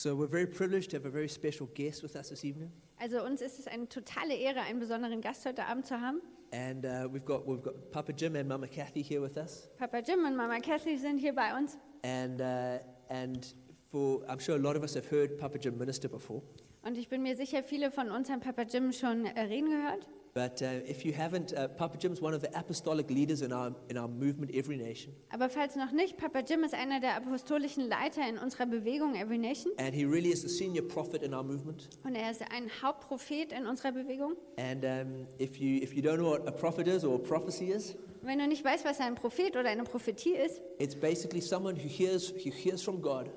So 0.00 0.14
we're 0.14 0.28
very 0.28 0.46
privileged 0.46 0.88
to 0.92 0.96
have 0.96 1.04
a 1.04 1.10
very 1.10 1.28
special 1.28 1.66
guest 1.74 2.02
with 2.02 2.16
us 2.16 2.30
this 2.30 2.42
evening. 2.42 2.72
Also 2.98 3.22
uns 3.22 3.42
ist 3.42 3.58
es 3.58 3.66
eine 3.66 3.86
totale 3.86 4.34
Ehre, 4.34 4.62
einen 4.62 4.80
besonderen 4.80 5.20
Gast 5.20 5.44
heute 5.44 5.66
Abend 5.66 5.84
zu 5.84 6.00
haben. 6.00 6.22
And 6.52 6.86
uh, 6.86 7.06
we've, 7.12 7.22
got, 7.22 7.46
we've 7.46 7.62
got 7.62 7.92
Papa 7.92 8.14
Jim 8.14 8.34
and 8.34 8.48
Mama 8.48 8.66
Kathy 8.66 9.02
here 9.02 9.20
with 9.20 9.36
us. 9.36 9.68
Papa 9.78 10.00
Jim 10.00 10.24
und 10.24 10.36
Mama 10.36 10.58
Kathy 10.60 10.96
sind 10.96 11.18
hier 11.18 11.34
bei 11.34 11.54
uns. 11.54 11.76
And, 12.02 12.40
uh, 12.40 12.78
and 13.10 13.52
for, 13.90 14.22
I'm 14.26 14.38
sure 14.38 14.56
a 14.56 14.58
lot 14.58 14.74
of 14.74 14.82
us 14.82 14.94
have 14.94 15.04
heard 15.04 15.36
Papa 15.36 15.58
Jim 15.58 15.76
minister 15.76 16.08
before. 16.08 16.40
Und 16.82 16.96
ich 16.96 17.10
bin 17.10 17.22
mir 17.22 17.36
sicher, 17.36 17.62
viele 17.62 17.90
von 17.90 18.10
uns 18.10 18.30
haben 18.30 18.40
Papa 18.40 18.62
Jim 18.62 18.92
schon 18.92 19.26
äh, 19.26 19.38
reden 19.38 19.68
gehört. 19.68 20.08
But 20.32 20.62
uh, 20.62 20.88
if 20.88 21.04
you 21.04 21.12
haven't, 21.12 21.52
uh, 21.52 21.66
Papa 21.68 21.98
Jim's 21.98 22.20
one 22.20 22.34
of 22.34 22.40
the 22.40 22.56
apostolic 22.56 23.10
leaders 23.10 23.42
in 23.42 23.52
our, 23.52 23.74
in 23.88 23.98
our 23.98 24.06
movement, 24.06 24.54
Every 24.54 24.76
Nation. 24.76 25.12
Aber 25.30 25.48
falls 25.48 25.74
noch 25.74 25.90
nicht, 25.92 26.16
Papa 26.16 26.40
Jim 26.40 26.62
ist 26.62 26.74
einer 26.74 27.00
der 27.00 27.16
apostolischen 27.16 27.88
Leiter 27.88 28.28
in 28.28 28.38
unserer 28.38 28.66
Bewegung 28.66 29.16
Every 29.16 29.38
Nation. 29.38 29.72
And 29.78 29.92
he 29.92 30.04
really 30.04 30.30
is 30.30 30.42
the 30.42 30.48
senior 30.48 30.86
prophet 30.86 31.22
in 31.22 31.34
our 31.34 31.42
movement. 31.42 31.88
Und 32.04 32.14
er 32.14 32.30
ist 32.30 32.42
ein 32.42 32.70
Hauptprophet 32.80 33.52
in 33.52 33.66
unserer 33.66 33.92
Bewegung. 33.92 34.36
And 34.56 34.84
um, 34.84 35.26
if, 35.40 35.56
you, 35.56 35.82
if 35.82 35.94
you 35.94 36.02
don't 36.02 36.18
know 36.18 36.30
what 36.30 36.46
a 36.46 36.52
prophet 36.52 36.86
is 36.86 37.04
or 37.04 37.16
a 37.16 37.18
prophecy 37.18 37.72
is, 37.72 37.96
Wenn 38.22 38.38
du 38.38 38.46
nicht 38.46 38.62
weißt, 38.62 38.84
was 38.84 39.00
ein 39.00 39.14
Prophet 39.14 39.56
oder 39.56 39.70
eine 39.70 39.82
Prophetie 39.82 40.34
ist, 40.34 40.60
it's 40.78 40.94
basically 40.94 41.40
someone 41.40 41.74
who 41.74 41.88
hears, 41.88 42.30
who 42.30 42.50
hears 42.50 42.82
from 42.82 43.00
God 43.00 43.30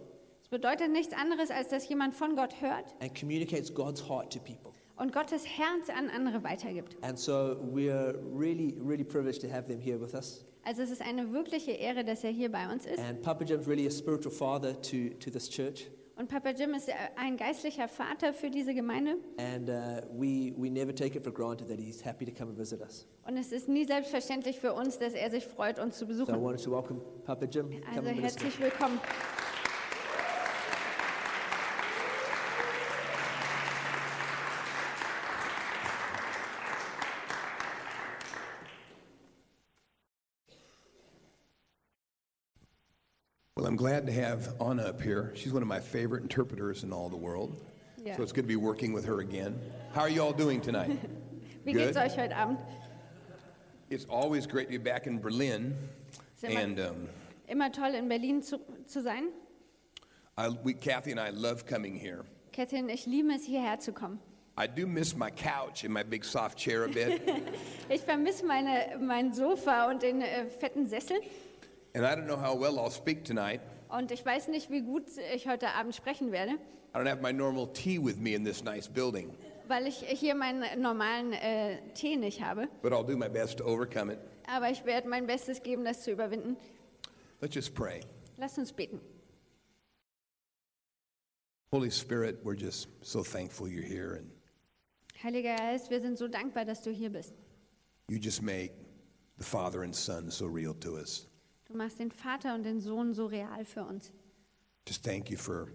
es 0.43 0.49
bedeutet 0.49 0.91
nichts 0.91 1.13
anderes, 1.13 1.49
als 1.49 1.69
dass 1.69 1.87
jemand 1.87 2.13
von 2.13 2.35
Gott 2.35 2.61
hört 2.61 2.93
and 2.99 3.17
communicates 3.17 3.73
God's 3.73 4.07
heart 4.07 4.31
to 4.33 4.39
people. 4.39 4.72
Und 4.97 5.11
Gottes 5.13 5.45
Herz 5.45 5.89
an 5.89 6.09
andere 6.09 6.43
weitergibt. 6.43 6.97
And 7.01 7.17
so 7.17 7.57
we're 7.73 8.15
really, 8.33 8.77
really 8.83 9.03
privileged 9.03 9.41
to 9.41 9.47
have 9.51 9.67
them 9.67 9.79
here 9.79 9.99
with 9.99 10.13
us. 10.13 10.45
Also 10.65 10.81
es 10.81 10.91
ist 10.91 11.01
eine 11.01 11.33
wirkliche 11.33 11.71
Ehre, 11.71 12.05
dass 12.05 12.23
er 12.23 12.31
hier 12.31 12.51
bei 12.51 12.71
uns 12.71 12.85
ist. 12.85 12.99
And 12.99 13.21
Papa 13.21 13.43
Jim's 13.43 13.67
really 13.67 13.85
a 13.87 13.91
spiritual 13.91 14.31
father 14.33 14.73
to, 14.81 15.09
to 15.19 15.29
this 15.29 15.49
church. 15.49 15.89
Und 16.15 16.29
Papa 16.29 16.51
Jim 16.51 16.75
ist 16.75 16.89
äh, 16.89 16.93
ein 17.15 17.37
geistlicher 17.37 17.87
Vater 17.87 18.33
für 18.33 18.51
diese 18.51 18.73
Gemeinde. 18.75 19.17
And 19.37 19.67
uh, 19.67 20.01
we, 20.13 20.53
we 20.55 20.69
never 20.69 20.93
take 20.93 21.17
it 21.17 21.23
for 21.23 21.33
granted 21.33 21.67
that 21.69 21.79
he's 21.79 22.05
happy 22.05 22.23
to 22.23 22.31
come 22.31 22.51
and 22.51 22.57
visit 22.57 22.81
us. 22.81 23.07
Und 23.27 23.35
es 23.35 23.51
ist 23.51 23.67
nie 23.67 23.83
selbstverständlich 23.85 24.59
für 24.59 24.73
uns, 24.73 24.99
dass 24.99 25.13
er 25.13 25.31
sich 25.31 25.43
freut, 25.43 25.79
uns 25.79 25.97
zu 25.97 26.05
So 26.05 26.11
I 26.11 26.13
besuchen. 26.13 26.41
wanted 26.43 26.63
to 26.63 26.71
welcome 26.71 27.01
Papa 27.25 27.45
Jim. 27.45 27.71
Also 27.95 28.09
herzlich 28.09 28.59
willkommen. 28.59 28.99
I'm 43.73 43.77
glad 43.77 44.05
to 44.05 44.13
have 44.13 44.53
Anna 44.61 44.83
up 44.83 45.01
here. 45.01 45.31
She's 45.33 45.51
one 45.51 45.63
of 45.63 45.67
my 45.67 45.79
favorite 45.79 46.21
interpreters 46.21 46.83
in 46.83 46.93
all 46.93 47.09
the 47.09 47.17
world. 47.17 47.59
Ja. 47.97 48.15
So 48.15 48.21
it's 48.21 48.31
good 48.31 48.43
to 48.43 48.47
be 48.47 48.55
working 48.55 48.93
with 48.93 49.03
her 49.05 49.21
again. 49.21 49.59
How 49.95 50.01
are 50.01 50.09
you 50.09 50.21
all 50.21 50.31
doing 50.31 50.61
tonight? 50.61 50.91
Wie 51.65 51.73
geht's 51.73 51.97
Good. 51.97 52.11
euch 52.11 52.15
heute 52.15 52.35
Abend? 52.37 52.59
it's 53.89 54.05
always 54.05 54.45
great 54.45 54.65
to 54.65 54.77
be 54.77 54.77
back 54.77 55.07
in 55.07 55.19
Berlin. 55.19 55.75
Ist 56.35 56.43
immer, 56.43 56.59
And 56.59 56.79
um, 56.81 57.09
immer 57.47 57.71
toll, 57.71 57.95
in 57.95 58.07
Berlin 58.07 58.43
zu, 58.43 58.59
zu 58.85 59.01
sein. 59.01 59.31
I, 60.37 60.49
we, 60.49 60.75
Kathy 60.75 61.09
and 61.09 61.19
I 61.19 61.31
love 61.31 61.65
coming 61.65 61.95
here. 61.95 62.25
Kathy 62.51 62.77
und 62.77 62.89
ich 62.89 63.07
lieben 63.07 63.31
es, 63.31 63.43
hierher 63.43 63.79
zu 63.79 63.91
kommen. 63.91 64.19
I 64.55 64.67
do 64.67 64.85
miss 64.85 65.15
my 65.15 65.31
couch 65.31 65.83
and 65.83 65.91
my 65.91 66.03
big 66.03 66.23
soft 66.23 66.59
chair 66.59 66.83
a 66.83 66.87
bit. 66.87 67.23
Ich 67.89 68.01
vermisse 68.01 68.45
meine, 68.45 68.99
mein 68.99 69.33
Sofa 69.33 69.89
und 69.89 70.03
den 70.03 70.21
äh, 70.21 70.45
fetten 70.45 70.85
Sessel. 70.85 71.17
And 71.93 72.05
I 72.05 72.15
don't 72.15 72.25
know 72.27 72.37
how 72.37 72.55
well 72.55 72.79
I'll 72.79 72.91
speak 72.91 73.23
tonight. 73.23 73.61
Und 73.89 74.11
ich 74.11 74.25
weiß 74.25 74.47
nicht, 74.47 74.69
wie 74.71 74.81
gut 74.81 75.03
ich 75.33 75.47
heute 75.47 75.69
Abend 75.69 75.95
sprechen 75.95 76.31
werde, 76.31 76.53
I 76.95 76.97
don't 76.97 77.07
have 77.09 77.21
my 77.21 77.31
normal 77.31 77.67
tea 77.73 77.97
with 77.99 78.17
me 78.17 78.33
in 78.35 78.43
this 78.43 78.63
nice 78.63 78.87
building. 78.87 79.35
weil 79.67 79.87
ich 79.87 79.97
hier 79.97 80.35
meinen 80.35 80.81
normalen 80.81 81.33
äh, 81.33 81.77
Tee 81.93 82.15
nicht 82.17 82.41
habe. 82.41 82.67
But 82.81 82.91
I'll 82.91 83.05
do 83.05 83.15
my 83.17 83.29
best 83.29 83.57
to 83.59 83.63
overcome 83.65 84.11
it. 84.11 84.19
Aber 84.47 84.69
ich 84.69 84.83
werde 84.85 85.07
mein 85.07 85.25
Bestes 85.25 85.63
geben, 85.63 85.85
das 85.85 86.03
zu 86.03 86.11
überwinden. 86.11 86.57
Let's 87.41 87.55
just 87.55 87.73
pray. 87.73 88.01
Lasst 88.37 88.57
uns 88.57 88.73
beten. 88.73 88.99
Holy 91.71 91.89
Spirit, 91.91 92.43
we're 92.43 92.55
just 92.55 92.87
so 93.01 93.23
thankful 93.23 93.67
you're 93.67 93.81
here 93.81 94.15
and 94.15 94.29
Heiliger 95.23 95.55
Geist, 95.55 95.89
wir 95.89 96.01
sind 96.01 96.17
so 96.17 96.27
dankbar, 96.27 96.65
dass 96.65 96.81
du 96.83 96.91
hier 96.91 97.09
bist. 97.09 97.33
you 98.09 98.17
just 98.19 98.41
make 98.41 98.71
the 99.37 99.43
Father 99.43 99.83
and 99.83 99.95
Son 99.95 100.29
so 100.29 100.45
real 100.45 100.73
to 100.73 100.97
us. 100.97 101.27
Du 101.73 101.79
machst 101.79 101.97
den 101.97 102.11
Vater 102.11 102.53
und 102.53 102.63
den 102.63 102.79
Sohn 102.79 103.15
so 103.15 103.25
real 103.25 103.65
für 103.65 103.83
uns. 103.83 104.11
Just 104.87 105.03
thank 105.03 105.31
you 105.31 105.37
for 105.37 105.69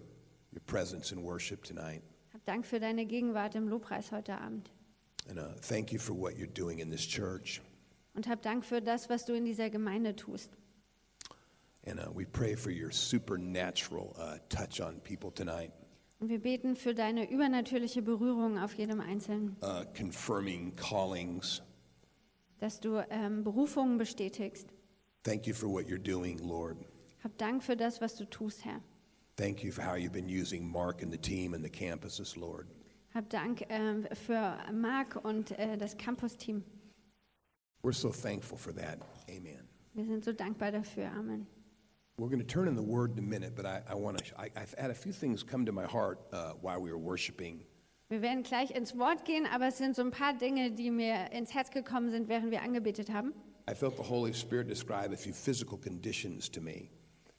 your 0.53 0.61
presence 0.65 1.11
in 1.11 1.21
worship 1.21 1.61
tonight. 1.61 2.01
Hab 2.33 2.45
Dank 2.45 2.65
für 2.65 2.79
deine 2.79 3.05
Gegenwart 3.05 3.53
im 3.55 3.67
Lobpreis 3.67 4.13
heute 4.13 4.37
Abend. 4.37 4.71
And 5.27 5.37
uh, 5.37 5.59
thank 5.61 5.91
you 5.91 5.99
for 5.99 6.13
what 6.17 6.35
you're 6.35 6.47
doing 6.47 6.79
in 6.79 6.89
this 6.89 7.05
church. 7.05 7.61
Und 8.13 8.29
hab 8.29 8.41
Dank 8.43 8.63
für 8.63 8.81
das, 8.81 9.09
was 9.09 9.25
du 9.25 9.33
in 9.33 9.43
dieser 9.43 9.69
Gemeinde 9.69 10.15
tust. 10.15 10.57
And 11.85 11.99
uh, 11.99 12.09
we 12.15 12.25
pray 12.25 12.55
for 12.55 12.71
your 12.71 12.93
supernatural 12.93 14.15
uh, 14.17 14.37
touch 14.47 14.79
on 14.81 15.01
people 15.01 15.33
tonight, 15.33 15.73
Und 16.21 16.29
wir 16.29 16.39
beten 16.39 16.77
für 16.77 16.93
deine 16.93 17.29
übernatürliche 17.29 18.01
Berührung 18.01 18.57
auf 18.57 18.73
jedem 18.75 19.01
Einzelnen, 19.01 19.57
uh, 19.61 19.83
confirming 19.93 20.77
callings. 20.77 21.61
dass 22.59 22.79
du 22.79 23.05
ähm, 23.09 23.43
Berufungen 23.43 23.97
bestätigst. 23.97 24.69
Thank 25.23 25.47
you 25.47 25.53
for 25.53 25.67
what 25.67 25.87
you're 25.87 25.97
doing, 25.97 26.39
Lord. 26.41 26.77
Hab 27.23 27.37
Dank 27.37 27.63
für 27.63 27.75
das, 27.75 27.99
was 27.99 28.15
du 28.15 28.25
tust, 28.25 28.63
Herr. 28.63 28.81
Thank 29.35 29.63
you 29.63 29.71
for 29.71 29.81
how 29.81 29.95
you've 29.95 30.13
been 30.13 30.29
using 30.29 30.69
Mark 30.69 31.01
and 31.01 31.11
the 31.11 31.17
team 31.17 31.53
and 31.53 31.63
the 31.63 31.69
campuses, 31.69 32.37
Lord. 32.37 32.67
Hab 33.13 33.29
Dank 33.29 33.65
ähm, 33.69 34.07
für 34.13 34.57
Marc 34.71 35.17
und 35.23 35.51
äh, 35.57 35.77
das 35.77 35.97
Campus-Team. 35.97 36.63
We're 37.83 37.93
so 37.93 38.11
thankful 38.11 38.57
for 38.57 38.73
that. 38.73 38.99
Amen. 39.29 39.67
Wir 39.93 40.05
sind 40.05 40.23
so 40.23 40.31
dankbar 40.31 40.71
dafür. 40.71 41.09
Amen. 41.11 41.47
We're 42.17 42.29
going 42.29 42.39
to 42.39 42.45
turn 42.45 42.67
in 42.67 42.75
the 42.75 42.83
word 42.83 43.17
in 43.17 43.19
a 43.19 43.27
minute, 43.27 43.55
but 43.55 43.65
I, 43.65 43.81
I 43.89 43.95
want 43.95 44.17
to. 44.17 44.39
I, 44.39 44.51
I've 44.55 44.73
had 44.77 44.91
a 44.91 44.93
few 44.93 45.13
things 45.13 45.43
come 45.43 45.65
to 45.65 45.71
my 45.71 45.85
heart 45.85 46.19
uh, 46.31 46.53
while 46.61 46.81
we 46.81 46.91
were 46.91 46.97
worshiping. 46.97 47.65
Wir 48.09 48.21
werden 48.21 48.43
gleich 48.43 48.71
ins 48.71 48.97
Wort 48.97 49.23
gehen, 49.23 49.45
aber 49.45 49.67
es 49.67 49.77
sind 49.77 49.95
so 49.95 50.01
ein 50.01 50.11
paar 50.11 50.33
Dinge, 50.33 50.71
die 50.71 50.91
mir 50.91 51.31
ins 51.31 51.53
Herz 51.53 51.71
gekommen 51.71 52.09
sind, 52.09 52.27
während 52.27 52.51
wir 52.51 52.61
angebetet 52.61 53.11
haben. 53.11 53.33
I 53.69 53.75
felt 53.75 53.95
the 53.97 54.03
Holy 54.03 54.33
Spirit 54.33 54.67
describe 54.67 55.13
a 55.13 55.17
few 55.17 55.33
physical 55.33 55.77
conditions 55.77 56.49
to 56.51 56.61
me, 56.61 56.89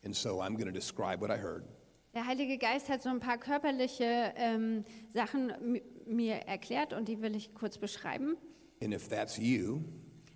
and 0.04 0.14
so 0.14 0.40
I'm 0.40 0.54
going 0.54 0.66
to 0.66 0.72
describe 0.72 1.20
what 1.20 1.30
I 1.30 1.36
heard. 1.40 1.64
Der 2.14 2.26
Heilige 2.26 2.58
Geist 2.58 2.88
hat 2.88 3.02
so 3.02 3.08
ein 3.08 3.20
paar 3.20 3.38
körperliche 3.38 4.32
ähm, 4.36 4.84
Sachen 5.12 5.52
mi- 5.62 5.82
mir 6.06 6.34
erklärt 6.46 6.92
und 6.92 7.06
die 7.08 7.20
will 7.22 7.36
ich 7.36 7.54
kurz 7.54 7.78
beschreiben. 7.78 8.36
And 8.82 8.92
if 8.94 9.08
that's 9.08 9.36
you 9.38 9.82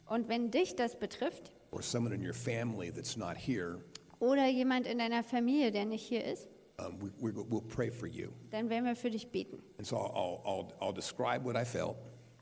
Und 0.06 0.28
wenn 0.28 0.50
dich 0.50 0.76
das 0.76 0.98
betrifft 0.98 1.52
or 1.72 1.82
someone 1.82 2.14
in 2.14 2.24
your 2.24 2.34
family 2.34 2.90
that's 2.92 3.16
not 3.16 3.36
here, 3.36 3.80
oder 4.20 4.46
jemand 4.48 4.86
in 4.86 4.98
deiner 4.98 5.24
Familie, 5.24 5.70
der 5.72 5.84
nicht 5.84 6.06
hier 6.06 6.24
ist, 6.24 6.48
um, 6.78 7.00
we, 7.00 7.10
we, 7.20 7.32
we'll 7.32 7.66
pray 7.66 7.90
for 7.90 8.06
you. 8.06 8.28
dann 8.50 8.68
werden 8.70 8.84
wir 8.84 8.94
für 8.96 9.10
dich 9.10 9.28
beten. 9.32 9.60
And 9.78 9.86
so 9.86 9.96
I'll, 9.96 10.42
I'll, 10.44 10.72
I'll 10.80 10.94
describe 10.94 11.44
what 11.44 11.56
I 11.56 11.64
felt, 11.64 11.96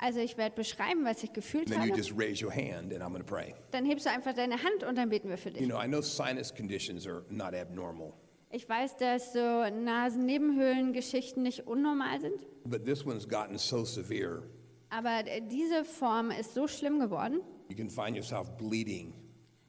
Also 0.05 0.19
ich 0.19 0.37
werde 0.37 0.57
beschreiben, 0.57 1.05
was 1.05 1.23
ich 1.23 1.33
gefühlt 1.33 1.69
and 1.71 1.77
then 1.77 1.83
you 1.85 1.91
habe. 1.93 1.97
just 2.03 2.13
raise 2.19 2.45
your 2.45 2.51
hand, 2.53 2.93
and 2.93 3.01
I'm 3.03 3.11
going 3.13 3.23
to 3.23 3.25
pray. 3.25 3.55
Dann 3.71 3.85
hebst 3.85 4.05
du 4.05 4.11
einfach 4.11 4.35
deine 4.35 4.61
Hand 4.61 4.83
und 4.83 4.99
dann 4.99 5.11
beten 5.11 5.29
wir 5.29 5.39
für 5.39 5.51
You 5.51 5.59
dich. 5.59 5.69
know, 5.69 5.81
I 5.81 5.87
know 5.87 6.01
sinus 6.01 6.53
conditions 6.53 7.07
are 7.07 7.23
not 7.31 7.55
abnormal, 7.55 8.13
Ich 8.51 8.69
weiß, 8.69 8.97
dass 8.97 9.33
so 9.33 9.39
Nasennebenhöhlengeschichten 9.39 11.43
nicht 11.43 11.67
unnormal 11.67 12.21
sind, 12.21 12.47
but 12.65 12.85
this 12.85 13.05
one's 13.07 13.29
gotten 13.29 13.59
so 13.59 13.85
severe, 13.85 14.43
aber 14.91 15.23
diese 15.51 15.85
Form 15.85 16.31
ist 16.31 16.55
so 16.55 16.67
schlimm 16.67 16.99
geworden, 16.99 17.41
you 17.69 17.77
can 17.77 17.89
find 17.89 18.17
yourself 18.17 18.51
bleeding, 18.57 19.15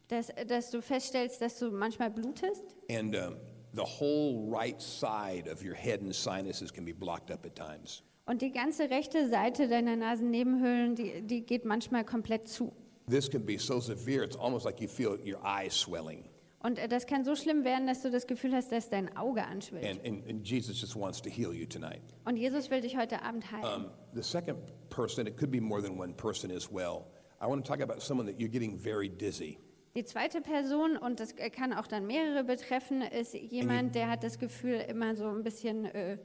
dass, 0.07 0.31
dass 0.47 0.71
du 0.71 0.81
feststellst, 0.81 1.41
dass 1.41 1.59
du 1.59 1.71
manchmal 1.71 2.09
blutest 2.09 2.63
and 2.89 3.15
um, 3.15 3.35
the 3.73 3.83
whole 3.83 4.49
right 4.51 4.81
side 4.81 5.49
of 5.51 5.63
your 5.63 5.75
head 5.75 6.01
and 6.01 6.13
sinuses 6.13 6.71
can 6.73 6.85
be 6.85 6.93
blocked 6.93 7.31
up 7.31 7.45
at 7.45 7.55
times. 7.55 8.03
Und 8.25 8.41
die 8.41 8.51
ganze 8.51 8.89
rechte 8.89 9.27
Seite 9.27 9.67
deiner 9.67 9.95
Nasennebenhöhlen, 9.95 10.95
die, 10.95 11.21
die 11.21 11.45
geht 11.45 11.65
manchmal 11.65 12.05
komplett 12.05 12.47
zu. 12.47 12.73
This 13.09 13.29
can 13.29 13.45
be 13.45 13.57
so 13.57 13.79
severe, 13.79 14.23
it's 14.23 14.37
almost 14.37 14.65
like 14.65 14.79
you 14.79 14.87
feel 14.87 15.17
your 15.25 15.39
eyes 15.43 15.73
swelling. 15.73 16.23
Und 16.59 16.79
äh, 16.79 16.87
das 16.87 17.05
kann 17.05 17.25
so 17.25 17.35
schlimm 17.35 17.65
werden, 17.65 17.87
dass 17.87 18.01
du 18.01 18.09
das 18.09 18.25
Gefühl 18.25 18.53
hast, 18.53 18.71
dass 18.71 18.89
dein 18.89 19.15
Auge 19.17 19.43
anschwillt. 19.43 19.85
And, 19.85 20.05
and, 20.05 20.25
and 20.29 20.47
Jesus 20.47 20.79
just 20.79 20.95
wants 20.95 21.21
to 21.21 21.29
heal 21.29 21.53
you 21.53 21.65
tonight. 21.65 22.01
Und 22.23 22.37
Jesus 22.37 22.71
will 22.71 22.79
dich 22.79 22.95
heute 22.97 23.21
Abend 23.21 23.51
heilen. 23.51 23.85
Um, 23.85 23.91
the 24.13 24.23
second 24.23 24.57
person, 24.89 25.27
it 25.27 25.37
could 25.37 25.51
be 25.51 25.59
more 25.59 25.81
than 25.81 25.99
one 25.99 26.13
person 26.13 26.49
as 26.49 26.71
well. 26.71 27.07
I 27.41 27.47
want 27.47 27.65
to 27.65 27.69
talk 27.69 27.81
about 27.81 28.01
someone 28.01 28.25
that 28.31 28.39
you're 28.39 28.51
getting 28.51 28.77
very 28.77 29.09
dizzy. 29.09 29.59
Die 29.95 30.03
zweite 30.05 30.41
Person, 30.41 30.97
und 30.97 31.19
das 31.19 31.35
kann 31.35 31.71
auch 31.71 31.85
dann 31.85 32.07
mehrere 32.07 32.43
betreffen, 32.43 33.03
ist 33.03 33.35
jemand, 33.35 33.93
der 33.93 34.09
hat 34.09 34.23
das 34.23 34.39
Gefühl, 34.39 34.83
immer 34.89 35.15
so 35.15 35.27
ein 35.27 35.43
bisschen 35.43 35.85
äh, 35.85 36.17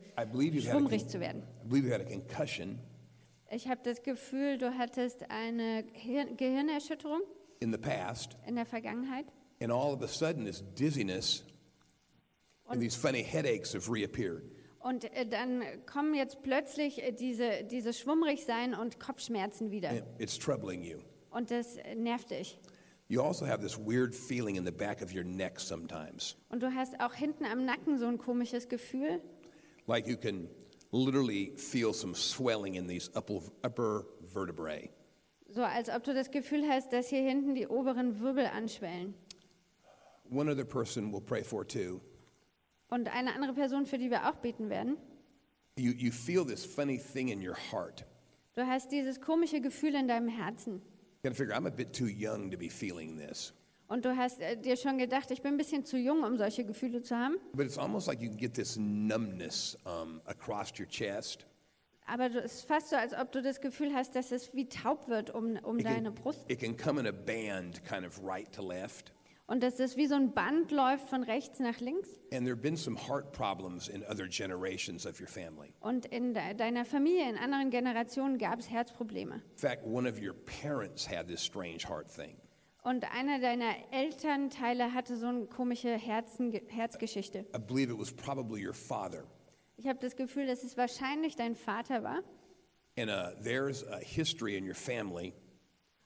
schwummrig 0.60 1.06
zu 1.08 1.20
werden. 1.20 1.42
Ich 3.50 3.68
habe 3.68 3.80
das 3.82 4.02
Gefühl, 4.02 4.56
du 4.56 4.76
hattest 4.78 5.30
eine 5.30 5.84
Gehir 5.84 6.26
Gehirnerschütterung 6.34 7.20
in 7.60 7.72
the 7.72 7.78
past, 7.78 8.36
in 8.46 8.56
der 8.56 8.64
Vergangenheit. 8.66 9.26
and 9.60 9.72
all 9.72 9.92
of 9.92 10.02
a 10.02 10.08
sudden, 10.08 10.44
this 10.44 10.62
dizziness 10.74 11.44
and 12.68 12.80
these 12.80 12.96
funny 12.96 13.22
headaches 13.22 13.74
have 13.74 13.90
reappeared. 13.90 14.44
Und 14.80 15.04
äh, 15.12 15.26
dann 15.26 15.62
kommen 15.86 16.14
jetzt 16.14 16.42
plötzlich 16.42 17.02
äh, 17.02 17.12
diese, 17.12 17.64
dieses 17.64 17.98
Schwummrigsein 17.98 18.74
und 18.74 18.98
Kopfschmerzen 19.00 19.70
wieder. 19.70 19.90
and 19.90 20.04
it's 20.18 20.38
troubling 20.38 20.82
you. 20.82 20.98
Und 21.30 21.50
das 21.50 21.76
äh, 21.76 21.94
nervt 21.94 22.30
dich. 22.30 22.58
You 23.08 23.22
also 23.22 23.46
have 23.46 23.62
this 23.62 23.78
weird 23.78 24.14
feeling 24.14 24.56
in 24.56 24.64
the 24.64 24.72
back 24.72 25.00
of 25.00 25.12
your 25.14 25.24
neck 25.24 25.58
sometimes, 25.60 26.36
Und 26.50 26.62
du 26.62 26.74
hast 26.74 27.00
auch 27.00 27.14
hinten 27.14 27.44
am 27.46 27.64
Nacken 27.64 27.98
so 27.98 28.06
ein 28.06 28.18
komisches 28.18 28.68
Gefühl, 28.68 29.20
like 29.86 30.06
you 30.06 30.16
can 30.16 30.48
literally 30.92 31.52
feel 31.56 31.94
some 31.94 32.14
swelling 32.14 32.74
in 32.74 32.86
these 32.86 33.10
upper, 33.16 33.40
upper 33.64 34.04
vertebrae. 34.32 34.90
so 35.48 35.62
als 35.62 35.88
ob 35.88 36.04
du 36.04 36.12
das 36.12 36.30
Gefühl 36.30 36.68
hast, 36.68 36.92
dass 36.92 37.08
hier 37.08 37.22
hinten 37.22 37.54
die 37.54 37.66
oberen 37.66 38.20
Wirbel 38.20 38.46
anschwellen. 38.46 39.14
One 40.30 40.50
other 40.52 40.66
person 40.66 41.10
we'll 41.10 41.24
pray 41.24 41.42
for 41.42 41.66
too. 41.66 42.02
Und 42.90 43.08
eine 43.14 43.34
andere 43.34 43.54
Person, 43.54 43.86
für 43.86 43.96
die 43.96 44.10
wir 44.10 44.28
auch 44.28 44.36
beten 44.36 44.68
werden, 44.68 44.98
You, 45.78 45.92
you 45.92 46.10
feel 46.10 46.44
this 46.44 46.64
funny 46.64 46.98
thing 46.98 47.28
in 47.28 47.40
your 47.40 47.56
heart. 47.72 48.04
du 48.54 48.66
hast 48.66 48.90
dieses 48.92 49.20
komische 49.20 49.60
Gefühl 49.62 49.94
in 49.94 50.08
deinem 50.08 50.28
Herzen. 50.28 50.82
You 51.22 51.30
gotta 51.30 51.34
figure, 51.34 51.54
I'm 51.54 51.66
a 51.66 51.70
bit 51.70 51.92
too 51.92 52.06
young 52.06 52.50
to 52.52 52.56
be 52.56 52.68
feeling 52.68 53.16
this. 53.18 53.52
Und 53.88 54.04
du 54.04 54.14
hast 54.16 54.38
äh, 54.40 54.56
dir 54.56 54.76
schon 54.76 54.98
gedacht, 54.98 55.30
ich 55.30 55.42
bin 55.42 55.54
ein 55.54 55.56
bisschen 55.56 55.84
zu 55.84 55.96
jung, 55.96 56.22
um 56.22 56.36
solche 56.36 56.64
Gefühle 56.64 57.02
zu 57.02 57.16
haben. 57.16 57.36
But 57.54 57.66
it's 57.66 57.78
almost 57.78 58.06
like 58.06 58.20
you 58.20 58.28
can 58.28 58.36
get 58.38 58.54
this 58.54 58.76
numbness 58.76 59.76
um, 59.84 60.20
across 60.26 60.72
your 60.78 60.86
chest. 60.86 61.44
Aber 62.06 62.26
es 62.26 62.52
ist 62.58 62.68
fast 62.68 62.90
so, 62.90 62.96
als 62.96 63.12
ob 63.14 63.32
du 63.32 63.42
das 63.42 63.60
Gefühl 63.60 63.92
hast, 63.94 64.14
dass 64.14 64.30
es 64.30 64.54
wie 64.54 64.68
taub 64.68 65.08
wird 65.08 65.30
um, 65.34 65.56
um 65.62 65.78
It 65.78 65.86
deine 65.86 66.12
can, 66.12 66.14
Brust. 66.14 66.40
it 66.48 66.60
can 66.60 66.76
come 66.76 67.00
in 67.00 67.06
a 67.06 67.12
band, 67.12 67.82
kind 67.84 68.06
of 68.06 68.22
right 68.22 68.50
to 68.52 68.62
left. 68.62 69.12
Und 69.48 69.62
dass 69.62 69.80
es 69.80 69.96
wie 69.96 70.06
so 70.06 70.14
ein 70.14 70.34
Band 70.34 70.70
läuft 70.70 71.08
von 71.08 71.22
rechts 71.22 71.58
nach 71.58 71.80
links. 71.80 72.10
And 72.30 72.44
there 72.44 72.54
have 72.54 72.60
been 72.60 72.76
some 72.76 72.98
heart 73.08 73.32
problems 73.32 73.88
in 73.88 74.04
other 74.04 74.28
generations 74.28 75.06
of 75.06 75.18
your 75.20 75.26
family. 75.26 75.72
Und 75.80 76.04
in 76.04 76.34
de 76.34 76.52
deiner 76.52 76.84
Familie, 76.84 77.30
in 77.30 77.38
anderen 77.38 77.70
Generationen 77.70 78.36
gab 78.36 78.58
es 78.58 78.68
Herzprobleme. 78.68 79.36
In 79.36 79.56
fact, 79.56 79.86
one 79.86 80.06
of 80.06 80.20
your 80.20 80.34
parents 80.60 81.08
had 81.08 81.26
this 81.26 81.42
strange 81.42 81.88
heart 81.88 82.14
thing. 82.14 82.36
Und 82.82 83.10
einer 83.10 83.40
deiner 83.40 83.74
Elternteile 83.90 84.92
hatte 84.92 85.16
so 85.16 85.26
eine 85.26 85.46
komische 85.46 85.96
Herzen 85.96 86.52
Herzgeschichte. 86.68 87.46
I 87.56 87.58
believe 87.58 87.90
it 87.90 87.98
was 87.98 88.12
probably 88.12 88.66
your 88.66 88.74
father. 88.74 89.24
Ich 89.78 89.86
habe 89.86 89.98
das 89.98 90.14
Gefühl, 90.14 90.46
dass 90.46 90.62
es 90.62 90.76
wahrscheinlich 90.76 91.36
dein 91.36 91.54
Vater 91.54 92.02
war. 92.02 92.22
And 92.98 93.08
uh, 93.08 93.30
there's 93.42 93.82
a 93.86 93.98
history 93.98 94.58
in 94.58 94.68
your 94.68 94.74
family 94.74 95.32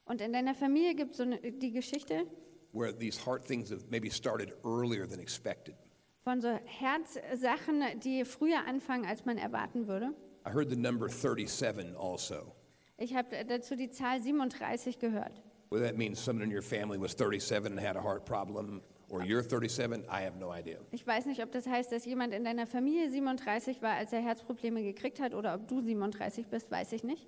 Und 0.05 0.21
in 0.21 0.33
deiner 0.33 0.55
Familie 0.55 0.94
gibt 0.94 1.12
es 1.12 1.17
so 1.17 1.25
eine, 1.25 1.41
die 1.41 1.73
Geschichte 1.73 2.27
where 2.73 2.93
these 2.93 3.19
heart 3.19 3.45
things 3.47 3.71
have 3.71 3.85
maybe 3.91 4.11
started 4.11 4.53
earlier 4.65 5.07
than 5.07 5.21
expected. 5.21 5.75
von 6.25 6.41
so 6.41 6.59
Herzsachen, 6.65 7.83
die 8.01 8.25
früher 8.25 8.65
anfangen, 8.67 9.05
als 9.07 9.25
man 9.25 9.39
erwarten 9.39 9.89
würde. 9.89 10.15
I 10.47 10.51
heard 10.51 10.71
the 10.71 10.77
number 10.77 11.09
37 11.09 11.97
also. 11.97 12.55
Ich 12.97 13.15
habe 13.15 13.45
dazu 13.45 13.77
die 13.77 13.91
Zahl 13.91 14.23
37 14.23 14.99
gehört. 14.99 15.43
Whether 15.71 15.87
that 15.87 15.97
means 15.97 16.23
someone 16.23 16.45
in 16.45 16.55
your 16.55 16.63
family 16.63 17.01
was 17.01 17.13
37 17.17 17.73
and 17.73 17.81
had 17.81 17.97
a 17.97 18.03
heart 18.03 18.25
problem, 18.25 18.83
or 19.09 19.23
you're 19.23 19.43
37, 19.43 20.05
I 20.09 20.23
have 20.25 20.37
no 20.39 20.53
idea. 20.53 20.79
Ich 20.91 21.07
weiß 21.07 21.27
nicht, 21.27 21.43
ob 21.43 21.51
das 21.53 21.67
heißt, 21.67 21.91
dass 21.93 22.05
jemand 22.05 22.35
in 22.35 22.45
deiner 22.45 22.67
Familie 22.67 23.11
37 23.11 23.83
war, 23.83 23.95
als 23.95 24.13
er 24.13 24.21
Herzprobleme 24.21 24.83
gekriegt 24.83 25.21
hat, 25.21 25.35
oder 25.35 25.55
ob 25.55 25.67
du 25.69 25.81
37 25.81 26.47
bist, 26.47 26.71
weiß 26.71 26.93
ich 26.93 27.05
nicht. 27.05 27.27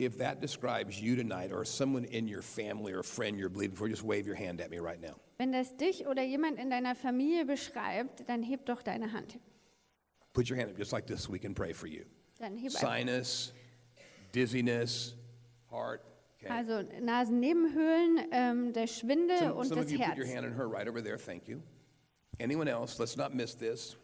If 0.00 0.16
that 0.16 0.40
describes 0.40 0.98
you 0.98 1.14
tonight 1.14 1.52
or 1.52 1.62
someone 1.62 2.04
in 2.04 2.26
your 2.26 2.40
family 2.40 2.94
or 2.94 3.00
a 3.00 3.04
friend 3.04 3.38
you're 3.38 3.50
believing 3.50 3.76
for, 3.76 3.86
just 3.86 4.02
wave 4.02 4.26
your 4.26 4.34
hand 4.34 4.62
at 4.62 4.70
me 4.70 4.78
right 4.78 4.98
now. 4.98 5.14
Wenn 5.38 5.52
das 5.52 5.72
dich 5.76 6.06
oder 6.06 6.22
jemand 6.22 6.58
in 6.58 6.70
deiner 6.70 6.94
Familie 6.94 7.44
beschreibt, 7.44 8.26
dann 8.26 8.42
heb 8.42 8.64
doch 8.64 8.82
deine 8.82 9.12
Hand. 9.12 9.38
Put 10.32 10.48
your 10.48 10.56
hand 10.56 10.70
up 10.70 10.78
just 10.78 10.92
like 10.92 11.06
this 11.06 11.28
we 11.28 11.38
can 11.38 11.54
pray 11.54 11.74
for 11.74 11.86
you. 11.86 12.06
Dann 12.38 12.56
heb. 12.56 12.72
Sinus, 12.72 13.52
dizziness, 14.32 15.16
heart. 15.70 16.02
Okay. 16.42 16.50
Also 16.50 16.82
Nasennebenhöhlen, 17.02 18.28
ähm, 18.32 18.72
der 18.72 18.86
Schwindel 18.86 19.38
Some, 19.38 19.52
und 19.52 19.66
some 19.66 19.80
of 19.80 19.84
das 19.84 19.92
you 19.92 19.98
put 19.98 20.16
your 20.16 20.26
hand 20.26 20.46
on 20.46 20.52
her 20.52 20.66
right 20.66 20.88
over 20.88 21.02
there. 21.02 21.18
Thank 21.18 21.46
you. 21.46 21.60
Anyone 22.38 22.68
else? 22.68 22.98
Let's 22.98 23.18
not 23.18 23.34
miss 23.34 23.54
this. 23.54 23.96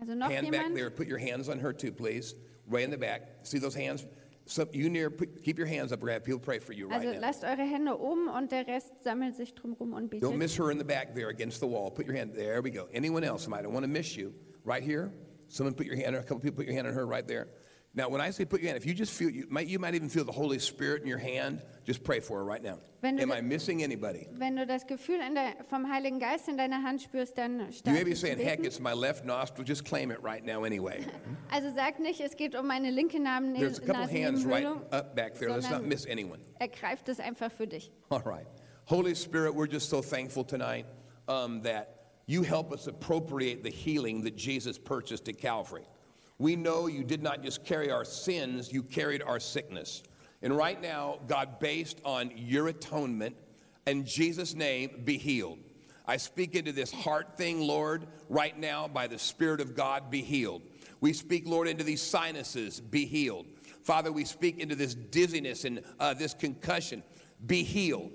Also 0.00 0.14
noch 0.14 0.30
hand 0.30 0.50
back 0.50 0.72
there. 0.72 0.90
Put 0.90 1.08
your 1.08 1.18
hands 1.18 1.50
on 1.50 1.58
her 1.58 1.74
too, 1.74 1.92
please. 1.92 2.34
Way 2.66 2.84
in 2.84 2.90
the 2.90 2.96
back. 2.96 3.22
See 3.42 3.58
those 3.58 3.74
hands? 3.74 4.06
Some, 4.46 4.68
you 4.72 4.90
near. 4.90 5.10
Keep 5.10 5.58
your 5.58 5.66
hands 5.66 5.92
up. 5.92 6.00
Gonna 6.00 6.20
people 6.20 6.40
pray 6.40 6.58
for 6.58 6.72
you 6.72 6.88
right 6.88 6.96
Also 6.96 7.12
now. 7.12 7.20
lasst 7.20 7.44
eure 7.44 7.62
Hände 7.62 7.98
oben 7.98 8.28
und 8.28 8.50
der 8.50 8.66
Rest 8.66 8.92
sammelt 9.02 9.36
sich 9.36 9.54
drumherum 9.54 9.92
und 9.92 10.12
Don't 10.12 10.36
miss 10.36 10.56
her 10.58 10.70
in 10.70 10.78
the 10.78 10.84
back 10.84 11.14
there 11.14 11.28
against 11.28 11.60
the 11.60 11.66
wall. 11.66 11.90
Put 11.90 12.06
your 12.06 12.16
hand 12.16 12.32
there. 12.34 12.60
We 12.60 12.70
go. 12.70 12.88
Anyone 12.92 13.24
else? 13.24 13.46
I 13.46 13.62
don't 13.62 13.72
want 13.72 13.84
to 13.84 13.88
miss 13.90 14.16
you. 14.16 14.34
Right 14.64 14.82
here. 14.82 15.12
Someone 15.48 15.74
put 15.74 15.86
your 15.86 15.96
hand. 15.96 16.16
A 16.16 16.22
couple 16.22 16.40
people 16.40 16.56
put 16.56 16.66
your 16.66 16.74
hand 16.74 16.86
on 16.86 16.94
her 16.94 17.06
right 17.06 17.26
there. 17.26 17.48
Now, 17.94 18.08
when 18.08 18.22
I 18.22 18.30
say 18.30 18.46
put 18.46 18.62
your 18.62 18.68
hand, 18.68 18.78
if 18.78 18.86
you 18.86 18.94
just 18.94 19.12
feel, 19.12 19.28
you 19.28 19.46
might, 19.50 19.66
you 19.66 19.78
might 19.78 19.94
even 19.94 20.08
feel 20.08 20.24
the 20.24 20.32
Holy 20.32 20.58
Spirit 20.58 21.02
in 21.02 21.08
your 21.08 21.18
hand. 21.18 21.60
Just 21.84 22.02
pray 22.02 22.20
for 22.20 22.38
her 22.38 22.44
right 22.44 22.62
now. 22.62 22.78
Am 23.02 23.30
I 23.30 23.42
missing 23.42 23.82
anybody? 23.82 24.28
Wenn 24.32 24.56
du 24.56 24.64
das 24.64 24.84
Gefühl 24.84 25.20
in 25.20 25.34
der, 25.34 25.56
vom 25.68 25.84
Heiligen 25.84 26.18
Geist 26.18 26.48
in 26.48 26.56
deiner 26.56 26.82
Hand 26.82 27.02
spürst, 27.02 27.36
dann 27.36 27.68
You 27.84 27.92
may 27.92 28.04
be 28.04 28.14
saying, 28.14 28.38
"Heck, 28.38 28.60
it's 28.64 28.80
my 28.80 28.94
left 28.94 29.26
nostril." 29.26 29.64
Just 29.66 29.84
claim 29.84 30.10
it 30.10 30.22
right 30.22 30.42
now, 30.44 30.64
anyway. 30.64 31.04
Also 31.52 31.70
sag 31.74 32.00
nicht, 32.00 32.20
es 32.22 32.34
geht 32.34 32.54
um 32.54 32.66
meine 32.66 32.90
linke 32.90 33.18
Nasen- 33.18 33.54
There's 33.58 33.78
a 33.78 33.82
couple 33.82 34.06
hands 34.06 34.46
right 34.46 34.64
up 34.90 35.14
back 35.14 35.34
there. 35.34 35.50
Let's 35.50 35.68
not 35.68 35.84
miss 35.84 36.06
anyone. 36.06 36.38
Ergreift 36.60 37.08
es 37.10 37.18
einfach 37.20 37.52
für 37.52 37.66
dich. 37.66 37.90
All 38.10 38.22
right. 38.24 38.46
Holy 38.86 39.14
Spirit, 39.14 39.54
we're 39.54 39.66
just 39.66 39.90
so 39.90 40.00
thankful 40.00 40.44
tonight 40.44 40.86
um, 41.28 41.60
that 41.62 42.14
you 42.26 42.42
help 42.42 42.72
us 42.72 42.86
appropriate 42.86 43.62
the 43.62 43.70
healing 43.70 44.22
that 44.22 44.34
Jesus 44.34 44.78
purchased 44.78 45.28
at 45.28 45.36
Calvary. 45.36 45.84
We 46.42 46.56
know 46.56 46.88
you 46.88 47.04
did 47.04 47.22
not 47.22 47.44
just 47.44 47.64
carry 47.64 47.92
our 47.92 48.04
sins, 48.04 48.72
you 48.72 48.82
carried 48.82 49.22
our 49.22 49.38
sickness. 49.38 50.02
And 50.42 50.56
right 50.56 50.82
now, 50.82 51.20
God, 51.28 51.60
based 51.60 52.00
on 52.04 52.32
your 52.34 52.66
atonement, 52.66 53.36
in 53.86 54.04
Jesus' 54.04 54.52
name, 54.52 55.02
be 55.04 55.18
healed. 55.18 55.60
I 56.04 56.16
speak 56.16 56.56
into 56.56 56.72
this 56.72 56.90
heart 56.90 57.36
thing, 57.36 57.60
Lord, 57.60 58.08
right 58.28 58.58
now, 58.58 58.88
by 58.88 59.06
the 59.06 59.20
Spirit 59.20 59.60
of 59.60 59.76
God, 59.76 60.10
be 60.10 60.20
healed. 60.20 60.62
We 61.00 61.12
speak, 61.12 61.44
Lord, 61.46 61.68
into 61.68 61.84
these 61.84 62.02
sinuses, 62.02 62.80
be 62.80 63.06
healed. 63.06 63.46
Father, 63.84 64.10
we 64.10 64.24
speak 64.24 64.58
into 64.58 64.74
this 64.74 64.96
dizziness 64.96 65.64
and 65.64 65.80
uh, 66.00 66.12
this 66.12 66.34
concussion, 66.34 67.04
be 67.46 67.62
healed. 67.62 68.10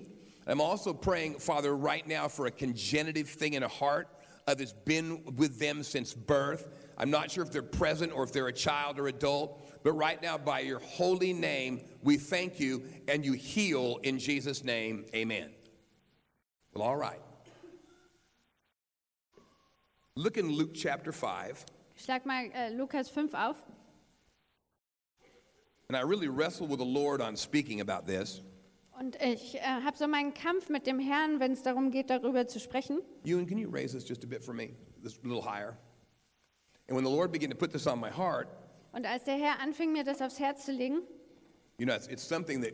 I'm 0.47 0.59
also 0.59 0.93
praying, 0.93 1.39
Father, 1.39 1.77
right 1.77 2.05
now 2.05 2.27
for 2.27 2.47
a 2.47 2.51
congenitive 2.51 3.29
thing 3.29 3.53
in 3.53 3.63
a 3.63 3.69
heart 3.69 4.09
uh, 4.47 4.53
that's 4.53 4.73
been 4.73 5.23
with 5.37 5.59
them 5.59 5.81
since 5.81 6.13
birth. 6.13 6.67
I'm 6.97 7.11
not 7.11 7.29
sure 7.29 7.43
if 7.43 7.51
they're 7.51 7.61
present 7.61 8.11
or 8.11 8.23
if 8.23 8.31
they're 8.31 8.47
a 8.47 8.53
child 8.53 8.97
or 8.97 9.07
adult, 9.07 9.61
but 9.83 9.93
right 9.93 10.21
now, 10.21 10.37
by 10.37 10.61
your 10.61 10.79
holy 10.79 11.31
name, 11.31 11.81
we 12.01 12.17
thank 12.17 12.59
you 12.59 12.83
and 13.07 13.23
you 13.23 13.33
heal 13.33 13.99
in 14.03 14.17
Jesus' 14.17 14.63
name. 14.63 15.05
Amen. 15.13 15.51
Well, 16.73 16.83
all 16.83 16.95
right. 16.95 17.19
Look 20.15 20.37
in 20.37 20.51
Luke 20.51 20.73
chapter 20.73 21.11
5, 21.11 21.65
Schlag 21.95 22.25
mal 22.25 22.49
äh, 22.53 22.75
Lukas 22.75 23.09
5 23.09 23.33
auf. 23.35 23.55
and 25.89 25.95
I 25.95 26.01
really 26.01 26.27
wrestled 26.27 26.69
with 26.69 26.79
the 26.79 26.85
Lord 26.85 27.21
on 27.21 27.35
speaking 27.35 27.81
about 27.81 28.05
this. 28.07 28.41
Und 28.99 29.15
ich 29.21 29.55
äh, 29.55 29.59
habe 29.61 29.95
so 29.95 30.07
meinen 30.07 30.33
Kampf 30.33 30.69
mit 30.69 30.87
dem 30.87 30.97
Herrn, 30.99 31.39
wenn 31.39 31.51
es 31.51 31.61
darum 31.61 31.91
geht, 31.91 32.09
darüber 32.09 32.47
zu 32.47 32.59
sprechen. 32.59 32.99
Ewan, 33.23 33.45
can 33.45 33.59
you 33.59 33.69
raise 33.69 33.93
this 33.93 34.03
just 34.03 34.23
a 34.23 34.27
bit 34.27 34.43
for 34.43 34.53
me? 34.53 34.73
This 35.03 35.19
a 35.23 35.27
little 35.27 35.43
higher. 35.43 35.77
And 36.87 36.95
when 36.95 37.03
the 37.03 37.09
Lord 37.11 37.31
began 37.31 37.49
to 37.49 37.55
put 37.55 37.71
this 37.71 37.87
on 37.87 37.99
my 37.99 38.09
heart, 38.09 38.47
Und 38.93 39.05
als 39.05 39.25
der 39.25 39.35
Herr 39.37 39.59
anfing, 39.59 39.91
mir 39.91 40.03
das 40.03 40.21
aufs 40.21 40.39
Herz 40.39 40.65
zu 40.65 40.71
legen, 40.71 41.01
you 41.77 41.85
know, 41.85 41.93
it's, 41.95 42.07
it's 42.07 42.23
something 42.23 42.61
that 42.61 42.73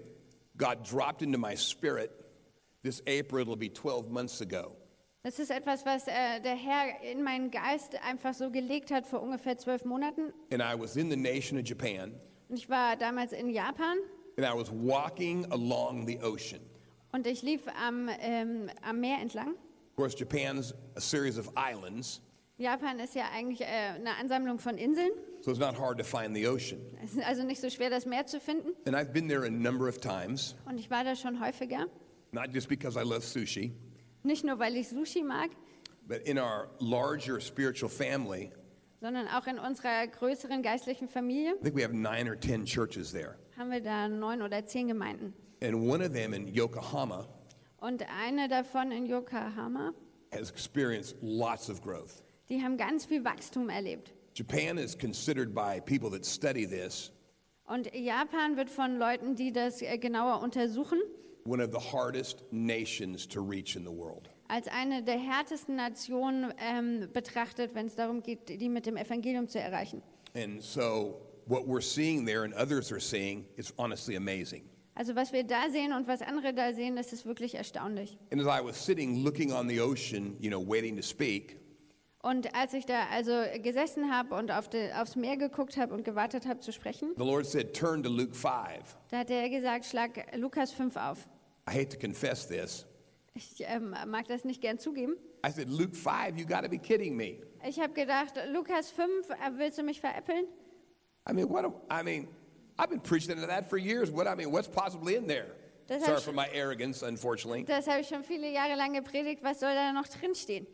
God 0.58 0.84
dropped 0.84 1.22
into 1.22 1.38
my 1.38 1.56
spirit. 1.56 2.12
This 2.84 3.02
April, 3.08 3.42
it'll 3.42 3.56
be 3.56 3.70
12 3.70 4.10
months 4.12 4.42
ago. 4.42 4.76
das 5.24 5.40
ist 5.40 5.52
etwas, 5.52 5.86
was 5.86 6.06
äh, 6.08 6.40
der 6.42 6.56
Herr 6.56 7.02
in 7.02 7.24
meinen 7.24 7.50
Geist 7.50 7.96
einfach 8.04 8.34
so 8.34 8.52
gelegt 8.52 8.92
hat 8.92 9.08
vor 9.08 9.22
ungefähr 9.22 9.58
zwölf 9.58 9.86
Monaten. 9.86 10.34
And 10.52 10.62
I 10.62 10.76
was 10.78 10.96
in 10.98 11.10
the 11.10 11.16
nation 11.16 11.58
of 11.58 11.66
Japan, 11.66 12.14
Und 12.50 12.58
ich 12.58 12.70
war 12.70 12.96
damals 12.98 13.32
in 13.34 13.50
Japan 13.50 13.98
and 14.38 14.46
I 14.46 14.54
was 14.54 14.70
walking 14.72 15.46
along 15.52 16.06
the 16.06 16.20
ocean. 16.22 16.60
und 17.14 17.26
ich 17.26 17.42
lief 17.42 17.62
am, 17.82 18.10
ähm, 18.20 18.70
am 18.82 19.00
Meer 19.00 19.20
entlang. 19.22 19.52
Of 19.92 19.96
course, 19.96 20.16
Japan's 20.18 20.74
a 20.96 21.02
series 21.02 21.38
of 21.38 21.50
islands, 21.56 22.20
Japan 22.58 23.00
ist 23.00 23.16
ja 23.16 23.26
eigentlich 23.34 23.62
äh, 23.62 23.66
eine 23.66 24.16
Ansammlung 24.20 24.60
von 24.60 24.78
Inseln. 24.78 25.10
so 25.42 25.52
it's 25.52 25.60
not 25.60 25.78
hard 25.78 25.98
to 25.98 26.04
find 26.04 26.36
the 26.36 26.48
ocean. 26.48 26.80
Es 27.04 27.14
ist 27.14 27.26
also 27.26 27.44
nicht 27.44 27.60
so 27.60 27.70
schwer, 27.70 27.90
das 27.90 28.06
Meer 28.06 28.26
zu 28.28 28.40
finden. 28.40 28.70
And 28.86 28.96
I've 28.96 29.12
been 29.12 29.28
there 29.28 29.46
a 29.46 29.50
number 29.50 29.88
of 29.88 30.00
times, 30.00 30.56
Und 30.66 30.80
ich 30.80 30.90
war 30.92 31.04
da 31.04 31.16
schon 31.16 31.40
häufiger. 31.44 31.88
not 32.32 32.54
just 32.54 32.70
because 32.70 32.98
I 32.98 33.04
love 33.04 33.22
sushi, 33.24 33.74
Nicht 34.24 34.46
nur, 34.46 34.60
weil 34.60 34.76
ich 34.78 34.88
Sushi 34.90 35.24
mag, 35.24 35.50
but 36.08 36.20
in 36.28 36.38
our 36.38 36.70
larger 36.80 37.40
spiritual 37.42 37.90
family, 37.90 38.52
sondern 39.02 39.28
auch 39.28 39.48
in 39.48 39.58
unserer 39.58 40.06
größeren 40.08 40.62
geistlichen 40.62 41.10
Familie 41.10 41.56
I 41.56 41.64
think 41.64 41.76
we 41.76 41.84
have 41.84 41.94
nine 41.94 42.30
or 42.30 42.40
10 42.40 42.66
churches 42.66 43.12
there. 43.12 43.36
haben 43.58 43.72
wir 43.72 43.82
da 43.82 44.08
neun 44.08 44.42
oder 44.44 44.64
zehn 44.66 44.88
Gemeinden. 44.88 45.34
And 45.62 45.76
one 45.76 46.06
of 46.06 46.14
them 46.14 46.34
in 46.34 46.48
Yokohama 46.48 47.28
Und 47.78 48.04
eine 48.10 48.48
davon 48.48 48.92
in 48.92 49.08
Yokohama, 49.08 49.92
has 50.32 50.52
experienced 50.52 51.16
lots 51.22 51.68
of 51.70 51.82
growth. 51.82 52.22
Die 52.50 52.62
haben 52.62 52.78
ganz 52.78 53.06
viel 53.06 53.24
Wachstum 53.24 53.70
erlebt. 53.70 54.14
Japan 54.36 54.78
is 54.78 54.98
considered 54.98 55.54
by 55.54 55.80
people 55.80 56.10
that 56.10 56.26
study 56.26 56.66
this 56.68 57.12
Und 57.66 57.90
Japan 57.96 58.58
wird 58.58 58.70
von 58.70 58.98
Leuten, 58.98 59.36
die 59.36 59.54
das 59.54 59.82
äh, 59.82 59.98
genauer 59.98 60.42
untersuchen, 60.42 61.00
one 61.46 61.62
of 61.64 61.72
the 61.72 61.80
hardest 61.80 62.44
nations 62.52 63.28
to 63.28 63.42
reach 63.42 63.76
in 63.76 63.84
the 63.84 63.92
world. 63.92 64.30
als 64.50 64.68
eine 64.68 65.02
der 65.04 65.18
härtesten 65.18 65.76
Nationen 65.76 66.54
ähm, 66.60 67.10
betrachtet, 67.14 67.74
wenn 67.74 67.88
es 67.88 67.96
darum 67.96 68.22
geht, 68.22 68.50
die 68.50 68.70
mit 68.70 68.86
dem 68.86 68.98
Evangelium 68.98 69.48
zu 69.48 69.60
erreichen. 69.60 70.02
And 70.36 70.62
so, 70.62 71.16
what 71.46 71.66
we're 71.66 71.82
seeing 71.82 72.26
there 72.26 72.44
and 72.44 72.54
others 72.56 72.92
are 72.92 73.00
seeing 73.00 73.46
is 73.56 73.74
honestly 73.78 74.16
amazing. 74.16 74.64
Also 74.96 75.16
was 75.16 75.32
wir 75.34 75.44
da 75.44 75.70
sehen 75.72 75.92
und 75.94 76.08
was 76.08 76.22
andere 76.22 76.54
da 76.54 76.72
sehen, 76.74 76.96
das 76.96 77.14
ist 77.14 77.26
wirklich 77.26 77.56
erstaunlich. 77.56 78.18
And 78.32 78.42
as 78.42 78.48
I 78.48 78.64
was 78.64 78.78
sitting 78.84 79.24
looking 79.24 79.52
on 79.52 79.68
the 79.68 79.80
ocean, 79.80 80.36
you 80.40 80.50
know, 80.50 80.60
waiting 80.60 80.96
to 80.98 81.02
speak, 81.02 81.58
Und 82.24 82.56
als 82.56 82.74
ich 82.74 82.86
da 82.86 83.08
also 83.12 83.34
gesessen 83.62 84.10
habe 84.10 84.36
und 84.36 84.50
auf 84.50 84.70
die, 84.70 84.90
aufs 84.94 85.18
Meer 85.18 85.36
geguckt 85.36 85.76
habe 85.76 85.94
und 85.94 86.06
gewartet 86.06 86.48
habe 86.48 86.62
zu 86.62 86.72
sprechen, 86.72 87.12
the 87.18 87.24
Lord 87.24 87.46
said, 87.46 87.74
Turn 87.74 88.02
to 88.02 88.10
Luke 88.10 88.34
5. 88.34 88.96
da 89.10 89.20
hat 89.20 89.30
er 89.30 89.50
gesagt, 89.50 89.86
schlag 89.86 90.34
Lukas 90.38 90.72
5 90.72 90.96
auf. 90.96 91.28
I 91.70 91.74
hate 91.74 91.90
to 91.90 91.98
confess 92.00 92.48
this. 92.48 92.86
Ich 93.34 93.56
ähm, 93.60 93.94
mag 94.08 94.26
das 94.30 94.46
nicht 94.46 94.62
gern 94.62 94.80
zugeben. 94.80 95.18
I 95.46 95.52
said, 95.52 95.68
Luke 95.70 95.96
5, 95.96 96.38
you 96.38 96.46
got 96.46 96.62
to 96.64 96.70
be 96.70 96.78
kidding 96.78 97.18
me. 97.18 97.42
Ich 97.68 97.78
habe 97.78 97.92
gedacht, 97.92 98.36
Lukas 98.54 98.90
5, 98.92 99.30
äh, 99.30 99.34
willst 99.58 99.78
du 99.78 99.84
mich 99.84 100.00
veräppeln? 100.00 100.46
I 101.30 101.34
mean, 101.34 101.50
what? 101.50 101.66
I 101.92 102.04
mean, 102.04 102.30
I've 102.78 102.90
been 102.90 103.02
preaching 103.02 103.32
into 103.32 103.48
that 103.48 103.70
for 103.70 103.78
years. 103.78 104.10
What 104.10 104.28
I 104.28 104.36
mean, 104.36 104.50
what's 104.50 104.70
possibly 104.70 105.16
in 105.16 105.28
there? 105.28 105.48
Das 105.88 106.06
Sorry 106.06 106.22
for 106.22 106.34
my 106.34 106.48
arrogance, 106.54 107.04
unfortunately. 107.04 107.66
Das 107.66 107.88
habe 107.88 108.00
ich 108.00 108.08
schon 108.08 108.24
viele 108.24 108.50
Jahre 108.50 108.76
lang 108.76 108.94
gepredigt. 108.94 109.44
Was 109.44 109.60
soll 109.60 109.74
da 109.74 109.92
noch 109.92 110.08
drinstehen? 110.08 110.66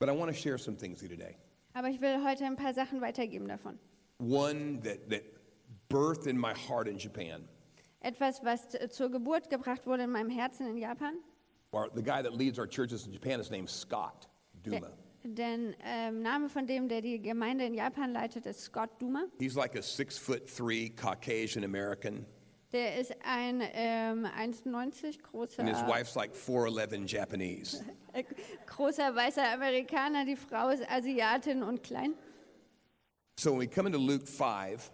But 0.00 0.08
I 0.08 0.12
want 0.12 0.34
to 0.34 0.36
share 0.36 0.56
some 0.56 0.76
things 0.76 1.02
with 1.02 1.10
you 1.10 1.16
today. 1.16 1.36
Aber 1.74 1.88
ich 1.88 2.00
will 2.00 2.18
heute 2.24 2.44
ein 2.44 2.56
paar 2.56 2.72
Sachen 2.72 3.00
weitergeben 3.00 3.46
davon. 3.46 3.78
One 4.18 4.80
that, 4.82 5.10
that 5.10 5.22
birthed 5.90 6.26
in 6.26 6.38
my 6.38 6.54
heart 6.54 6.88
in 6.88 6.98
Japan. 6.98 7.46
Etwas, 8.02 8.40
was 8.42 8.66
zur 8.88 9.10
Geburt 9.10 9.50
gebracht 9.50 9.86
wurde 9.86 10.04
in 10.04 10.10
meinem 10.10 10.30
Herzen 10.30 10.66
in 10.68 10.78
Japan. 10.78 11.18
Our, 11.72 11.90
the 11.94 12.02
guy 12.02 12.22
that 12.22 12.34
leads 12.34 12.58
our 12.58 12.66
churches 12.66 13.06
in 13.06 13.12
Japan 13.12 13.40
is 13.40 13.50
named 13.50 13.68
Scott 13.68 14.26
Der, 14.64 14.80
Duma. 14.80 14.92
der 15.22 15.74
ähm, 15.84 16.22
Name 16.22 16.48
von 16.48 16.66
dem, 16.66 16.88
der 16.88 17.02
die 17.02 17.20
Gemeinde 17.20 17.66
in 17.66 17.74
Japan 17.74 18.12
leitet, 18.12 18.46
ist 18.46 18.60
Scott 18.60 18.90
Duma. 18.98 19.26
He's 19.38 19.54
like 19.54 19.76
a 19.76 19.82
six 19.82 20.16
foot 20.16 20.48
three 20.48 20.88
Caucasian 20.88 21.64
American, 21.64 22.24
Der 22.72 22.98
ist 22.98 23.12
ein 23.24 23.62
ähm, 23.72 24.26
1,90 24.26 25.20
großer, 25.22 25.60
and 25.60 25.68
his 25.68 25.80
wife's 25.88 26.14
like 26.14 26.32
4'11 26.34 27.04
Japanese. 27.06 27.82
großer 28.66 29.14
weißer 29.14 29.52
Amerikaner. 29.52 30.24
Die 30.24 30.36
Frau 30.36 30.68
ist 30.68 30.88
Asiatin 30.88 31.62
und 31.64 31.82
klein. 31.82 32.14
So 33.38 33.52
when 33.52 33.60
we 33.60 33.66
come 33.66 33.86
into 33.88 33.98
Luke 33.98 34.26
5, 34.26 34.90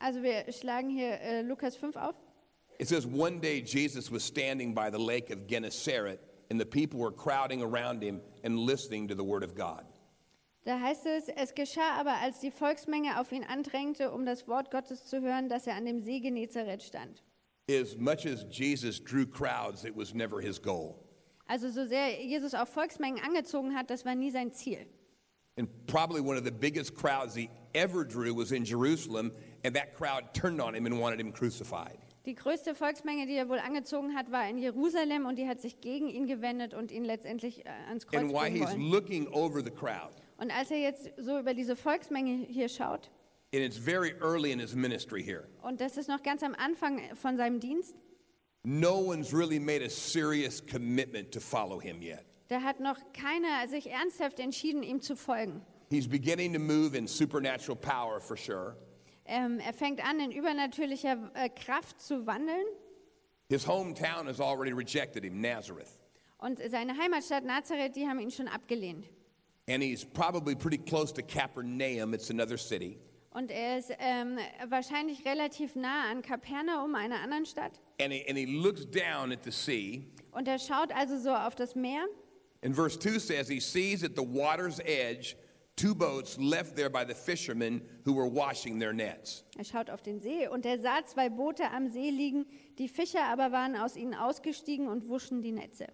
Also 0.00 0.22
wir 0.22 0.50
schlagen 0.52 0.90
hier 0.90 1.20
äh, 1.20 1.42
Lukas 1.42 1.76
5 1.76 1.94
auf. 1.96 2.14
it 2.80 2.88
says, 2.88 3.06
One 3.06 3.38
day 3.38 3.60
Jesus 3.60 4.10
was 4.10 4.24
standing 4.24 4.74
by 4.74 4.90
the 4.90 4.98
lake 4.98 5.30
of 5.30 5.46
Gennesaret, 5.46 6.18
and 6.50 6.58
the 6.58 6.66
people 6.66 6.98
were 6.98 7.12
crowding 7.12 7.62
around 7.62 8.02
him 8.02 8.20
and 8.42 8.58
listening 8.58 9.06
to 9.08 9.14
the 9.14 9.22
word 9.22 9.44
of 9.44 9.54
God. 9.54 9.84
Da 10.64 10.78
heißt 10.80 11.06
es, 11.06 11.28
es 11.28 11.54
geschah 11.54 11.98
aber, 11.98 12.14
als 12.22 12.38
die 12.40 12.52
Volksmenge 12.52 13.18
auf 13.20 13.32
ihn 13.32 13.42
andrängte, 13.44 14.12
um 14.12 14.24
das 14.24 14.46
Wort 14.46 14.70
Gottes 14.70 15.04
zu 15.06 15.20
hören, 15.20 15.48
dass 15.48 15.66
er 15.66 15.74
an 15.74 15.84
dem 15.84 16.00
See 16.00 16.20
Genezareth 16.20 16.82
stand. 16.82 17.22
As 17.68 17.96
much 17.96 18.26
as 18.26 18.46
Jesus 18.50 19.02
drew 19.02 19.26
crowds, 19.26 19.84
it 19.84 19.96
was 19.96 20.14
never 20.14 20.40
his 20.40 20.60
goal. 20.60 20.94
Also 21.48 21.68
so 21.68 21.84
sehr 21.84 22.22
Jesus 22.24 22.54
auch 22.54 22.68
Volksmengen 22.68 23.22
angezogen 23.24 23.74
hat, 23.74 23.90
das 23.90 24.04
war 24.04 24.14
nie 24.14 24.30
sein 24.30 24.52
Ziel. 24.52 24.86
And 25.58 25.68
probably 25.86 26.20
one 26.20 26.38
of 26.38 26.44
the 26.44 26.50
biggest 26.52 26.94
crowds 26.94 27.34
he 27.34 27.50
ever 27.74 28.04
drew 28.04 28.32
was 28.34 28.52
in 28.52 28.64
Jerusalem, 28.64 29.32
and 29.64 29.74
that 29.76 29.94
crowd 29.94 30.32
turned 30.32 30.60
on 30.60 30.74
him 30.74 30.86
and 30.86 30.98
wanted 30.98 31.20
him 31.20 31.32
crucified. 31.32 31.98
Die 32.24 32.34
größte 32.36 32.74
Volksmenge, 32.76 33.26
die 33.26 33.34
er 33.34 33.48
wohl 33.48 33.58
angezogen 33.58 34.14
hat, 34.14 34.30
war 34.30 34.48
in 34.48 34.56
Jerusalem 34.56 35.26
und 35.26 35.36
die 35.38 35.48
hat 35.48 35.60
sich 35.60 35.80
gegen 35.80 36.08
ihn 36.08 36.26
gewendet 36.26 36.72
und 36.72 36.92
ihn 36.92 37.04
letztendlich 37.04 37.66
äh, 37.66 37.70
ans 37.88 38.06
Kreuz 38.06 38.20
And 38.22 38.32
while 38.32 38.48
he's 38.48 38.62
wollen. 38.70 38.90
looking 38.90 39.26
over 39.32 39.60
the 39.62 39.70
crowd, 39.72 40.14
Und 40.42 40.50
als 40.50 40.72
er 40.72 40.78
jetzt 40.78 41.08
so 41.18 41.38
über 41.38 41.54
diese 41.54 41.76
Volksmenge 41.76 42.46
hier 42.48 42.68
schaut, 42.68 43.08
and 43.54 43.62
it's 43.62 43.76
very 43.76 44.12
early 44.20 44.50
in 44.50 44.58
his 44.58 44.74
ministry 44.74 45.22
here, 45.22 45.46
und 45.62 45.80
das 45.80 45.96
ist 45.96 46.08
noch 46.08 46.20
ganz 46.24 46.42
am 46.42 46.56
Anfang 46.56 47.00
von 47.14 47.36
seinem 47.36 47.60
Dienst, 47.60 47.94
no 48.64 48.98
one's 48.98 49.32
really 49.32 49.60
made 49.60 49.84
a 49.84 49.88
serious 49.88 50.60
commitment 50.60 51.30
to 51.30 51.38
follow 51.38 51.78
him 51.78 52.02
yet. 52.02 52.24
da 52.48 52.60
hat 52.60 52.80
noch 52.80 52.98
keiner 53.12 53.68
sich 53.68 53.88
ernsthaft 53.88 54.40
entschieden, 54.40 54.82
ihm 54.82 55.00
zu 55.00 55.14
folgen. 55.14 55.62
He's 55.90 56.08
beginning 56.08 56.52
to 56.54 56.58
move 56.58 56.96
in 56.96 57.06
supernatural 57.06 57.76
power 57.76 58.18
for 58.18 58.36
sure. 58.36 58.74
Ähm, 59.26 59.60
er 59.60 59.72
fängt 59.72 60.04
an, 60.04 60.18
in 60.18 60.32
übernatürlicher 60.32 61.30
äh, 61.34 61.50
Kraft 61.50 62.00
zu 62.00 62.26
wandeln. 62.26 62.66
His 63.48 63.64
hometown 63.64 64.26
has 64.26 64.40
already 64.40 64.72
rejected 64.72 65.22
him, 65.22 65.40
Nazareth. 65.40 66.00
Und 66.38 66.58
seine 66.68 66.98
Heimatstadt 66.98 67.44
Nazareth, 67.44 67.94
die 67.94 68.08
haben 68.08 68.18
ihn 68.18 68.32
schon 68.32 68.48
abgelehnt. 68.48 69.06
And 69.68 69.82
he's 69.82 70.04
probably 70.04 70.54
pretty 70.54 70.78
close 70.78 71.12
to 71.12 71.22
Capernaum, 71.22 72.14
it's 72.14 72.30
another 72.30 72.56
city. 72.56 72.98
Und 73.34 73.50
er 73.50 73.78
ist 73.78 73.90
ähm, 73.98 74.38
wahrscheinlich 74.68 75.24
relativ 75.24 75.74
nah 75.74 76.10
an 76.10 76.20
Kapernaum, 76.20 76.94
einer 76.94 77.20
anderen 77.20 77.46
Stadt. 77.46 77.80
And 77.98 78.12
he, 78.12 78.24
and 78.28 78.36
he 78.36 78.44
looks 78.46 78.84
down 78.84 79.32
at 79.32 79.42
the 79.42 79.50
sea. 79.52 80.02
Und 80.32 80.48
er 80.48 80.58
schaut 80.58 80.92
also 80.92 81.18
so 81.18 81.30
auf 81.30 81.54
das 81.54 81.74
Meer. 81.74 82.04
And 82.62 82.74
verse 82.74 82.98
2 82.98 83.18
says, 83.18 83.48
He 83.48 83.60
sees 83.60 84.04
at 84.04 84.14
the 84.14 84.22
water's 84.22 84.80
edge 84.84 85.36
two 85.76 85.94
boats 85.94 86.38
left 86.38 86.76
there 86.76 86.90
by 86.90 87.04
the 87.04 87.14
fishermen 87.14 87.82
who 88.04 88.12
were 88.12 88.28
washing 88.28 88.78
their 88.78 88.92
nets. 88.92 89.44
Er 89.58 89.64
schaut 89.64 89.88
auf 89.88 90.02
den 90.02 90.20
See 90.20 90.46
und 90.46 90.66
er 90.66 90.78
sah 90.78 91.04
zwei 91.04 91.28
Boote 91.28 91.70
am 91.70 91.88
See 91.88 92.10
liegen. 92.10 92.46
Die 92.78 92.88
Fischer 92.88 93.24
aber 93.24 93.50
waren 93.52 93.76
aus 93.76 93.96
ihnen 93.96 94.14
ausgestiegen 94.14 94.88
und 94.88 95.08
wuschen 95.08 95.42
die 95.42 95.52
Netze. 95.52 95.86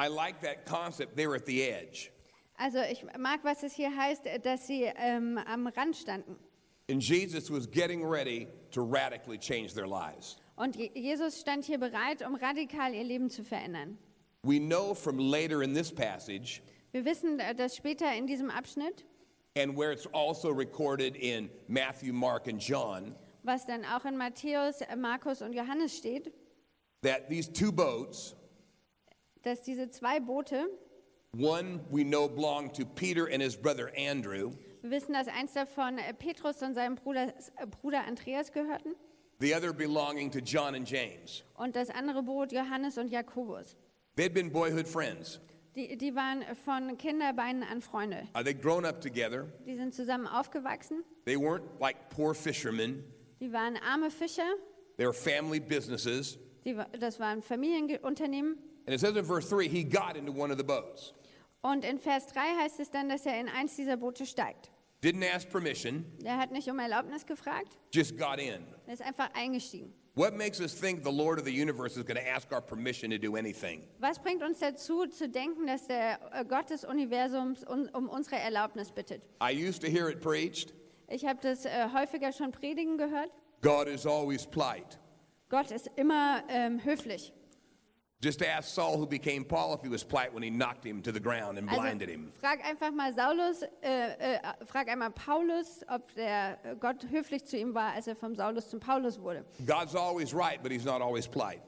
I 0.00 0.08
like 0.08 0.40
that 0.42 0.66
concept. 0.66 1.16
They 1.16 1.26
were 1.26 1.36
at 1.36 1.46
the 1.46 1.62
edge. 1.62 2.10
Also 2.60 2.78
ich 2.90 3.04
mag, 3.16 3.40
was 3.44 3.62
es 3.62 3.72
hier 3.72 3.94
heißt, 3.94 4.22
dass 4.42 4.66
sie 4.66 4.82
ähm, 4.96 5.38
am 5.46 5.66
Rand 5.68 5.96
standen. 5.96 6.36
And 6.90 7.02
Jesus 7.02 7.50
was 7.50 7.70
getting 7.70 8.04
ready 8.04 8.48
to 8.72 8.82
radically 8.82 9.38
change 9.38 9.74
their 9.74 9.86
lives. 9.86 10.36
Und 10.56 10.74
Je- 10.76 10.90
Jesus 10.94 11.38
stand 11.38 11.64
hier 11.64 11.78
bereit, 11.78 12.22
um 12.26 12.34
radikal 12.34 12.92
ihr 12.94 13.04
Leben 13.04 13.30
zu 13.30 13.44
verändern. 13.44 13.96
We 14.42 14.58
know 14.58 14.94
from 14.94 15.18
later 15.18 15.62
in 15.62 15.72
this 15.74 15.92
passage, 15.92 16.62
Wir 16.92 17.04
wissen, 17.04 17.38
äh, 17.38 17.54
dass 17.54 17.76
später 17.76 18.12
in 18.16 18.26
diesem 18.26 18.50
Abschnitt, 18.50 19.04
and 19.56 19.76
where 19.76 19.92
it's 19.92 20.06
also 20.12 20.50
recorded 20.50 21.14
in 21.16 21.50
Matthew, 21.68 22.12
Mark, 22.12 22.48
and 22.48 22.58
John, 22.60 23.14
was 23.44 23.66
dann 23.66 23.84
auch 23.84 24.04
in 24.04 24.16
Matthäus, 24.16 24.80
äh, 24.80 24.96
Markus 24.96 25.42
und 25.42 25.52
Johannes 25.52 25.96
steht, 25.96 26.32
that 27.02 27.28
these 27.28 27.52
two 27.52 27.70
boats, 27.70 28.34
dass 29.42 29.62
diese 29.62 29.90
zwei 29.90 30.18
Boote, 30.18 30.66
one 31.38 31.80
we 31.90 32.02
know 32.04 32.28
belonged 32.28 32.74
to 32.74 32.84
Peter 32.84 33.26
and 33.26 33.40
his 33.42 33.56
brother 33.56 33.90
Andrew, 33.96 34.52
wir 34.82 34.90
wissen, 34.90 35.12
dass 35.14 35.28
eins 35.28 35.54
davon 35.54 35.98
äh, 35.98 36.12
Petrus 36.14 36.62
und 36.62 36.74
seinem 36.74 36.96
Bruder, 36.96 37.32
äh, 37.56 37.66
Bruder 37.66 38.04
Andreas 38.06 38.52
gehörten 38.52 38.94
the 39.40 39.54
other 39.54 39.72
belonging 39.72 40.30
to 40.30 40.40
John 40.40 40.74
and 40.74 40.86
James. 40.88 41.42
und 41.56 41.76
das 41.76 41.90
andere 41.90 42.22
Boot 42.22 42.52
Johannes 42.52 42.98
und 42.98 43.08
Jakobus. 43.10 43.76
They'd 44.16 44.34
been 44.34 44.50
boyhood 44.50 44.88
friends. 44.88 45.38
Die, 45.76 45.96
die 45.96 46.12
waren 46.14 46.42
von 46.64 46.96
Kinderbeinen 46.98 47.62
an 47.62 47.80
Freunde. 47.80 48.26
Uh, 48.34 48.42
they'd 48.42 48.60
grown 48.60 48.84
up 48.84 49.00
together. 49.00 49.46
Die 49.64 49.76
sind 49.76 49.94
zusammen 49.94 50.26
aufgewachsen. 50.26 51.04
They 51.24 51.36
weren't 51.36 51.62
like 51.78 52.10
poor 52.10 52.34
fishermen, 52.34 53.04
Die 53.40 53.52
waren 53.52 53.76
arme 53.76 54.10
Fischer. 54.10 54.56
they 54.96 55.06
were 55.06 55.12
family 55.12 55.60
businesses. 55.60 56.36
Die, 56.64 56.74
das 56.98 57.20
waren 57.20 57.42
Familienunternehmen. 57.42 58.58
And 58.86 58.94
it 58.94 58.98
says 59.00 59.16
in 59.16 59.24
verse 59.24 59.48
3 59.48 59.68
he 59.68 59.84
got 59.84 60.16
into 60.16 60.32
one 60.32 60.50
of 60.50 60.58
the 60.58 60.64
boats. 60.64 61.12
Und 61.62 61.84
in 61.84 61.98
Vers 61.98 62.26
3 62.28 62.40
heißt 62.62 62.80
es 62.80 62.90
dann, 62.90 63.08
dass 63.08 63.26
er 63.26 63.40
in 63.40 63.48
eins 63.48 63.76
dieser 63.76 63.96
Boote 63.96 64.26
steigt. 64.26 64.70
Didn't 65.02 65.24
ask 65.32 65.48
permission, 65.48 66.04
Er 66.24 66.38
hat 66.38 66.50
nicht 66.50 66.68
um 66.68 66.78
Erlaubnis 66.78 67.24
gefragt, 67.24 67.78
just 67.92 68.18
got 68.18 68.38
in. 68.38 68.64
er 68.86 68.94
ist 68.94 69.02
einfach 69.02 69.30
eingestiegen. 69.34 69.94
What 70.16 70.36
makes 70.36 70.60
us 70.60 70.74
think 70.74 71.04
the 71.04 71.12
Lord 71.12 71.38
of 71.38 71.44
the 71.46 71.52
universe 71.52 71.96
is 71.96 72.04
going 72.04 72.16
to 72.16 72.28
ask 72.28 72.50
our 72.50 72.60
permission 72.60 73.08
to 73.12 73.18
do 73.18 73.36
anything? 73.36 73.86
Was 74.00 74.18
bringt 74.18 74.42
uns 74.42 74.58
dazu, 74.58 75.06
zu 75.06 75.28
denken, 75.28 75.68
dass 75.68 75.86
der 75.86 76.18
äh, 76.32 76.44
Gott 76.44 76.70
des 76.70 76.84
Universums 76.84 77.64
un, 77.64 77.88
um 77.90 78.08
unsere 78.08 78.36
Erlaubnis 78.40 78.90
bittet? 78.90 79.22
I 79.40 79.52
used 79.52 79.80
to 79.82 79.88
hear 79.88 80.08
it 80.08 80.20
preached 80.20 80.74
Ich 81.06 81.24
habe 81.24 81.38
das 81.40 81.64
äh, 81.64 81.88
häufiger 81.94 82.32
schon 82.32 82.50
predigen 82.50 82.98
gehört. 82.98 83.30
God 83.62 83.86
is 83.86 84.04
always 84.04 84.44
polite. 84.44 84.98
Gott 85.48 85.70
ist 85.70 85.88
immer 85.94 86.42
ähm, 86.48 86.84
höflich. 86.84 87.32
Just 88.20 88.42
ask 88.42 88.74
Saul, 88.74 88.98
who 88.98 89.06
became 89.06 89.44
Paul, 89.44 89.74
if 89.74 89.80
he 89.82 89.88
was 89.88 90.02
polite 90.02 90.34
when 90.34 90.42
he 90.42 90.50
knocked 90.50 90.84
him 90.84 91.00
to 91.02 91.12
the 91.12 91.20
ground 91.20 91.56
and 91.56 91.68
Also 91.68 91.80
blinded 91.80 92.08
him. 92.08 92.32
frag 92.40 92.58
einfach 92.64 92.90
mal 92.92 93.12
Saulus, 93.14 93.62
äh, 93.80 94.08
äh, 94.18 94.40
frag 94.66 94.88
einmal 94.88 95.10
Paulus, 95.12 95.84
ob 95.88 96.12
der 96.16 96.58
Gott 96.80 97.06
höflich 97.10 97.44
zu 97.44 97.56
ihm 97.56 97.74
war, 97.74 97.92
als 97.94 98.08
er 98.08 98.16
vom 98.16 98.34
Saulus 98.34 98.70
zum 98.70 98.80
Paulus 98.80 99.20
wurde. 99.20 99.44
God's 99.64 99.94
always 99.94 100.34
right, 100.34 100.60
but 100.60 100.72
he's 100.72 100.84
not 100.84 101.00
always 101.00 101.28
polite. 101.28 101.60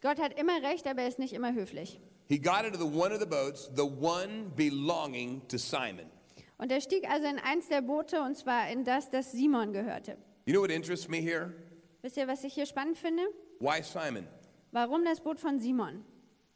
Gott 0.00 0.20
hat 0.20 0.38
immer 0.38 0.62
recht, 0.62 0.86
aber 0.86 1.02
er 1.02 1.08
ist 1.08 1.18
nicht 1.18 1.32
immer 1.32 1.52
höflich. 1.52 1.98
He 2.28 2.38
got 2.38 2.64
into 2.64 2.78
the 2.78 2.84
one 2.84 3.12
of 3.12 3.18
the 3.18 3.26
boats, 3.26 3.68
the 3.74 3.82
one 3.84 4.52
belonging 4.54 5.42
to 5.48 5.58
Simon. 5.58 6.06
Und 6.58 6.70
er 6.70 6.80
stieg 6.80 7.10
also 7.10 7.26
in 7.26 7.40
eins 7.40 7.68
der 7.68 7.82
Boote, 7.82 8.22
und 8.22 8.36
zwar 8.36 8.70
in 8.70 8.84
das, 8.84 9.10
das 9.10 9.32
Simon 9.32 9.72
gehörte. 9.72 10.16
You 10.44 10.52
know 10.52 10.62
what 10.62 10.70
interests 10.70 11.08
me 11.08 11.18
here? 11.18 11.52
Wisst 12.02 12.16
ihr, 12.16 12.28
was 12.28 12.44
ich 12.44 12.54
hier 12.54 12.66
spannend 12.66 12.96
finde? 12.96 13.24
Why 13.58 13.82
Simon? 13.82 14.28
Warum 14.76 15.06
das 15.06 15.20
Boot 15.20 15.40
von 15.40 15.58
Simon? 15.58 16.04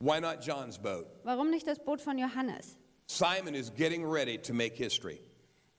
Why 0.00 0.20
not 0.20 0.42
John's 0.42 0.76
boat? 0.76 1.06
Warum 1.24 1.48
nicht 1.48 1.66
das 1.66 1.78
Boot 1.78 2.02
von 2.02 2.18
Johannes? 2.18 2.76
Simon 3.06 3.54
is 3.54 3.70
getting 3.74 4.04
ready 4.04 4.36
to 4.36 4.52
make 4.52 4.76
history. 4.76 5.22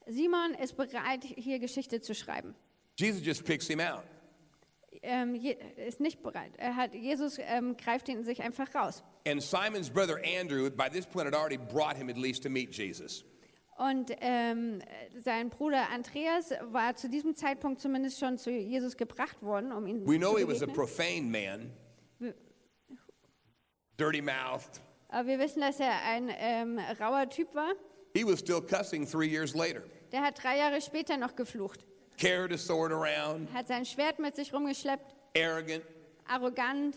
Simon 0.07 0.55
ist 0.55 0.75
bereit, 0.75 1.23
hier 1.23 1.59
Geschichte 1.59 2.01
zu 2.01 2.15
schreiben. 2.15 2.55
Jesus 2.97 3.23
just 3.23 3.45
picks 3.45 3.67
him 3.67 3.79
out. 3.79 4.05
Ähm, 5.03 5.35
ist 5.77 5.99
nicht 5.99 6.23
bereit. 6.23 6.53
Er 6.57 6.75
hat, 6.75 6.95
Jesus 6.95 7.37
ähm, 7.37 7.77
greift 7.77 8.09
ihn 8.09 8.23
sich 8.23 8.41
einfach 8.41 8.73
raus. 8.73 9.03
And 9.27 9.39
Simon's 9.39 9.91
brother 9.91 10.17
Andrew, 10.25 10.67
by 10.71 10.89
this 10.89 11.05
point, 11.05 11.27
had 11.27 11.35
already 11.35 11.57
brought 11.57 11.95
him 11.95 12.09
at 12.09 12.17
least 12.17 12.41
to 12.41 12.49
meet 12.49 12.75
Jesus. 12.75 13.23
Und 13.77 14.15
ähm, 14.19 14.79
sein 15.15 15.51
Bruder 15.51 15.91
Andreas 15.91 16.51
war 16.71 16.95
zu 16.95 17.07
diesem 17.07 17.35
Zeitpunkt 17.35 17.79
zumindest 17.79 18.19
schon 18.19 18.39
zu 18.39 18.49
Jesus 18.49 18.97
gebracht 18.97 19.43
worden, 19.43 19.71
um 19.71 19.85
ihn 19.85 20.07
We 20.07 20.17
know 20.17 20.33
zu 20.33 20.39
he 20.39 20.47
was 20.47 20.63
a 20.63 20.65
begegnen. 20.65 20.75
profane 20.75 21.29
man, 21.29 21.71
dirty 24.01 24.21
mouthed. 24.21 24.79
Aber 25.09 25.27
wir 25.27 25.39
wissen, 25.39 25.61
dass 25.61 25.79
er 25.79 26.01
ein 26.03 26.31
ähm, 26.37 26.79
rauer 26.99 27.29
Typ 27.29 27.53
war. 27.53 27.73
He 28.13 28.23
was 28.23 28.39
still 28.39 28.61
cussing 28.61 29.05
three 29.05 29.27
years 29.27 29.53
later. 29.53 29.83
Der 30.11 30.21
hat 30.21 30.41
drei 30.41 30.57
Jahre 30.57 30.81
später 30.81 31.17
noch 31.17 31.35
geflucht, 31.35 31.85
Carried 32.17 32.51
a 32.51 32.57
sword 32.57 32.91
around, 32.91 33.47
hat 33.53 33.67
sein 33.67 33.85
Schwert 33.85 34.19
mit 34.19 34.35
sich 34.35 34.51
rumgeschleppt, 34.53 35.13
arrogant. 35.37 35.83
arrogant. 36.27 36.95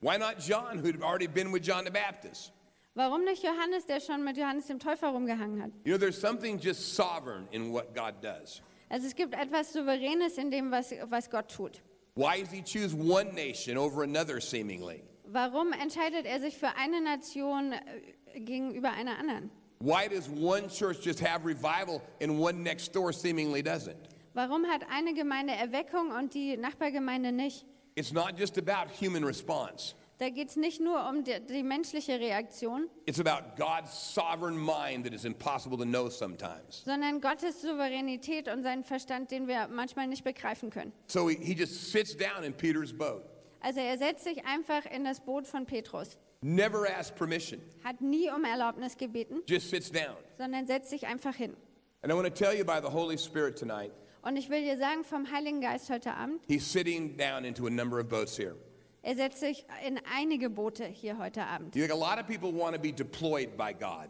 Why 0.00 0.16
not 0.16 0.38
John, 0.40 0.78
who'd 0.78 1.02
already 1.02 1.26
been 1.26 1.52
with 1.52 1.62
John 1.64 1.84
the 1.84 1.90
Baptist? 1.90 2.52
Warum 2.94 3.24
nicht 3.24 3.42
Johannes, 3.44 3.86
der 3.86 4.00
schon 4.00 4.24
mit 4.24 4.36
Johannes 4.36 4.66
dem 4.66 4.78
Täufer 4.78 5.08
rumgehangen 5.08 5.62
hat? 5.62 5.70
You 5.84 5.92
know, 5.92 5.98
there's 5.98 6.20
something 6.20 6.58
just 6.58 6.94
sovereign 6.94 7.46
in 7.52 7.72
what 7.72 7.94
God 7.94 8.20
does. 8.20 8.60
Also 8.90 9.06
es 9.06 9.14
gibt 9.14 9.34
etwas 9.34 9.72
Souveränes 9.72 10.38
in 10.38 10.50
dem, 10.50 10.70
was, 10.70 10.92
was 11.08 11.28
Gott 11.28 11.48
tut. 11.48 11.80
Why 12.14 12.40
does 12.40 12.50
he 12.50 12.62
choose 12.62 12.94
one 12.94 13.34
nation 13.34 13.76
over 13.76 14.02
another, 14.02 14.40
seemingly? 14.40 15.02
Warum 15.30 15.72
entscheidet 15.72 16.24
er 16.24 16.40
sich 16.40 16.56
für 16.56 16.74
eine 16.76 17.00
Nation 17.02 17.72
äh, 17.72 18.40
gegenüber 18.40 18.90
einer 18.92 19.18
anderen? 19.18 19.50
Why 19.80 20.08
does 20.08 20.28
one 20.30 20.68
church 20.68 21.04
just 21.04 21.20
have 21.20 21.44
revival 21.46 22.00
and 22.22 22.38
one 22.38 22.62
next 22.62 22.94
door 22.94 23.12
seemingly 23.12 23.62
doesn't? 23.62 23.96
Warum 24.34 24.66
hat 24.66 24.82
eine 24.90 25.12
Gemeinde 25.14 25.52
Erweckung 25.52 26.10
und 26.12 26.32
die 26.34 26.56
Nachbargemeinde 26.56 27.30
nicht? 27.32 27.66
It's 27.94 28.12
not 28.12 28.38
just 28.38 28.56
about 28.58 28.90
human 29.00 29.22
response, 29.24 29.94
Da 30.18 30.30
geht 30.30 30.48
es 30.48 30.56
nicht 30.56 30.80
nur 30.80 31.08
um 31.08 31.22
die, 31.24 31.38
die 31.48 31.62
menschliche 31.62 32.18
Reaktion, 32.18 32.88
it's 33.06 33.20
about 33.20 33.56
God's 33.56 33.92
sovereign 34.14 34.56
mind 34.56 35.04
that 35.04 35.12
is 35.12 35.24
impossible 35.24 35.76
to 35.76 35.84
know 35.84 36.08
sometimes. 36.08 36.82
sondern 36.84 37.20
Gottes 37.20 37.60
Souveränität 37.62 38.48
und 38.48 38.62
seinen 38.62 38.82
Verstand, 38.82 39.30
den 39.30 39.46
wir 39.46 39.68
manchmal 39.68 40.06
nicht 40.08 40.24
begreifen 40.24 40.70
können. 40.70 40.92
So 41.06 41.28
he, 41.28 41.36
he 41.36 41.52
just 41.54 41.92
sits 41.92 42.16
down 42.16 42.42
in 42.44 42.52
Peter's 42.52 42.92
boat, 42.92 43.22
Also 43.60 43.80
er 43.80 43.98
setzt 43.98 44.24
sich 44.24 44.44
einfach 44.46 44.86
in 44.86 45.04
das 45.04 45.20
Boot 45.20 45.46
von 45.46 45.66
Petrus, 45.66 46.16
never 46.40 46.86
asks 46.88 47.14
permission, 47.16 47.60
hat 47.84 48.00
nie 48.00 48.30
um 48.30 48.44
Erlaubnis 48.44 48.96
gebeten, 48.96 49.42
just 49.48 49.70
sits 49.70 49.90
down. 49.90 50.16
sondern 50.36 50.66
setzt 50.66 50.90
sich 50.90 51.06
einfach 51.06 51.34
hin. 51.34 51.56
And 52.02 52.12
I 52.12 52.14
want 52.16 52.26
to 52.26 52.32
tell 52.32 52.56
you 52.56 52.64
by 52.64 52.80
the 52.80 52.92
Holy 52.92 53.18
Spirit 53.18 53.56
tonight, 53.58 53.90
Und 54.22 54.36
ich 54.36 54.48
will 54.50 54.62
dir 54.62 54.76
sagen, 54.78 55.04
vom 55.04 55.30
Heiligen 55.32 55.60
Geist 55.60 55.90
heute 55.90 56.12
Abend, 56.14 56.40
he's 56.46 56.70
sitting 56.70 57.16
down 57.16 57.44
into 57.44 57.66
a 57.66 57.70
number 57.70 57.98
of 57.98 58.08
boats 58.08 58.36
here. 58.36 58.54
er 59.02 59.16
setzt 59.16 59.40
sich 59.40 59.64
in 59.86 59.98
einige 60.14 60.50
Boote 60.50 60.84
hier 60.84 61.18
heute 61.18 61.42
Abend. 61.44 61.74
You 61.74 61.86
think 61.86 61.92
a 61.92 61.96
lot 61.98 62.18
of 62.20 62.26
people 62.26 62.52
want 62.52 62.74
to 62.76 62.80
be 62.80 62.92
deployed 62.92 63.56
by 63.56 63.72
God. 63.72 64.08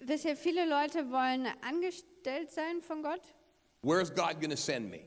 Wisst 0.00 0.24
ihr, 0.26 0.36
viele 0.36 0.66
Leute 0.68 1.10
wollen 1.10 1.46
angestellt 1.66 2.50
sein 2.50 2.80
von 2.82 3.02
Gott. 3.02 3.20
Where's 3.82 4.10
God 4.10 4.40
going 4.40 4.50
to 4.50 4.56
send 4.56 4.90
me? 4.90 5.00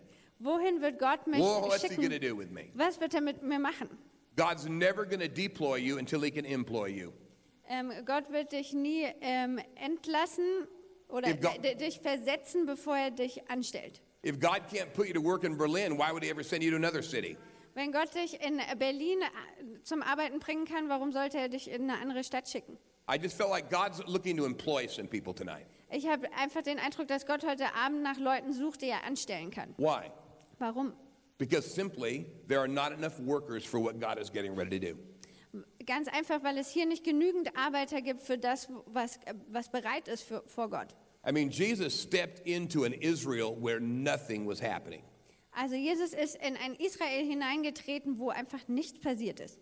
Wohin 0.46 0.80
wird 0.80 1.00
Gott 1.00 1.25
mich 1.25 1.40
Well, 1.40 1.64
what's 1.64 1.82
he 1.82 1.88
schicken? 1.88 2.22
do 2.22 2.38
with 2.38 2.52
me? 2.52 2.70
Was 2.75 3.00
wird 3.02 3.16
er 3.16 3.22
mit 3.22 3.42
mir 3.42 3.58
machen? 3.58 3.90
God's 4.38 4.68
never 4.68 5.05
going 5.05 5.20
to 5.20 5.27
deploy 5.27 5.77
you 5.77 5.98
until 5.98 6.22
he 6.22 6.29
can 6.29 6.46
employ 6.46 6.88
you. 6.88 7.12
Ähm, 7.68 7.92
Gott 8.05 8.31
wird 8.31 8.51
dich 8.51 8.74
nie 8.74 9.08
ähm, 9.22 9.60
entlassen 9.74 10.68
oder 11.10 11.29
If 11.29 11.42
God- 11.42 11.64
dich 11.64 12.00
versetzen, 12.00 12.68
bevor 12.68 12.96
er 12.96 13.10
dich 13.10 13.50
anstellt. 13.50 14.03
If 14.24 14.40
God 14.40 14.62
can't 14.72 14.94
put 14.94 15.08
you 15.08 15.14
to 15.14 15.24
work 15.24 15.44
in 15.44 15.58
Berlin, 15.58 15.98
why 15.98 16.12
would 16.12 16.24
he 16.24 16.29
ever 16.29 16.44
send 16.44 16.64
you 16.64 16.70
to 16.70 16.77
another 16.77 17.01
city? 17.01 17.38
Wenn 17.74 17.92
Gott 17.92 18.14
dich 18.14 18.40
in 18.46 18.62
Berlin 18.77 19.22
äh, 19.22 19.81
zum 19.81 20.03
Arbeiten 20.03 20.40
bringen 20.40 20.66
kann, 20.66 20.90
warum 20.90 21.12
sollte 21.12 21.40
er 21.40 21.50
dich 21.50 21.70
in 21.70 21.90
eine 21.90 22.00
andere 22.00 22.24
Stadt 22.24 22.48
schicken? 22.48 22.77
I 23.12 23.18
just 23.18 23.36
felt 23.36 23.50
like 23.50 23.72
God's 23.72 24.01
looking 24.05 24.38
to 24.38 24.46
employ 24.46 24.88
some 24.88 25.08
people 25.08 25.34
tonight. 25.34 25.66
Ich 25.92 26.08
habe 26.08 26.27
einfach 26.34 26.62
den 26.62 26.77
Eindruck, 26.79 27.08
dass 27.08 27.25
Gott 27.25 27.44
heute 27.46 27.74
Abend 27.74 28.03
nach 28.03 28.18
Leuten 28.20 28.53
sucht, 28.53 28.81
die 28.81 28.90
er 28.90 29.03
anstellen 29.05 29.50
kann. 29.50 29.74
Why? 29.77 30.12
Warum? 30.59 30.94
Because 31.37 31.65
simply 31.65 32.27
there 32.48 32.59
are 32.59 32.68
not 32.68 32.91
enough 32.94 33.20
workers 33.20 33.65
for 33.65 33.79
what 33.79 34.00
God 34.00 34.20
is 34.20 34.29
getting 34.29 34.55
ready 34.55 34.79
to 34.79 34.94
do. 34.94 34.98
Ganz 35.85 36.07
einfach, 36.09 36.44
weil 36.44 36.57
es 36.57 36.70
hier 36.70 36.85
nicht 36.85 37.03
genügend 37.03 37.55
Arbeiter 37.55 38.01
gibt 38.01 38.22
für 38.22 38.37
das, 38.37 38.68
was, 38.87 39.20
was 39.50 39.70
bereit 39.70 40.07
ist 40.07 40.24
für, 40.24 40.44
vor 40.48 40.70
Gott. 40.70 40.94
I 41.27 41.31
mean, 41.31 41.50
Jesus 41.50 42.00
stepped 42.00 42.48
into 42.48 42.83
an 42.83 42.94
Israel 42.94 43.55
where 43.55 43.79
nothing 43.79 44.46
was 44.46 44.59
happening. 44.59 45.01
Also 45.53 45.75
Jesus 45.75 46.13
ist 46.13 46.35
in 46.35 46.57
ein 46.57 46.75
Israel 46.75 47.25
hineingetreten, 47.25 48.20
wo 48.20 48.29
einfach 48.29 48.68
nichts 48.68 49.00
passiert 49.00 49.39
ist. 49.39 49.59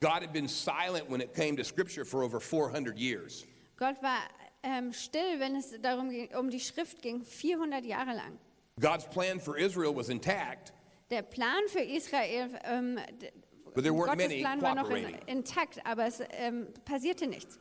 God 0.00 0.22
had 0.22 0.32
been 0.32 0.48
silent 0.48 1.08
when 1.08 1.20
it 1.22 1.32
came 1.32 1.56
to 1.56 1.64
Scripture 1.64 2.04
for 2.04 2.22
over 2.22 2.38
400 2.38 2.98
years. 2.98 3.46
Gott 3.78 4.02
war 4.02 4.18
ähm, 4.62 4.92
still, 4.92 5.40
wenn 5.40 5.56
es 5.56 5.74
darum 5.80 6.10
ging, 6.10 6.34
um 6.36 6.50
die 6.50 6.60
Schrift 6.60 7.00
ging, 7.00 7.24
400 7.24 7.84
Jahre 7.84 8.14
lang. 8.14 8.38
God's 8.78 9.06
plan 9.06 9.40
for 9.40 9.56
Israel 9.56 9.94
was 9.94 10.08
intact, 10.10 10.72
Der 11.10 11.22
Plan 11.22 11.66
für 11.68 11.80
Israel, 11.80 12.50
ähm, 12.64 12.98
But 13.74 13.84
there 13.84 13.94
weren't 13.94 14.06
Gottes 14.06 14.28
many 14.28 14.40
Plan 14.40 14.60
war 14.60 14.74
noch 14.74 14.90
in, 14.90 15.14
intakt, 15.26 15.80
aber 15.84 16.06
es 16.06 16.20
ähm, 16.30 16.68
passierte 16.84 17.26
nichts. 17.26 17.58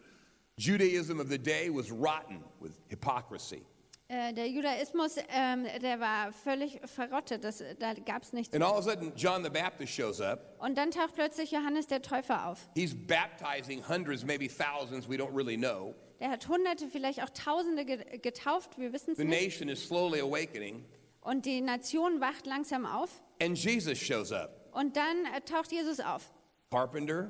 Judaism 0.57 1.19
of 1.19 1.27
the 1.29 1.37
day 1.37 1.69
was 1.69 1.91
rotten 1.91 2.43
with 2.59 2.71
hypocrisy. 2.89 3.61
Äh, 4.07 4.33
der 4.33 4.47
Judaismus, 4.49 5.15
ähm, 5.29 5.65
der 5.81 5.99
war 5.99 6.31
völlig 6.31 6.79
verrottet, 6.85 7.43
das, 7.43 7.63
da 7.79 7.93
gab 7.93 8.23
es 8.23 8.33
nichts. 8.33 8.53
And 8.53 8.63
all 8.63 8.73
of 8.77 8.79
a 8.79 8.91
sudden, 8.91 9.11
John 9.15 9.43
the 9.43 9.49
Baptist 9.49 9.93
shows 9.93 10.21
up. 10.21 10.55
Und 10.59 10.77
dann 10.77 10.91
taucht 10.91 11.15
plötzlich 11.15 11.51
Johannes 11.51 11.87
der 11.87 12.01
Täufer 12.01 12.47
auf. 12.47 12.67
He's 12.75 12.93
baptizing 12.93 13.81
hundreds, 13.87 14.23
maybe 14.23 14.47
thousands, 14.47 15.09
we 15.09 15.15
don't 15.15 15.35
really 15.35 15.57
know. 15.57 15.95
Der 16.19 16.29
hat 16.29 16.47
Hunderte, 16.47 16.87
vielleicht 16.87 17.21
auch 17.23 17.29
Tausende 17.29 17.83
ge 17.83 18.17
getauft, 18.19 18.77
wir 18.77 18.93
wissen 18.93 19.11
es 19.11 19.17
The 19.17 19.23
nicht. 19.25 19.41
nation 19.43 19.69
is 19.69 19.83
slowly 19.85 20.21
awakening, 20.21 20.85
Und 21.25 21.45
die 21.45 21.59
Nation 21.61 22.21
wacht 22.21 22.45
langsam 22.45 22.85
auf. 22.85 23.09
and 23.41 23.57
Jesus 23.57 23.97
shows 23.97 24.31
up. 24.31 24.69
Und 24.71 24.95
dann 24.95 25.25
äh, 25.35 25.41
taucht 25.41 25.71
Jesus 25.71 25.99
auf. 25.99 26.31
Carpenter, 26.71 27.29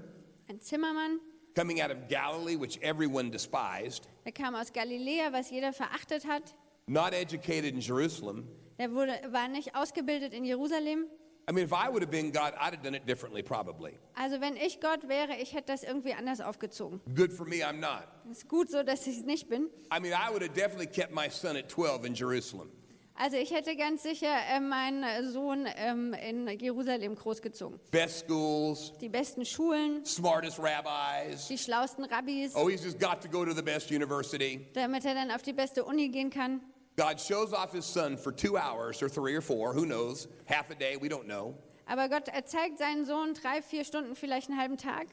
Ein 0.49 0.59
Zimmermann, 0.59 1.19
coming 1.55 1.81
out 1.81 1.91
of 1.91 1.97
Galilee, 2.09 2.59
which 2.59 2.77
everyone 2.81 3.31
despised, 3.31 4.07
der 4.25 4.31
kam 4.33 4.53
aus 4.55 4.71
Galiläa, 4.73 5.31
was 5.31 5.49
jeder 5.49 5.71
verachtet 5.73 6.25
hat. 6.27 6.53
not 6.87 7.13
educated 7.13 7.73
in 7.73 7.79
Jerusalem. 7.79 8.47
Der 8.77 8.91
wurde, 8.91 9.13
war 9.31 9.47
nicht 9.47 9.73
ausgebildet 9.75 10.33
in 10.33 10.43
Jerusalem. 10.43 11.05
I 11.47 11.53
mean, 11.53 11.63
if 11.63 11.71
I 11.71 11.87
would 11.89 12.01
have 12.01 12.11
been 12.11 12.31
God, 12.31 12.53
I'd 12.59 12.73
have 12.73 12.81
done 12.83 12.95
it 12.95 13.05
differently, 13.07 13.41
probably. 13.43 13.97
Also 14.15 14.41
wenn 14.41 14.57
ich 14.57 14.81
Gott 14.81 15.07
wäre, 15.07 15.35
ich 15.39 15.53
hätte 15.53 15.67
das 15.71 15.83
irgendwie 15.83 16.13
anders 16.13 16.41
aufgezogen. 16.41 16.99
Good 17.15 17.31
for 17.31 17.45
me, 17.45 17.57
I'm 17.63 17.79
not. 17.79 18.07
Es 18.29 18.39
ist 18.39 18.49
gut 18.49 18.69
so, 18.69 18.83
dass 18.83 19.07
ich 19.07 19.19
es 19.19 19.23
nicht 19.23 19.47
bin. 19.47 19.69
I 19.95 19.99
mean, 20.01 20.11
I 20.11 20.31
would 20.31 20.41
have 20.41 20.53
definitely 20.53 20.87
kept 20.87 21.13
my 21.13 21.29
son 21.29 21.55
at 21.55 21.69
12 21.69 22.03
in 22.05 22.13
Jerusalem. 22.15 22.71
Also 23.17 23.37
ich 23.37 23.51
hätte 23.51 23.77
ganz 23.77 24.03
sicher 24.03 24.27
äh, 24.53 24.59
meinen 24.59 25.31
Sohn 25.31 25.67
ähm, 25.77 26.13
in 26.13 26.47
Jerusalem 26.59 27.15
großgezogen. 27.15 27.79
Best 27.91 28.25
schools, 28.27 28.91
Die 28.99 29.07
besten 29.07 29.45
Schulen, 29.45 30.03
smartest 30.05 30.59
rabbis. 30.59 31.47
die 31.47 31.57
schlausten 31.57 32.03
Rabbis, 32.03 32.53
Oh, 32.55 32.67
he's 32.69 32.83
just 32.83 32.99
got 32.99 33.21
to 33.21 33.29
go 33.29 33.45
to 33.45 33.53
the 33.53 33.61
best 33.61 33.89
university. 33.89 34.67
damit 34.73 35.05
er 35.05 35.13
dann 35.13 35.31
auf 35.31 35.41
die 35.43 35.53
beste 35.53 35.85
Uni 35.85 36.09
gehen 36.09 36.29
kann. 36.29 36.59
God 36.97 37.19
shows 37.19 37.53
off 37.53 37.71
his 37.71 37.85
son 37.85 38.17
for 38.17 38.35
two 38.35 38.57
hours 38.57 39.01
or 39.01 39.09
three 39.09 39.35
or 39.35 39.41
four, 39.41 39.73
who 39.73 39.85
knows, 39.85 40.27
half 40.47 40.69
a 40.69 40.75
day, 40.75 40.97
we 41.01 41.07
don't 41.07 41.25
know, 41.25 41.53
Aber 41.85 42.09
Gott 42.09 42.29
zeigt 42.45 42.79
seinen 42.79 43.05
Sohn 43.05 43.33
drei, 43.33 43.61
vier 43.61 43.85
Stunden, 43.85 44.15
vielleicht 44.15 44.49
einen 44.49 44.59
halben 44.59 44.77
Tag 44.77 45.07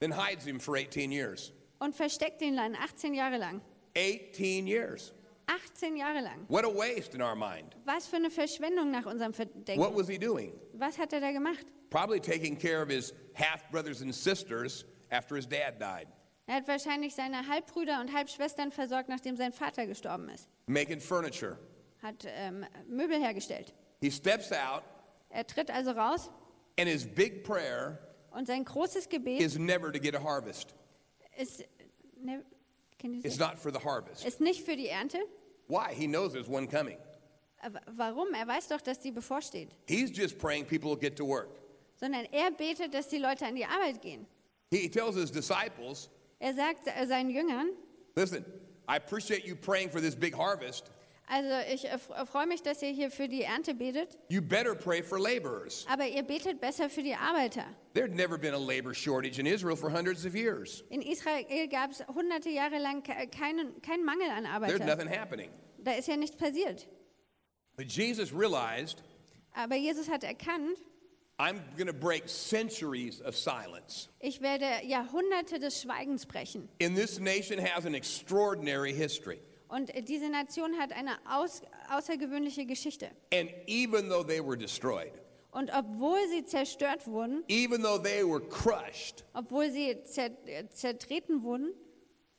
then 0.00 0.12
hides 0.16 0.44
him 0.44 0.58
for 0.58 0.76
18 0.76 1.12
years. 1.12 1.52
und 1.80 1.94
versteckt 1.94 2.40
ihn 2.40 2.56
dann 2.56 2.74
18 2.76 3.12
Jahre 3.12 3.36
lang. 3.36 3.60
18 3.96 4.66
years. 4.66 5.12
18 5.46 5.96
Jahre 5.96 6.20
lang. 6.22 6.44
What 6.48 6.64
a 6.64 6.68
waste 6.68 7.14
in 7.14 7.22
our 7.22 7.34
mind. 7.36 7.74
Was 7.84 8.06
für 8.06 8.16
eine 8.16 8.30
Verschwendung 8.30 8.90
nach 8.90 9.06
unserem 9.06 9.32
What 9.32 9.48
Verdenken. 9.48 9.96
was 9.96 10.08
he 10.08 10.18
doing? 10.18 10.52
Was 10.74 10.98
hat 10.98 11.12
er 11.12 11.20
da 11.20 11.32
gemacht? 11.32 11.66
Probably 11.90 12.20
taking 12.20 12.56
care 12.58 12.82
of 12.82 12.88
his 12.88 13.12
half 13.34 13.70
brothers 13.70 14.00
and 14.02 14.14
sisters 14.14 14.84
after 15.10 15.36
his 15.36 15.46
dad 15.46 15.78
died, 15.78 16.08
Er 16.46 16.56
hat 16.56 16.66
wahrscheinlich 16.68 17.14
seine 17.14 17.46
Halbbrüder 17.46 18.00
und 18.00 18.12
Halbschwestern 18.12 18.72
versorgt, 18.72 19.08
nachdem 19.08 19.36
sein 19.36 19.52
Vater 19.52 19.86
gestorben 19.86 20.28
ist. 20.30 20.48
making 20.66 21.00
furniture. 21.00 21.58
Hat 22.02 22.24
ähm, 22.26 22.64
Möbel 22.88 23.20
hergestellt. 23.20 23.72
He 24.00 24.10
steps 24.10 24.50
out, 24.52 24.82
Er 25.28 25.46
tritt 25.46 25.70
also 25.70 25.92
raus 25.92 26.30
and 26.78 26.88
his 26.88 27.06
big 27.06 27.44
prayer 27.44 27.98
und 28.32 28.46
sein 28.46 28.64
großes 28.64 29.08
Gebet 29.08 29.40
is 29.40 29.58
never 29.58 29.92
to 29.92 30.00
get 30.00 30.14
a 30.16 30.22
harvest. 30.22 30.74
ist, 31.36 31.64
ne, 32.16 32.42
It's 33.02 33.38
not 33.38 33.58
for 33.58 33.72
the 33.72 33.80
harvest, 33.80 34.24
ist 34.24 34.40
nicht 34.40 34.64
für 34.64 34.76
die 34.76 34.88
Ernte, 34.88 35.18
Why? 35.68 35.94
He 35.94 36.06
knows 36.06 36.32
there's 36.32 36.48
one 36.48 36.66
coming. 36.66 36.98
Äh, 37.62 37.70
Warum? 37.96 38.34
Er 38.34 38.46
weiß 38.46 38.68
doch, 38.68 38.80
dass 38.80 39.00
die 39.00 39.10
bevorsteht. 39.12 39.70
He's 39.86 40.10
just 40.10 40.38
praying 40.38 40.66
people 40.66 40.90
will 40.90 40.98
get 40.98 41.16
to 41.16 41.24
work. 41.24 41.48
Sondern 41.96 42.26
er 42.32 42.50
betet, 42.50 42.92
dass 42.92 43.08
die 43.08 43.18
Leute 43.18 43.46
an 43.46 43.54
die 43.54 43.64
Arbeit 43.64 44.02
gehen. 44.02 44.26
He 44.70 44.88
tells 44.88 45.14
his 45.16 45.30
disciples, 45.30 46.10
Er 46.38 46.54
sagt 46.54 46.88
äh, 46.88 47.06
seinen 47.06 47.30
Jüngern, 47.30 47.70
listen, 48.16 48.44
I 48.88 48.96
appreciate 48.96 49.46
you 49.46 49.54
praying 49.54 49.90
for 49.90 50.00
this 50.00 50.16
big 50.16 50.34
harvest. 50.36 50.90
Also 51.34 51.72
ich 51.72 51.84
äh, 51.86 51.94
f- 51.94 52.10
freue 52.30 52.46
mich, 52.46 52.62
dass 52.62 52.82
ihr 52.82 52.90
hier 52.90 53.10
für 53.10 53.26
die 53.26 53.42
Ernte 53.42 53.74
betet, 53.74 54.18
You 54.28 54.42
better 54.42 54.74
pray 54.74 55.02
for 55.02 55.18
laborers. 55.18 55.86
aber 55.88 56.06
ihr 56.06 56.22
betet 56.22 56.60
besser 56.60 56.90
für 56.90 57.02
die 57.02 57.14
Arbeiter. 57.14 57.64
There'd 57.94 58.14
never 58.14 58.36
been 58.36 58.52
a 58.54 58.58
labor 58.58 58.92
shortage 58.94 59.38
in 59.38 59.46
Israel 59.46 59.76
for 59.76 59.90
hundreds 59.90 60.26
of 60.26 60.34
years. 60.34 60.84
In 60.90 61.00
Israel 61.00 61.44
gab 61.68 61.90
es 61.90 62.00
hunderte 62.06 62.50
Jahre 62.50 62.78
lang 62.78 63.02
ke- 63.02 63.26
keinen, 63.28 63.80
keinen 63.80 64.04
Mangel 64.04 64.28
an 64.30 64.44
There's 64.44 64.54
Arbeitern. 64.54 64.86
nothing 64.86 65.08
happening. 65.08 65.50
Da 65.78 65.92
ist 65.92 66.06
ja 66.08 66.16
nichts 66.16 66.36
passiert. 66.36 66.86
But 67.76 67.86
Jesus 67.90 68.32
realized, 68.32 69.02
Aber 69.54 69.76
Jesus 69.76 70.08
hat 70.08 70.22
erkannt, 70.24 70.76
I'm 71.38 71.60
going 71.76 71.86
to 71.88 71.92
break 71.94 72.28
centuries 72.28 73.20
of 73.22 73.34
silence. 73.36 74.08
ich 74.20 74.40
werde 74.42 74.66
Jahrhunderte 74.86 75.58
des 75.58 75.80
Schweigens 75.82 76.26
brechen. 76.26 76.68
And 76.80 76.94
this 76.96 77.18
nation 77.18 77.58
has 77.58 77.84
an 77.86 77.94
extraordinary 77.94 78.92
history. 78.92 79.40
Und 79.72 79.90
diese 80.06 80.28
Nation 80.28 80.78
hat 80.78 80.92
eine 80.92 81.12
aus, 81.24 81.62
außergewöhnliche 81.88 82.66
Geschichte. 82.66 83.10
And 83.32 83.50
even 83.66 84.10
though 84.10 84.22
they 84.22 84.38
were 84.38 84.54
destroyed, 84.54 85.12
Und 85.50 85.70
obwohl 85.74 86.18
sie 86.28 86.44
zerstört 86.44 87.06
wurden, 87.06 87.42
even 87.48 87.82
though 87.82 87.98
they 87.98 88.22
were 88.22 88.40
crushed, 88.40 89.24
obwohl 89.32 89.70
sie 89.70 89.96
zer, 90.04 90.30
zertreten 90.68 91.42
wurden, 91.42 91.72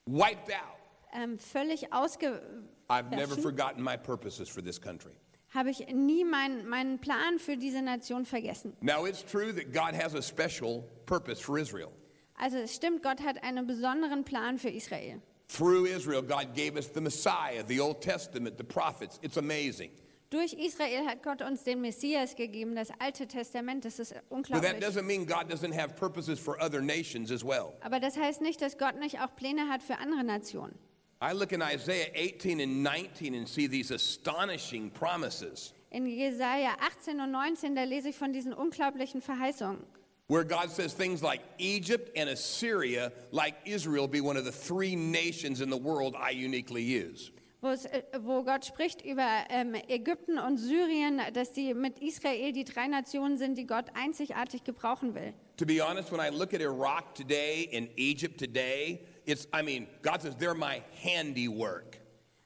wiped 0.05 0.51
out, 0.51 0.77
ähm, 1.11 1.39
völlig 1.39 1.91
I've 1.91 3.09
never 3.09 3.33
ausgelöscht, 3.33 3.41
forgotten 3.41 3.81
my 3.81 3.97
purposes 3.97 4.47
for 4.47 4.63
this 4.63 4.79
country. 4.79 5.13
habe 5.55 5.71
ich 5.71 5.87
nie 5.91 6.25
meinen, 6.25 6.67
meinen 6.67 6.99
Plan 6.99 7.39
für 7.39 7.57
diese 7.57 7.81
Nation 7.81 8.25
vergessen. 8.25 8.77
Now, 8.81 9.07
it's 9.07 9.23
true 9.23 9.51
that 9.53 9.73
God 9.73 9.99
has 9.99 10.13
a 10.13 10.21
special 10.21 10.83
purpose 11.07 11.41
for 11.41 11.57
Israel. 11.57 11.91
Also 12.35 12.57
es 12.57 12.75
stimmt, 12.75 13.01
Gott 13.01 13.21
hat 13.21 13.43
einen 13.43 13.65
besonderen 13.65 14.23
Plan 14.23 14.59
für 14.59 14.69
Israel. 14.69 15.19
Through 15.47 15.85
Israel, 15.85 16.21
God 16.21 16.55
gave 16.55 16.77
us 16.77 16.87
the 16.87 17.01
Messiah, 17.01 17.63
the 17.67 17.79
Old 17.79 18.01
Testament, 18.01 18.57
the 18.57 18.63
prophets. 18.63 19.19
It's 19.21 19.37
amazing. 19.37 19.91
Durch 20.31 20.53
Israel 20.53 21.05
hat 21.05 21.21
Gott 21.21 21.43
uns 21.43 21.63
den 21.63 21.79
Messias 21.81 22.35
gegeben, 22.35 22.73
das 22.75 22.89
Alte 22.99 23.27
Testament. 23.27 23.85
Das 23.85 23.99
ist 23.99 24.13
But 24.13 24.21
that 24.23 24.31
unglaublich. 24.31 24.83
doesn't 24.83 25.03
mean 25.03 25.25
God 25.27 25.47
doesn't 25.47 25.73
have 25.73 25.95
purposes 25.95 26.39
for 26.39 26.57
other 26.59 26.81
nations 26.81 27.31
as 27.31 27.43
well. 27.43 27.73
Aber 27.81 27.99
das 27.99 28.17
heißt 28.17 28.41
nicht, 28.41 28.59
dass 28.59 28.79
Gott 28.79 28.97
nicht 28.99 29.19
auch 29.19 29.35
Pläne 29.35 29.69
hat 29.69 29.83
für 29.83 29.99
andere 29.99 30.23
Nationen. 30.23 30.73
I 31.21 31.33
look 31.33 31.51
in 31.51 31.61
Isaiah 31.61 32.07
18 32.15 32.59
and 32.59 32.81
19 32.83 33.35
and 33.35 33.47
see 33.47 33.67
these 33.67 33.93
astonishing 33.93 34.89
promises 34.89 35.73
In 35.91 36.07
Jesaja 36.07 36.75
18 36.81 37.19
und 37.19 37.29
19, 37.29 37.75
da 37.75 37.83
lese 37.83 38.09
ich 38.09 38.17
von 38.17 38.33
diesen 38.33 38.53
unglaublichen 38.53 39.21
Verheißungen. 39.21 39.83
Where 40.27 40.43
God 40.43 40.71
says 40.71 40.93
things 40.93 41.21
like 41.21 41.41
Egypt 41.57 42.11
and 42.15 42.29
Assyria, 42.29 43.11
like 43.31 43.55
Israel, 43.65 44.07
be 44.07 44.21
one 44.21 44.37
of 44.37 44.45
the 44.45 44.51
three 44.51 44.95
nations 44.95 45.61
in 45.61 45.69
the 45.69 45.77
world 45.77 46.15
I 46.17 46.31
uniquely 46.31 46.81
use. 46.81 47.31
Wo, 47.61 47.69
äh, 47.69 48.43
Gott 48.43 48.65
spricht 48.65 49.05
über 49.05 49.45
ähm, 49.49 49.73
Ägypten 49.87 50.37
und 50.37 50.57
Syrien, 50.57 51.21
dass 51.33 51.53
die 51.53 51.73
mit 51.73 51.99
Israel 51.99 52.51
die 52.51 52.65
drei 52.65 52.87
Nationen 52.87 53.37
sind, 53.37 53.57
die 53.57 53.65
Gott 53.65 53.85
einzigartig 53.93 54.65
gebrauchen 54.65 55.15
will. 55.15 55.33
To 55.57 55.65
be 55.65 55.79
honest, 55.79 56.11
when 56.11 56.19
I 56.19 56.29
look 56.29 56.53
at 56.53 56.61
Iraq 56.61 57.15
today 57.15 57.69
and 57.73 57.87
Egypt 57.95 58.37
today, 58.37 59.05
it's, 59.25 59.47
I 59.53 59.61
mean, 59.61 59.87
God 60.01 60.21
says 60.21 60.35
they're 60.35 60.53
my 60.53 60.81
handiwork. 61.01 62.02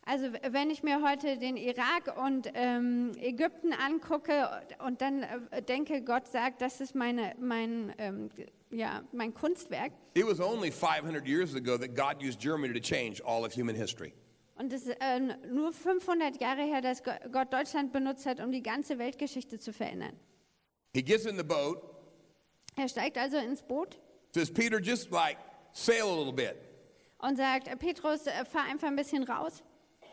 Also 0.09 0.27
wenn 0.51 0.69
ich 0.69 0.83
mir 0.83 1.01
heute 1.05 1.37
den 1.37 1.57
Irak 1.57 2.15
und 2.17 2.49
ähm, 2.53 3.11
Ägypten 3.17 3.73
angucke 3.73 4.47
und 4.85 5.01
dann 5.01 5.23
äh, 5.51 5.61
denke, 5.61 6.01
Gott 6.01 6.27
sagt, 6.29 6.61
das 6.61 6.79
ist 6.79 6.95
meine, 6.95 7.35
mein, 7.39 7.93
ähm, 7.97 8.29
ja, 8.69 9.03
mein 9.11 9.33
Kunstwerk. 9.33 9.91
It 10.13 10.25
was 10.25 10.39
only 10.39 10.71
500 10.71 11.27
years 11.27 11.53
ago 11.55 11.77
that 11.77 11.93
God 11.93 12.23
used 12.23 12.39
Germany 12.39 12.73
to 12.73 12.79
change 12.79 13.21
all 13.25 13.43
of 13.45 13.53
human 13.53 13.75
history. 13.75 14.13
Und 14.55 14.71
es 14.71 14.87
ist 14.87 14.95
äh, 15.01 15.19
nur 15.51 15.73
500 15.73 16.39
Jahre 16.39 16.61
her, 16.63 16.79
dass 16.81 17.03
Go- 17.03 17.11
Gott 17.31 17.51
Deutschland 17.51 17.91
benutzt 17.91 18.25
hat, 18.25 18.39
um 18.39 18.51
die 18.53 18.63
ganze 18.63 18.97
Weltgeschichte 18.99 19.59
zu 19.59 19.73
verändern. 19.73 20.17
He 20.95 21.03
gets 21.03 21.25
in 21.25 21.35
the 21.37 21.43
boat, 21.43 21.81
Er 22.77 22.87
steigt 22.87 23.17
also 23.17 23.37
ins 23.37 23.61
Boot 23.61 23.99
says, 24.33 24.49
Peter, 24.53 24.79
just 24.79 25.11
like 25.11 25.37
sail 25.73 26.03
a 26.05 26.15
little 26.17 26.31
bit. 26.33 26.55
und 27.19 27.35
sagt, 27.35 27.67
Petrus, 27.79 28.25
äh, 28.27 28.45
fahr 28.45 28.63
einfach 28.69 28.87
ein 28.87 28.95
bisschen 28.95 29.23
raus. 29.23 29.63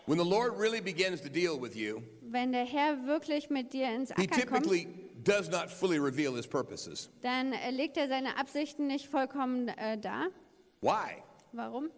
When 0.06 0.18
the 0.18 0.24
Lord 0.24 0.58
really 0.58 0.80
begins 0.80 1.20
to 1.22 1.28
deal 1.28 1.58
with 1.60 1.74
you, 1.74 2.02
Wenn 2.22 2.52
der 2.52 2.64
Herr 2.66 3.06
wirklich 3.06 3.48
mit 3.48 3.72
dir 3.72 3.88
ins 3.90 4.10
he 4.10 4.24
Acker 4.24 4.46
kommt, 4.46 4.64
typically 4.64 4.88
does 5.22 5.48
not 5.48 5.70
fully 5.70 5.98
reveal 5.98 6.34
his 6.34 6.46
purposes. 6.46 7.08
dann 7.22 7.52
äh, 7.52 7.70
legt 7.70 7.96
er 7.96 8.08
seine 8.08 8.36
Absichten 8.36 8.86
nicht 8.86 9.06
vollkommen 9.08 9.68
äh, 9.68 9.96
dar. 9.98 10.28
Why? 10.82 11.22
Warum? 11.52 11.90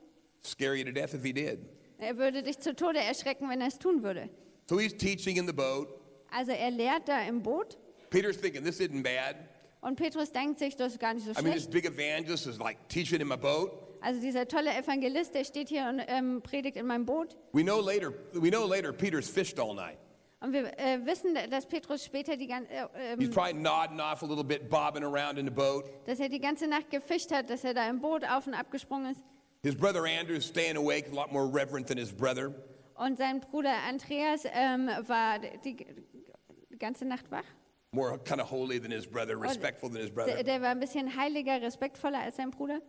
Scare 0.45 0.77
you 0.77 0.85
to 0.85 0.93
death 0.93 1.15
if 1.15 1.23
he 1.25 1.33
did. 1.33 1.59
Er 1.99 2.17
würde 2.19 2.43
dich 2.43 2.59
zu 2.61 2.75
Tode 2.77 3.01
erschrecken, 3.01 3.49
wenn 3.49 3.61
er 3.61 3.69
es 3.69 3.79
tun 3.79 4.03
würde. 4.03 4.29
So 4.69 4.79
he's 4.79 4.93
teaching 4.97 5.37
in 5.39 5.47
the 5.47 5.53
boat. 5.53 5.89
Also 6.31 6.53
er 6.53 6.71
lehrt 6.71 7.09
da 7.09 7.23
im 7.23 7.43
Boot 7.43 7.77
Peter's 8.11 8.37
thinking, 8.41 8.63
this 8.63 8.79
isn't 8.81 9.03
bad. 9.03 9.37
und 9.81 9.97
Petrus 9.97 10.31
denkt 10.31 10.59
sich, 10.59 10.77
das 10.77 10.93
ist 10.93 11.01
gar 11.01 11.15
nicht 11.15 11.25
so 11.25 11.33
I 11.33 11.43
mean, 11.43 11.55
this 11.55 11.65
schlecht. 11.65 11.71
big 11.73 11.85
evangelist 11.87 12.47
is 12.47 12.59
like 12.59 12.77
teaching 12.89 13.21
in 13.21 13.27
my 13.27 13.37
boat. 13.37 13.71
Also 14.01 14.21
dieser 14.21 14.47
tolle 14.47 14.71
Evangelist, 14.77 15.35
der 15.35 15.45
steht 15.45 15.69
hier 15.69 15.87
und 15.89 16.01
ähm, 16.07 16.43
predigt 16.43 16.77
in 16.77 16.87
meinem 16.87 17.05
Boot. 17.07 17.37
We 17.53 17.63
know 17.63 17.81
later, 17.81 18.13
we 18.33 18.51
know 18.51 18.67
later 18.67 18.93
Peter's 18.93 19.29
fished 19.29 19.59
all 19.59 19.75
night. 19.75 19.99
Und 20.41 20.53
wir 20.53 20.67
äh, 20.79 21.05
wissen, 21.07 21.35
dass 21.51 21.67
Petrus 21.67 22.05
später 22.05 22.37
die, 22.37 22.47
gan- 22.47 22.67
äh, 22.67 22.87
He's 23.19 23.29
ähm, 23.29 23.31
probably 23.31 23.55
nodding 23.55 24.01
off 24.01 24.23
a 24.23 24.27
little 24.27 24.45
bit, 24.45 24.69
bobbing 24.69 25.03
around 25.03 25.39
in 25.39 25.47
the 25.47 25.51
boat. 25.51 25.85
dass 26.07 26.21
er 26.21 26.29
die 26.29 26.39
ganze 26.39 26.67
Nacht 26.67 26.91
gefischt 26.91 27.33
hat, 27.33 27.49
dass 27.49 27.65
er 27.65 27.73
da 27.75 27.89
im 27.89 28.01
Boot 28.01 28.23
auf 28.25 28.47
und 28.47 28.55
abgesprungen 28.55 29.13
ist. 29.13 29.25
His 29.63 29.75
brother 29.75 30.05
Andrew's 30.05 30.47
staying 30.47 30.77
awake, 30.77 31.09
a 31.11 31.15
lot 31.15 31.33
more 31.33 31.47
reverent 31.49 31.87
than 31.89 31.97
his 31.99 32.13
brother. 32.13 32.55
Und 32.95 33.17
sein 33.19 33.41
Bruder 33.41 33.73
Andreas 33.89 34.45
ähm, 34.53 34.89
war 35.07 35.39
die, 35.65 35.75
die 35.75 36.79
ganze 36.79 37.07
Nacht 37.07 37.31
wach. 37.31 37.45
More 37.93 38.19
kind 38.19 38.41
of 38.41 38.51
holy 38.51 38.79
than 38.79 38.91
his 38.91 39.07
brother, 39.07 39.41
respectful 39.41 39.89
than 39.89 40.01
his 40.03 40.11
Der, 40.11 40.15
brother. 40.25 40.43
der 40.45 40.61
war 40.61 40.69
ein 40.69 40.81
bisschen 40.81 41.17
heiliger, 41.17 41.63
respektvoller 41.63 42.21
als 42.21 42.37
sein 42.37 42.51
Bruder. 42.51 42.81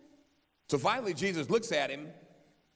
So 0.69 0.77
finally, 0.77 1.13
Jesus 1.13 1.49
looks 1.49 1.71
at 1.71 1.89
him, 1.89 2.08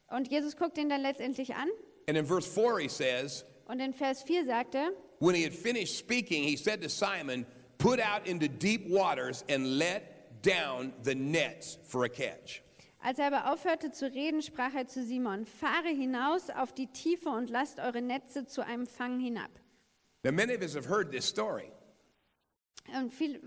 Und 0.09 0.29
Jesus 0.29 0.55
guckt 0.55 0.77
ihn 0.77 0.89
dann 0.89 1.01
letztendlich 1.01 1.53
an. 1.55 1.69
and 2.07 2.17
in 2.17 2.25
verse 2.25 2.45
4, 2.47 2.79
he 2.79 2.87
says, 2.89 3.43
Und 3.67 3.79
in 3.79 3.93
Vers 3.93 4.23
4 4.23 4.45
sagt 4.45 4.75
er, 4.75 4.91
When 5.19 5.35
he 5.35 5.43
had 5.43 5.53
finished 5.53 5.97
speaking, 5.97 6.43
he 6.43 6.55
said 6.57 6.81
to 6.81 6.89
Simon, 6.89 7.45
Put 7.77 7.99
out 7.99 8.27
into 8.27 8.47
deep 8.47 8.87
waters 8.89 9.43
and 9.49 9.77
let 9.77 10.41
down 10.43 10.93
the 11.03 11.15
nets 11.15 11.77
for 11.87 12.03
a 12.05 12.09
catch. 12.09 12.61
als 13.03 13.17
er 13.19 13.27
aber 13.27 13.51
aufhörte 13.51 13.91
zu 13.91 14.05
reden, 14.13 14.41
sprach 14.43 14.73
er 14.75 14.85
zu 14.87 15.03
Simon, 15.03 15.45
fahre 15.45 15.89
hinaus 15.89 16.49
auf 16.51 16.71
die 16.73 16.85
Tiefe 16.87 17.29
und 17.29 17.49
lasst 17.49 17.79
eure 17.79 18.01
Netze 18.01 18.45
zu 18.45 18.63
einem 18.63 18.85
Fang 18.85 19.19
hinab. 19.19 19.49
Now, 20.23 20.31
many 20.31 20.53
of 20.53 20.61
us 20.61 20.75
have 20.75 20.87
heard 20.87 21.11
this 21.11 21.25
story, 21.25 21.71
Und 22.95 23.11
viel, 23.11 23.41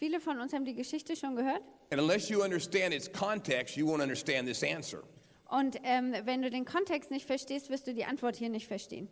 viele 0.00 0.18
von 0.18 0.40
uns 0.40 0.52
haben 0.52 0.64
die 0.64 0.74
Geschichte 0.74 1.14
schon 1.14 1.36
gehört. 1.36 1.62
and 1.92 2.00
unless 2.00 2.28
you 2.28 2.42
understand 2.42 2.92
its 2.92 3.08
context, 3.12 3.76
you 3.76 3.86
won't 3.86 4.02
understand 4.02 4.48
this 4.48 4.62
answer. 4.64 5.02
Und 5.48 5.76
ähm, 5.82 6.14
wenn 6.24 6.42
du 6.42 6.50
den 6.50 6.64
Kontext 6.64 7.10
nicht 7.10 7.26
verstehst, 7.26 7.70
wirst 7.70 7.86
du 7.86 7.94
die 7.94 8.04
Antwort 8.04 8.36
hier 8.36 8.48
nicht 8.48 8.66
verstehen. 8.66 9.08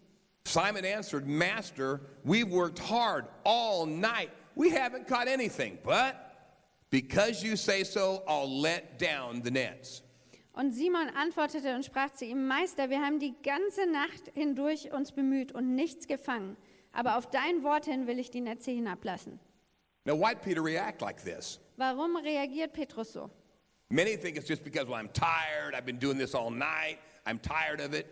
Simon 0.47 0.85
answered, 0.85 1.27
Master, 1.27 2.01
we've 2.25 2.51
worked 2.51 2.79
hard 2.81 3.27
all 3.45 3.87
night. 3.87 4.31
We 4.55 4.71
haven't 4.71 5.07
caught 5.07 5.29
anything, 5.29 5.79
but 5.85 6.15
because 6.91 7.45
you 7.45 7.55
say 7.57 7.85
so, 7.85 8.23
I'll 8.27 8.49
let 8.61 8.99
down 8.99 9.43
the 9.45 9.51
nets. 9.51 10.03
Und 10.53 10.73
Simon 10.73 11.09
antwortete 11.15 11.75
und 11.75 11.85
sprach 11.85 12.13
zu 12.15 12.25
ihm, 12.25 12.47
Meister, 12.49 12.89
wir 12.91 13.01
haben 13.01 13.19
die 13.21 13.35
ganze 13.43 13.87
Nacht 13.91 14.33
hindurch 14.35 14.91
uns 14.93 15.13
bemüht 15.13 15.53
und 15.53 15.75
nichts 15.75 16.07
gefangen. 16.09 16.57
Aber 16.93 17.17
auf 17.17 17.29
dein 17.31 17.63
Wort 17.63 17.85
hin 17.85 18.07
will 18.07 18.19
ich 18.19 18.31
die 18.31 18.41
Netze 18.41 18.71
hinablassen. 18.71 19.39
Now, 20.07 20.15
why'd 20.15 20.43
Peter 20.43 20.63
react 20.63 21.03
like 21.03 21.23
this? 21.23 21.59
Warum 21.77 22.17
reagiert 22.17 22.73
Petrus 22.73 23.11
so? 23.11 23.31
Many 23.91 24.17
think 24.17 24.37
it's 24.37 24.47
just 24.47 24.65
because, 24.65 24.87
well, 24.87 24.99
I'm 24.99 25.09
tired, 25.11 25.75
I've 25.75 25.87
been 25.87 25.99
doing 25.99 26.19
this 26.19 26.35
all 26.35 26.51
night, 26.51 26.99
I'm 27.27 27.39
tired 27.39 27.81
of 27.81 27.95
it. 27.95 28.07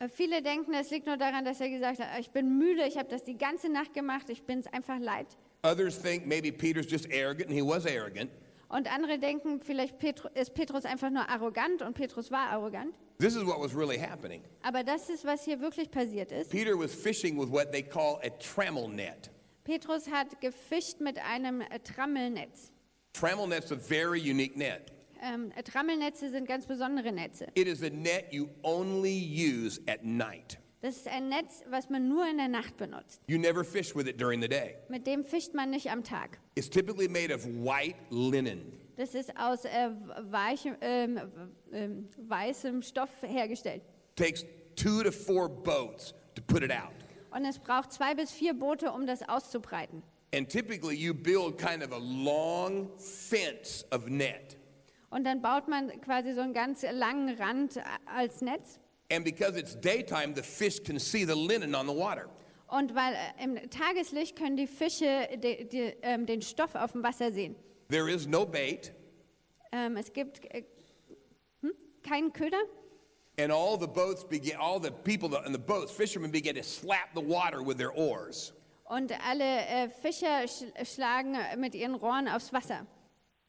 Äh, 0.00 0.08
Viele 0.08 0.42
denken, 0.42 0.74
es 0.74 0.90
liegt 0.90 1.06
nur 1.06 1.16
daran, 1.16 1.44
dass 1.44 1.60
er 1.60 1.68
gesagt 1.70 1.98
hat, 2.00 2.20
ich 2.20 2.30
bin 2.30 2.58
müde, 2.58 2.84
ich 2.86 2.96
habe 2.96 3.08
das 3.08 3.24
die 3.24 3.36
ganze 3.36 3.68
Nacht 3.68 3.94
gemacht, 3.94 4.30
ich 4.30 4.44
bin 4.44 4.60
es 4.60 4.66
einfach 4.68 4.98
leid. 5.00 5.26
Others 5.64 6.00
think 6.00 6.26
maybe 6.26 6.52
Peter's 6.52 6.86
just 6.88 7.06
arrogant, 7.12 7.48
and 7.50 7.52
he 7.56 7.62
was 7.62 7.84
arrogant. 7.84 8.30
Und 8.68 8.92
andere 8.92 9.18
denken, 9.18 9.60
vielleicht 9.60 9.98
Petru, 9.98 10.28
ist 10.34 10.54
Petrus 10.54 10.84
einfach 10.84 11.10
nur 11.10 11.28
arrogant 11.28 11.82
und 11.82 11.94
Petrus 11.94 12.30
war 12.30 12.50
arrogant. 12.50 12.94
This 13.18 13.34
is 13.34 13.44
what 13.44 13.58
was 13.58 13.74
really 13.74 13.98
happening. 13.98 14.42
Aber 14.62 14.84
das 14.84 15.08
ist, 15.08 15.24
was 15.24 15.44
hier 15.44 15.60
wirklich 15.60 15.90
passiert 15.90 16.30
ist. 16.30 16.50
Peter 16.50 16.78
was 16.78 16.94
fishing 16.94 17.38
with 17.38 17.50
what 17.50 17.72
they 17.72 17.82
call 17.82 18.20
a 18.22 18.28
trammel 18.38 18.88
net. 18.88 19.30
Petrus 19.68 20.10
hat 20.10 20.40
gefischt 20.40 20.98
mit 20.98 21.18
einem 21.18 21.60
äh, 21.60 21.78
Trammelnetz. 21.80 22.72
Trammel 23.12 23.46
net's 23.48 23.70
a 23.70 23.76
very 23.76 24.18
unique 24.18 24.56
net. 24.56 24.90
Ähm, 25.20 25.52
äh, 25.56 25.62
Trammelnetze 25.62 26.30
sind 26.30 26.48
ganz 26.48 26.64
besondere 26.64 27.12
Netze. 27.12 27.48
It 27.54 27.66
is 27.66 27.82
a 27.82 27.90
net 27.90 28.32
you 28.32 28.48
only 28.62 29.12
use 29.12 29.78
at 29.86 30.02
night. 30.02 30.58
Das 30.80 30.96
ist 30.96 31.08
ein 31.08 31.28
Netz, 31.28 31.64
was 31.68 31.90
man 31.90 32.08
nur 32.08 32.26
in 32.26 32.38
der 32.38 32.48
Nacht 32.48 32.78
benutzt. 32.78 33.20
You 33.26 33.36
never 33.36 33.62
fish 33.62 33.94
with 33.94 34.06
it 34.06 34.18
during 34.18 34.40
the 34.40 34.48
day. 34.48 34.76
Mit 34.88 35.06
dem 35.06 35.22
fischt 35.22 35.52
man 35.52 35.68
nicht 35.68 35.90
am 35.90 36.02
Tag. 36.02 36.38
It's 36.54 36.70
typically 36.70 37.06
made 37.06 37.30
of 37.34 37.44
white 37.44 37.98
linen. 38.08 38.72
Das 38.96 39.14
ist 39.14 39.36
aus 39.36 39.66
äh, 39.66 39.90
weichem, 40.30 40.76
ähm, 40.80 41.20
ähm, 41.72 42.08
weißem 42.16 42.80
Stoff 42.80 43.10
hergestellt. 43.20 43.82
Takes 44.16 44.46
two 44.76 45.02
to 45.02 45.12
four 45.12 45.46
boats 45.46 46.14
to 46.34 46.42
put 46.46 46.62
it 46.62 46.70
out. 46.70 47.07
Und 47.30 47.44
es 47.44 47.58
braucht 47.58 47.92
zwei 47.92 48.14
bis 48.14 48.30
vier 48.30 48.54
Boote, 48.54 48.92
um 48.92 49.06
das 49.06 49.28
auszubreiten. 49.28 50.02
And 50.34 50.48
typically 50.48 50.94
you 50.94 51.14
build 51.14 51.56
kind 51.58 51.82
of 51.82 51.92
a 51.92 51.98
long 51.98 52.90
fence 52.98 53.84
of 53.92 54.08
net. 54.08 54.56
Und 55.10 55.24
dann 55.24 55.40
baut 55.40 55.68
man 55.68 55.88
quasi 56.02 56.34
so 56.34 56.42
einen 56.42 56.52
ganz 56.52 56.82
langen 56.82 57.34
Rand 57.36 57.78
äh, 57.78 57.82
als 58.06 58.42
Netz. 58.42 58.78
And 59.10 59.24
because 59.24 59.58
it's 59.58 59.78
daytime, 59.80 60.34
the 60.34 60.42
fish 60.42 60.82
can 60.82 60.98
see 60.98 61.24
the 61.24 61.34
linen 61.34 61.74
on 61.74 61.86
the 61.86 61.94
water. 61.94 62.28
Und 62.66 62.94
weil 62.94 63.14
äh, 63.14 63.44
im 63.44 63.70
Tageslicht 63.70 64.36
können 64.36 64.56
die 64.56 64.66
Fische 64.66 65.28
de, 65.36 65.64
de, 65.64 65.96
ähm, 66.02 66.26
den 66.26 66.42
Stoff 66.42 66.74
auf 66.74 66.92
dem 66.92 67.02
Wasser 67.02 67.32
sehen. 67.32 67.56
There 67.88 68.10
is 68.10 68.26
no 68.26 68.44
bait, 68.44 68.92
Ähm, 69.72 69.96
es 69.96 70.12
gibt 70.12 70.44
äh, 70.46 70.64
hm? 71.62 71.72
keinen 72.02 72.32
Köder. 72.32 72.60
And 73.38 73.52
all 73.52 73.76
the 73.76 73.86
boats 73.86 74.24
begin, 74.24 74.56
all 74.56 74.80
the 74.80 74.90
people 74.90 75.34
in 75.46 75.52
the 75.52 75.58
boats, 75.58 75.92
fishermen 75.92 76.30
begin 76.30 76.56
to 76.56 76.62
slap 76.62 77.14
the 77.14 77.20
water 77.20 77.62
with 77.62 77.78
their 77.78 77.92
oars. 77.92 78.52
Und 78.90 79.12
alle 79.26 79.44
äh, 79.44 79.88
Fischer 80.02 80.46
sch 80.46 80.64
schlagen 80.84 81.36
mit 81.58 81.74
ihren 81.74 81.94
Rohren 81.94 82.26
aufs 82.28 82.52
Wasser. 82.52 82.86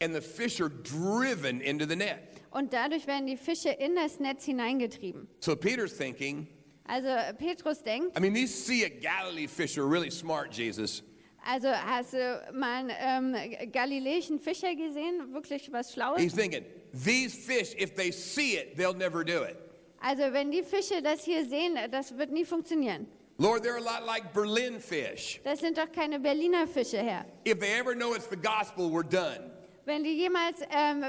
And 0.02 0.14
the 0.14 0.22
fish 0.22 0.62
are 0.62 0.70
driven 0.70 1.62
into 1.62 1.86
the 1.86 1.96
net. 1.96 2.38
Und 2.52 2.72
dadurch 2.72 3.06
werden 3.08 3.28
die 3.28 3.38
Fische 3.38 3.70
in 3.70 3.96
das 3.96 4.20
Netz 4.20 4.46
hineingetrieben. 4.46 5.28
So 5.40 5.56
Peter's 5.56 5.96
thinking, 5.98 6.48
Also 6.86 7.08
äh, 7.08 7.34
Petrus 7.34 7.84
denkt, 7.84 8.18
I 8.18 8.22
mean, 8.22 8.34
these 8.34 8.54
Sea 8.54 8.86
of 8.86 9.02
Galilee 9.02 9.48
fish 9.48 9.78
are 9.78 9.86
really 9.88 10.10
smart, 10.10 10.52
Jesus. 10.52 11.04
also 11.46 11.70
hast 11.70 12.14
du 12.14 12.42
mal 12.54 12.90
einen 12.90 13.36
ähm, 13.36 13.72
galiläischen 13.72 14.40
Fischer 14.40 14.76
gesehen, 14.76 15.32
wirklich 15.34 15.72
was 15.72 15.94
Schlaues? 15.94 16.20
He's 16.20 16.34
thinking, 16.34 16.66
these 16.92 17.34
fish, 17.34 17.76
if 17.80 17.96
they 17.96 18.12
see 18.12 18.58
it, 18.58 18.76
they'll 18.76 18.96
never 18.98 19.24
do 19.24 19.44
it. 19.44 19.58
Also 20.02 20.32
wenn 20.34 20.52
die 20.52 20.64
Fische 20.64 21.02
das 21.02 21.24
hier 21.24 21.46
sehen, 21.46 21.78
das 21.92 22.18
wird 22.18 22.32
nie 22.32 22.46
funktionieren. 22.46 23.08
Lord, 23.38 23.64
they're 23.64 23.78
a 23.78 23.80
lot 23.80 24.06
like 24.06 24.34
Berlin 24.34 24.80
fish. 24.82 25.40
Das 25.46 25.60
sind 25.60 25.78
doch 25.78 25.90
keine 25.92 26.20
Berliner 26.20 26.68
Fische 26.68 26.98
her. 26.98 27.26
If 27.48 27.60
they 27.60 27.80
ever 27.80 27.96
know 27.96 28.14
it's 28.14 28.28
the 28.30 28.36
gospel, 28.36 28.90
we're 28.90 29.08
done. 29.08 29.52
Wenn 29.86 30.04
die 30.04 30.18
jemals 30.18 30.60
ähm, 30.70 31.04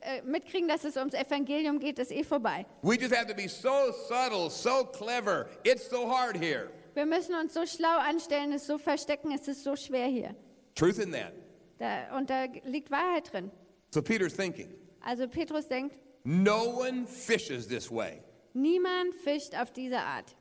äh, 0.00 0.22
mitkriegen, 0.22 0.68
dass 0.68 0.84
es 0.84 0.96
ums 0.96 1.12
Evangelium 1.12 1.78
geht, 1.78 1.98
ist 1.98 2.12
eh 2.12 2.22
vorbei. 2.24 2.64
We 2.82 2.94
just 2.94 3.14
have 3.14 3.26
to 3.26 3.34
be 3.34 3.48
so 3.48 3.92
subtle, 4.08 4.48
so 4.48 4.84
clever. 4.84 5.48
It's 5.64 5.90
so 5.90 6.08
hard 6.08 6.36
here. 6.36 6.70
Wir 6.94 7.04
müssen 7.04 7.34
uns 7.34 7.52
so 7.52 7.66
schlau 7.66 7.98
anstellen, 7.98 8.52
es 8.52 8.66
so 8.66 8.78
verstecken, 8.78 9.32
es 9.32 9.48
ist 9.48 9.64
so 9.64 9.74
schwer 9.76 10.06
hier. 10.06 10.34
Truth 10.74 10.98
in 10.98 11.10
that. 11.12 11.32
Da, 11.78 12.16
und 12.16 12.30
da 12.30 12.44
liegt 12.64 12.90
Wahrheit 12.90 13.32
drin. 13.32 13.50
So 13.90 14.00
Peter's 14.02 14.34
thinking, 14.34 14.72
Also 15.00 15.26
Petrus 15.26 15.66
denkt, 15.68 15.96
no 16.24 16.78
one 16.78 17.06
fishes 17.06 17.66
this 17.66 17.90
way. 17.90 18.22
Niemand 18.54 19.14
fischt 19.14 19.54
auf 19.54 19.72
diese 19.72 19.98
Art. 19.98 20.36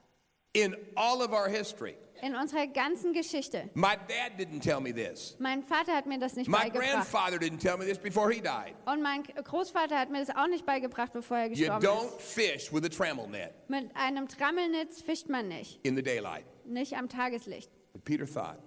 In 0.54 0.76
all 0.96 1.22
of 1.22 1.32
our 1.32 1.48
history, 1.48 1.96
In 2.22 2.36
unserer 2.36 2.68
ganzen 2.68 3.14
Geschichte. 3.14 3.70
my 3.74 3.96
dad 4.08 4.38
didn't 4.38 4.62
tell 4.62 4.80
me 4.82 4.94
this. 4.94 5.36
Mein 5.40 5.64
Vater 5.64 5.94
hat 5.96 6.06
mir 6.06 6.20
das 6.20 6.36
nicht 6.36 6.50
My 6.50 6.58
beigebracht. 6.70 6.92
grandfather 6.92 7.38
didn't 7.38 7.60
tell 7.60 7.78
me 7.78 7.86
this 7.86 7.98
before 7.98 8.30
he 8.32 8.42
died. 8.42 8.76
Und 8.86 9.02
mein 9.02 9.24
Großvater 9.24 9.98
hat 9.98 10.10
mir 10.12 10.20
das 10.26 10.36
auch 10.36 10.48
nicht 10.48 10.66
beigebracht, 10.66 11.14
bevor 11.14 11.38
er 11.38 11.46
You 11.46 11.52
gestorben 11.56 11.86
don't 11.86 12.18
ist. 12.18 12.22
fish 12.22 12.74
with 12.74 12.84
a 12.84 12.90
trammel 12.90 13.28
net 13.28 13.54
Mit 13.70 13.90
einem 13.96 14.28
Trammelnetz 14.28 15.02
fischt 15.02 15.30
man 15.30 15.48
nicht. 15.48 15.80
in 15.86 15.96
the 15.96 16.04
daylight. 16.04 16.46
Nicht 16.66 16.96
am 16.98 17.08
Tageslicht. 17.10 17.72
But 17.94 18.04
Peter 18.06 18.26
thought, 18.26 18.60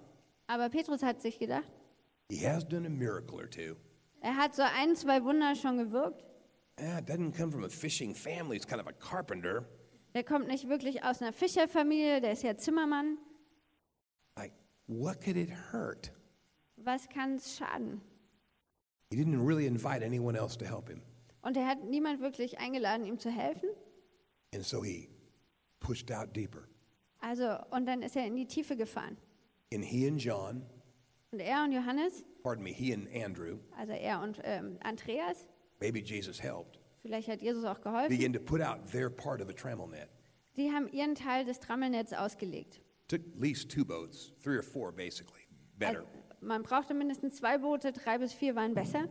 Aber 0.47 0.69
Petrus 0.69 1.01
hat 1.03 1.21
sich 1.21 1.37
gedacht, 1.39 1.71
he 2.29 2.45
has 2.47 2.67
done 2.67 2.85
a 2.85 2.89
miracle 2.89 3.37
or 3.39 3.49
two. 3.49 3.75
er 4.21 4.35
hat 4.35 4.55
so 4.55 4.63
ein, 4.63 4.95
zwei 4.95 5.23
Wunder 5.23 5.55
schon 5.55 5.77
gewirkt. 5.77 6.23
Ah, 6.77 6.97
it 6.97 7.05
doesn't 7.05 7.31
come 7.37 7.51
from 7.51 7.63
a 7.63 7.69
fishing 7.69 8.13
family, 8.13 8.57
it's 8.57 8.65
kind 8.65 8.81
of 8.81 8.87
a 8.87 8.93
carpenter. 8.93 9.65
Der 10.13 10.23
kommt 10.23 10.47
nicht 10.47 10.67
wirklich 10.67 11.03
aus 11.03 11.21
einer 11.21 11.33
Fischerfamilie, 11.33 12.21
der 12.21 12.31
ist 12.31 12.43
ja 12.43 12.55
Zimmermann. 12.57 13.17
Like, 14.37 14.53
what 14.87 15.21
could 15.21 15.37
it 15.37 15.49
hurt? 15.71 16.11
Was 16.77 17.07
kann 17.09 17.35
es 17.35 17.57
schaden? 17.57 18.01
He 19.09 19.17
didn't 19.17 19.45
really 19.45 19.65
invite 19.65 20.03
anyone 20.03 20.35
else 20.37 20.57
to 20.57 20.65
help 20.65 20.89
him. 20.89 21.01
Und 21.41 21.55
er 21.57 21.67
hat 21.67 21.83
niemand 21.83 22.21
wirklich 22.21 22.59
eingeladen, 22.59 23.05
ihm 23.05 23.19
zu 23.19 23.29
helfen. 23.29 23.69
And 24.53 24.63
so 24.65 24.81
he 24.83 25.09
pushed 25.79 26.11
out 26.11 26.33
deeper. 26.35 26.67
Also, 27.19 27.57
und 27.71 27.85
dann 27.85 28.01
ist 28.01 28.15
er 28.15 28.25
in 28.25 28.35
die 28.35 28.47
Tiefe 28.47 28.75
gefahren. 28.75 29.17
And 29.73 29.83
he 29.83 30.07
and 30.07 30.21
John, 30.21 30.65
Und 31.31 31.39
er 31.39 31.63
und 31.63 31.71
Johannes, 31.71 32.23
pardon 32.43 32.63
me, 32.63 32.71
he 32.71 32.93
and 32.93 33.07
Andrew, 33.13 33.59
also 33.77 33.93
er 33.93 34.21
und 34.21 34.39
ähm, 34.43 34.77
Andreas, 34.83 35.47
maybe 35.79 35.99
Jesus 35.99 36.41
helped, 36.41 36.79
vielleicht 37.01 37.27
hat 37.27 37.41
Jesus 37.41 37.63
auch 37.65 37.81
geholfen, 37.81 38.09
began 38.09 38.33
to 38.33 38.39
put 38.39 38.61
out 38.61 38.85
their 38.91 39.09
part 39.09 39.41
of 39.41 39.47
the 39.47 39.53
trammel 39.53 39.87
net. 39.87 40.09
die 40.57 40.71
haben 40.71 40.87
ihren 40.91 41.15
Teil 41.15 41.45
des 41.45 41.59
Trammelnetz 41.59 42.13
ausgelegt. 42.13 42.81
Took 43.07 43.21
at 43.21 43.39
least 43.39 43.69
two 43.69 43.85
boats, 43.85 44.31
three 44.41 44.57
or 44.57 44.63
four 44.63 44.91
basically, 44.91 45.47
better. 45.77 45.99
Also, 45.99 46.09
man 46.41 46.63
brauchte 46.63 46.93
mindestens 46.93 47.35
zwei 47.35 47.57
Boote, 47.57 47.91
drei 47.91 48.17
bis 48.17 48.33
vier 48.33 48.55
waren 48.55 48.73
besser. 48.73 49.07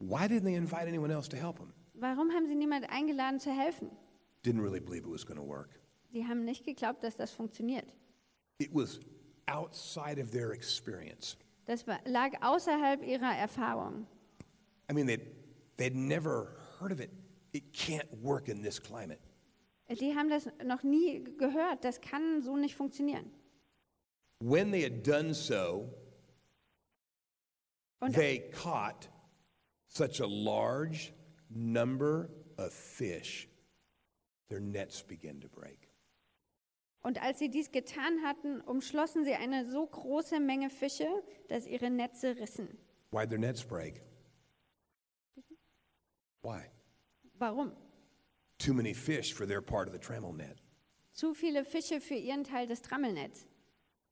Why 0.00 0.26
didn't 0.26 0.44
they 0.44 0.54
invite 0.54 0.88
anyone 0.88 1.12
else 1.12 1.28
to 1.28 1.36
help 1.36 1.58
them? 1.58 1.72
Warum 1.94 2.30
haben 2.32 2.46
sie 2.46 2.54
niemand 2.54 2.88
eingeladen 2.88 3.38
zu 3.38 3.50
helfen? 3.50 3.90
Didn't 4.42 4.62
really 4.62 4.80
believe 4.80 5.04
it 5.04 5.10
was 5.12 5.24
going 5.26 5.38
to 5.38 5.46
work. 5.46 5.78
Sie 6.10 6.26
haben 6.26 6.44
nicht 6.44 6.64
geglaubt, 6.64 7.04
dass 7.04 7.16
das 7.16 7.30
funktioniert. 7.30 7.84
It 8.58 8.70
was 8.72 9.00
outside 9.46 10.18
of 10.20 10.30
their 10.30 10.52
experience. 10.52 11.36
Das 11.66 11.86
war, 11.86 12.00
lag 12.06 12.32
außerhalb 12.40 13.02
ihrer 13.04 13.36
Erfahrung. 13.36 14.06
I 14.90 14.94
mean, 14.94 15.06
they'd, 15.06 15.20
they'd 15.80 15.96
never 15.96 16.52
heard 16.78 16.92
of 16.92 17.00
it. 17.00 17.10
It 17.52 17.72
can't 17.72 18.06
work 18.22 18.48
in 18.48 18.62
this 18.62 18.78
climate. 18.78 19.18
Die 19.88 20.14
haben 20.14 20.28
das 20.28 20.48
noch 20.64 20.84
nie 20.84 21.24
gehört. 21.36 21.82
Das 21.84 22.00
kann 22.00 22.42
so 22.42 22.56
nicht 22.56 22.76
funktionieren. 22.76 23.30
When 24.40 24.70
they 24.70 24.82
had 24.82 25.02
done 25.02 25.34
so, 25.34 25.92
Und, 28.00 28.14
they 28.14 28.50
caught 28.52 29.08
such 29.88 30.20
a 30.20 30.26
large 30.26 31.12
number 31.50 32.30
of 32.56 32.72
fish, 32.72 33.48
their 34.48 34.60
nets 34.60 35.02
began 35.02 35.40
to 35.40 35.48
break. 35.48 35.88
und 37.02 37.20
als 37.20 37.38
sie 37.38 37.48
dies 37.50 37.72
getan 37.72 38.22
hatten, 38.22 38.60
umschlossen 38.60 39.24
sie 39.24 39.34
eine 39.34 39.68
so 39.70 39.86
große 39.86 40.38
Menge 40.38 40.70
Fische, 40.70 41.08
dass 41.48 41.66
ihre 41.66 41.90
Netze 41.90 42.36
rissen. 42.36 42.68
Why'd 43.10 43.28
their 43.30 43.38
nets 43.38 43.64
break? 43.64 44.02
Why? 46.42 46.66
Warum? 47.38 47.72
Too 48.58 48.74
many 48.74 48.92
fish 48.92 49.32
for 49.32 49.46
their 49.46 49.60
part 49.60 49.86
of 49.88 49.92
the 49.92 49.98
trammel 49.98 50.34
net. 50.36 50.58
Zu 51.14 51.34
viele 51.34 51.64
Fische 51.64 52.00
für 52.00 52.14
ihren 52.14 52.44
Teil 52.44 52.66
des 52.66 52.80
Trammelnetz. 52.80 53.46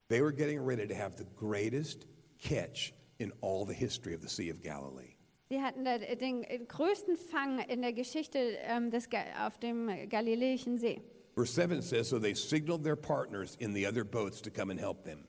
They 0.09 0.21
were 0.21 0.31
getting 0.31 0.59
ready 0.59 0.87
to 0.87 0.95
have 0.95 1.17
the 1.17 1.27
greatest 1.35 2.05
catch 2.39 2.93
in 3.19 3.31
all 3.41 3.65
the 3.65 3.73
history 3.73 4.13
of 4.13 4.21
the 4.21 4.29
Sea 4.29 4.49
of 4.49 4.61
Galilee. 4.61 5.15
Sie 5.49 5.59
hatten 5.59 5.83
den 5.83 6.43
größten 6.67 7.17
Fang 7.17 7.59
in 7.59 7.81
der 7.81 7.93
Geschichte 7.93 8.37
ähm, 8.61 8.91
des, 8.91 9.07
auf 9.39 9.57
dem 9.59 9.89
Galiläischen 10.09 10.77
See. 10.77 11.01
Verse 11.35 11.53
7 11.53 11.81
says, 11.81 12.07
So 12.07 12.19
they 12.19 12.33
signaled 12.35 12.83
their 12.83 12.95
partners 12.95 13.55
in 13.59 13.73
the 13.73 13.87
other 13.87 14.03
boats 14.03 14.41
to 14.41 14.51
come 14.51 14.69
and 14.69 14.79
help 14.79 15.03
them. 15.03 15.28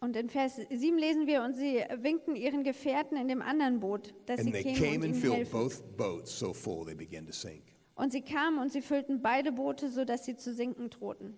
Und 0.00 0.14
in 0.14 0.28
Vers 0.28 0.56
7 0.56 0.98
lesen 0.98 1.26
wir, 1.26 1.42
und 1.42 1.54
sie 1.54 1.82
winkten 2.02 2.36
ihren 2.36 2.64
Gefährten 2.64 3.16
in 3.16 3.28
dem 3.28 3.40
anderen 3.40 3.80
Boot, 3.80 4.14
dass 4.26 4.40
sie 4.40 4.52
And 4.52 4.62
they 4.62 4.74
kämen 4.74 5.10
und 5.12 5.14
filled 5.14 5.36
helfen. 5.36 5.52
both 5.52 5.96
boats 5.96 6.38
so 6.38 6.52
full 6.52 6.84
they 6.84 6.94
began 6.94 7.26
to 7.26 7.32
sink. 7.32 7.62
Und 7.94 8.12
sie 8.12 8.20
kamen 8.20 8.58
und 8.58 8.70
sie 8.70 8.82
füllten 8.82 9.22
beide 9.22 9.52
Boote, 9.52 9.88
sodass 9.88 10.26
sie 10.26 10.36
zu 10.36 10.52
sinken 10.52 10.90
drohten. 10.90 11.36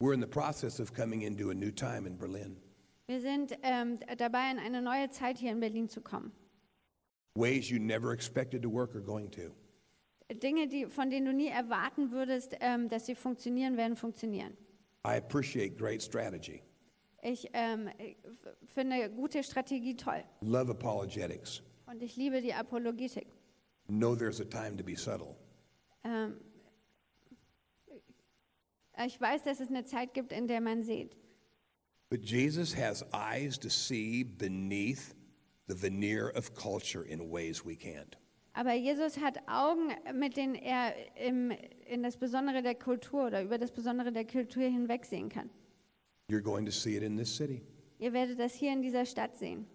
We're 0.00 0.12
in 0.12 0.20
the 0.20 0.26
process 0.26 0.80
of 0.80 0.92
coming 0.92 1.22
into 1.22 1.50
a 1.50 1.54
new 1.54 1.70
time 1.70 2.06
in 2.06 2.18
Berlin. 2.18 2.56
Wir 3.06 3.20
sind 3.20 3.56
ähm, 3.62 3.98
dabei, 4.18 4.50
in 4.50 4.58
eine 4.58 4.82
neue 4.82 5.08
Zeit 5.10 5.38
hier 5.38 5.50
in 5.50 5.60
Berlin 5.60 5.88
zu 5.88 6.02
kommen. 6.02 6.32
Ways 7.34 7.70
you 7.70 7.78
never 7.78 8.12
expected 8.12 8.62
to 8.62 8.70
work 8.70 8.94
are 8.94 9.02
going 9.02 9.30
to. 9.30 9.52
Dinge, 10.34 10.66
die, 10.68 10.86
von 10.86 11.08
denen 11.10 11.26
du 11.26 11.32
nie 11.32 11.48
erwarten 11.48 12.10
würdest, 12.10 12.56
ähm, 12.60 12.88
dass 12.88 13.06
sie 13.06 13.14
funktionieren, 13.14 13.76
werden 13.76 13.96
funktionieren. 13.96 14.56
I 15.06 15.16
appreciate 15.16 15.76
great 15.76 16.02
strategy. 16.02 16.62
Ich 17.24 17.48
ähm, 17.52 17.86
f- 17.88 18.56
finde 18.74 19.08
gute 19.10 19.42
Strategie 19.44 19.94
toll. 19.96 20.24
Love 20.40 20.72
apologetics. 20.72 21.62
Und 21.86 22.02
ich 22.02 22.16
liebe 22.16 22.40
die 22.42 22.52
Apologetik. 22.52 23.26
Know 23.86 24.16
there's 24.16 24.40
a 24.40 24.44
time 24.44 24.76
to 24.76 24.82
be 24.84 24.96
subtle. 24.96 25.36
Ähm, 26.04 26.36
ich 29.06 29.20
weiß, 29.20 29.44
dass 29.44 29.60
es 29.60 29.68
eine 29.68 29.84
Zeit 29.84 30.14
gibt, 30.14 30.32
in 30.32 30.46
der 30.48 30.60
man 30.60 30.82
sieht. 30.82 31.16
But 32.10 32.24
Jesus 32.24 32.76
has 32.76 33.04
eyes 33.12 33.58
to 33.58 33.68
see 33.68 34.22
beneath 34.24 35.14
the 35.68 35.74
veneer 35.80 36.32
of 36.36 36.52
culture 36.54 37.04
in 37.06 37.30
ways 37.30 37.64
we 37.64 37.72
can't. 37.74 38.16
Aber 38.54 38.74
Jesus 38.74 39.18
hat 39.18 39.38
Augen, 39.48 39.88
mit 40.18 40.36
denen 40.36 40.54
er 40.56 40.92
im, 41.16 41.52
in 41.86 42.02
das 42.02 42.18
Besondere 42.18 42.62
der 42.62 42.74
Kultur 42.74 43.28
oder 43.28 43.42
über 43.42 43.56
das 43.56 43.70
Besondere 43.72 44.12
der 44.12 44.26
Kultur 44.26 44.64
hinwegsehen 44.64 45.30
kann. 45.30 45.48
You're 46.32 46.40
going 46.40 46.64
to 46.64 46.72
see 46.72 46.96
it 46.96 47.02
in 47.02 47.14
this 47.14 47.28
city 47.36 47.62
Ihr 47.98 48.14
werdet 48.14 48.38
das 48.40 48.54
hier 48.54 48.72
in 48.72 48.80
dieser 48.80 49.04
Stadt 49.04 49.36
sehen 49.36 49.66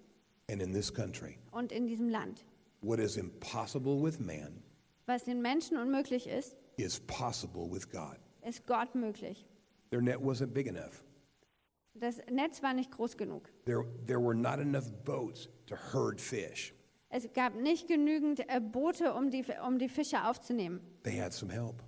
and 0.50 0.60
in 0.60 0.74
this 0.74 0.91
country. 0.91 1.38
und 1.52 1.72
in 1.72 1.86
diesem 1.86 2.10
Land. 2.10 2.46
What 2.82 3.00
is 3.00 3.15
impossible 3.15 4.02
with 4.02 4.20
man 4.20 4.63
Was 5.06 5.26
den 5.26 5.39
Menschen 5.41 5.78
unmöglich 5.78 6.26
ist, 6.28 6.58
is 6.78 7.00
possible 7.02 7.70
with 7.72 7.88
God. 7.91 8.17
ist 8.43 8.65
Gott 8.65 8.96
möglich. 8.96 9.46
Their 9.91 10.02
net 10.02 10.17
wasn't 10.17 10.48
big 10.54 10.65
enough. 10.67 11.04
Das 11.93 12.17
Netz 12.32 12.63
war 12.63 12.74
nicht 12.74 12.89
groß 12.91 13.17
genug. 13.17 13.52
There, 13.65 13.86
there 14.08 14.20
were 14.20 14.36
not 14.36 14.60
enough 14.60 14.91
boats 15.06 15.48
to 15.67 15.76
herd 15.93 16.20
fish. 16.20 16.74
Es 17.10 17.32
gab 17.34 17.56
nicht 17.56 17.88
genügend 17.88 18.41
äh, 18.50 18.60
Boote, 18.60 19.13
um 19.13 19.30
die, 19.30 19.46
um 19.65 19.78
die 19.78 19.89
Fische 19.89 20.26
aufzunehmen. 20.26 20.82
They 21.04 21.20
had 21.20 21.34
some 21.34 21.54
help. 21.54 21.84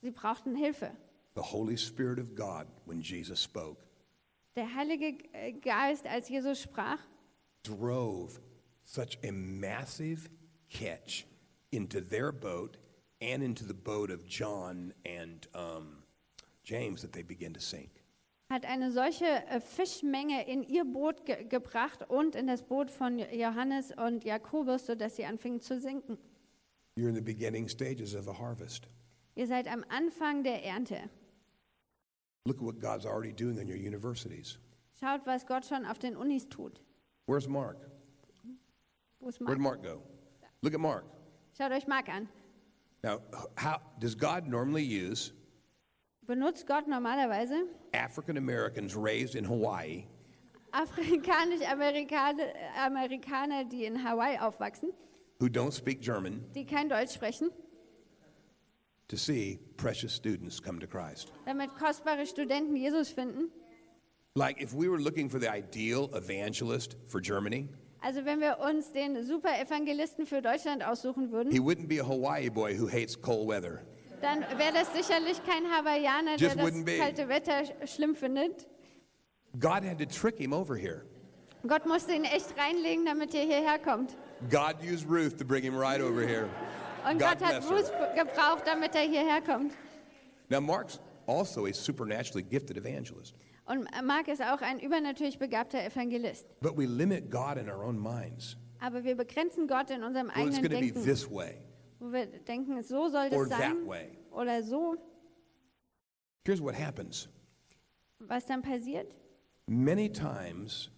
Sie 0.00 0.10
brauchten 0.10 0.56
Hilfe. 0.56 0.92
The 1.36 1.42
Holy 1.42 1.76
Spirit 1.76 2.18
of 2.18 2.34
God, 2.34 2.66
when 2.86 3.00
Jesus 3.00 3.40
spoke, 3.42 3.84
Der 4.58 4.74
Heilige 4.74 5.16
äh, 5.34 5.52
Geist, 5.52 6.04
als 6.04 6.28
Jesus 6.28 6.60
sprach, 6.60 6.98
drove 7.62 8.40
such 8.82 9.16
a 9.22 9.30
massive 9.30 10.28
catch 10.68 11.26
into 11.70 12.00
their 12.00 12.32
boat 12.32 12.76
and 13.22 13.40
into 13.40 13.64
the 13.64 13.72
boat 13.72 14.10
of 14.10 14.26
John 14.26 14.92
and 15.06 15.46
um, 15.54 16.02
James 16.64 17.02
that 17.02 17.12
they 17.12 17.22
began 17.22 17.54
to 17.54 17.60
sink. 17.60 18.02
hat 18.50 18.66
eine 18.66 18.90
solche 18.90 19.26
äh, 19.26 19.60
Fischmenge 19.60 20.44
in 20.48 20.64
ihr 20.64 20.84
Boot 20.84 21.24
ge 21.24 21.44
gebracht 21.44 22.10
und 22.10 22.34
in 22.34 22.48
das 22.48 22.64
Boot 22.64 22.90
von 22.90 23.20
Johannes 23.20 23.92
und 23.96 24.24
Jakobus, 24.24 24.86
sodass 24.86 25.14
sie 25.14 25.24
anfingen 25.24 25.60
zu 25.60 25.78
sinken. 25.78 26.18
You're 26.96 27.08
in 27.08 27.14
the 27.14 27.20
beginning 27.20 27.68
stages 27.68 28.12
of 28.16 28.26
a 28.26 28.36
harvest. 28.36 28.88
Ihr 29.36 29.46
seid 29.46 29.68
am 29.68 29.84
Anfang 29.88 30.42
der 30.42 30.64
Ernte. 30.64 31.08
Look 32.48 32.56
at 32.56 32.62
what 32.62 32.80
God's 32.80 33.04
already 33.04 33.32
doing 33.32 33.58
in 33.58 33.68
your 33.68 33.76
universities. 33.76 34.56
Schaut, 34.98 35.26
was 35.26 35.44
Gott 35.44 35.66
schon 35.66 35.84
auf 35.84 35.98
den 35.98 36.16
Unis 36.16 36.46
tut. 36.46 36.80
Where's 37.26 37.46
Mark? 37.46 37.76
Wo 39.20 39.28
ist 39.28 39.38
Where'd 39.38 39.60
Mark? 39.60 39.82
Mark 39.82 39.82
go? 39.82 40.02
Look 40.62 40.72
at 40.72 40.80
Mark. 40.80 41.04
Schaut 41.52 41.72
euch 41.72 41.86
Mark 41.86 42.08
an. 42.08 42.26
Now, 43.04 43.20
how 43.56 43.80
does 43.98 44.14
God 44.14 44.46
normally 44.46 44.82
use 44.82 45.32
Benutzt 46.26 46.66
Gott 46.66 46.88
normalerweise 46.88 47.66
African 47.92 48.38
Americans 48.38 48.96
raised 48.96 49.34
in 49.34 49.44
Hawaii 49.44 50.06
afrikanisch-amerikaner, 50.72 52.46
Amerikaner, 52.76 53.68
die 53.68 53.84
in 53.84 53.96
Hawaii 53.96 54.38
aufwachsen, 54.38 54.92
who 55.38 55.48
don't 55.48 55.72
speak 55.72 56.00
German 56.00 56.44
die 56.54 56.64
kein 56.64 56.88
Deutsch 56.88 57.12
sprechen, 57.12 57.50
to 59.08 59.16
see 59.16 59.58
precious 59.76 60.12
students 60.12 60.60
come 60.60 60.78
to 60.80 60.86
Christ? 60.86 61.32
damit 61.46 61.70
kostbare 61.78 62.26
Studenten 62.26 62.76
Jesus 62.76 63.10
finden? 63.10 63.50
Like 64.34 64.60
if 64.62 64.72
we 64.74 64.88
were 64.88 64.98
looking 65.00 65.28
for 65.28 65.38
the 65.40 65.48
ideal 65.52 66.10
evangelist 66.14 66.96
for 67.08 67.20
Germany, 67.20 67.68
Also 68.00 68.24
wenn 68.24 68.38
wir 68.40 68.58
uns 68.60 68.92
den 68.92 69.24
Super-Evangelisten 69.24 70.24
für 70.26 70.40
Deutschland 70.40 70.84
aussuchen 70.86 71.32
würden, 71.32 71.50
he 71.50 71.58
wouldn't 71.58 71.88
be 71.88 71.98
a 72.00 72.04
Hawaii 72.06 72.48
boy 72.48 72.74
who 72.78 72.86
hates 72.88 73.16
cold 73.20 73.48
weather. 73.48 73.80
dann 74.20 74.40
wäre 74.56 74.72
das 74.72 74.92
sicherlich 74.92 75.42
kein 75.44 75.64
Hawaiianer, 75.66 76.36
der 76.36 76.48
Just 76.48 76.56
das 76.58 76.64
wouldn't 76.64 76.84
be. 76.84 76.98
kalte 76.98 77.28
Wetter 77.28 77.62
sch- 77.64 77.86
schlimm 77.86 78.14
findet. 78.14 78.68
God 79.58 79.82
had 79.82 79.98
to 79.98 80.04
trick 80.06 80.38
him 80.38 80.52
over 80.52 80.76
here. 80.76 81.02
Gott 81.66 81.86
musste 81.86 82.12
ihn 82.12 82.24
echt 82.24 82.54
reinlegen, 82.56 83.04
damit 83.04 83.34
er 83.34 83.42
hierher 83.44 83.78
kommt. 83.80 84.16
God 84.48 84.76
used 84.80 85.08
Ruth 85.08 85.36
to 85.38 85.44
bring 85.44 85.64
him 85.64 85.74
right 85.76 86.00
over 86.00 86.24
here. 86.24 86.48
Und 87.10 87.18
Gott 87.18 87.40
hat 87.42 87.60
be- 87.68 88.14
gebraucht, 88.16 88.66
damit 88.66 88.94
er 88.94 89.02
hierher 89.02 89.40
kommt. 89.42 89.72
Now, 90.50 90.60
Mark's 90.60 91.00
also 91.26 91.66
a 91.66 91.72
supernaturally 91.72 92.42
gifted 92.42 92.76
evangelist, 92.76 93.34
Und 93.66 93.86
Mark 94.02 94.28
ist 94.28 94.40
auch 94.42 94.62
ein 94.62 94.80
übernatürlich 94.80 95.38
begabter 95.38 95.84
Evangelist. 95.84 96.46
but 96.60 96.76
we 96.76 96.86
limit 96.86 97.30
God 97.30 97.58
in 97.58 97.68
our 97.68 97.82
own 97.84 97.98
minds. 97.98 98.56
Aber 98.80 99.02
wir 99.04 99.14
begrenzen 99.16 99.66
Gott 99.66 99.90
in 99.90 100.02
unserem 100.02 100.28
Well, 100.34 100.48
it's 100.48 100.56
eigenen 100.58 100.80
be 100.80 100.86
Denken. 100.92 101.04
this 101.04 101.28
way 101.30 101.60
Wo 101.98 102.12
wir 102.12 102.26
denken, 102.26 102.82
so 102.82 103.08
soll 103.08 103.28
or 103.32 103.46
das 103.46 103.48
that 103.50 103.58
sein 103.60 103.86
way. 103.86 104.16
oder 104.30 104.62
so. 104.62 104.96
Here's 106.46 106.60
what 106.62 106.74
happens 106.74 107.28
Was 108.20 108.46
dann 108.46 108.62
passiert? 108.62 109.06
many 109.66 110.08
times 110.08 110.90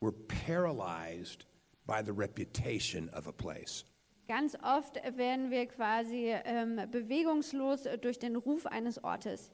we're 0.00 0.12
paralyzed 0.26 1.44
by 1.86 2.02
the 2.02 2.12
reputation 2.12 3.08
of 3.10 3.26
a 3.28 3.32
place. 3.32 3.84
Ganz 4.26 4.56
oft 4.62 4.96
werden 5.16 5.50
wir 5.50 5.66
quasi 5.66 6.34
ähm, 6.44 6.80
bewegungslos 6.90 7.86
durch 8.00 8.18
den 8.18 8.36
Ruf 8.36 8.66
eines 8.66 9.02
Ortes. 9.04 9.50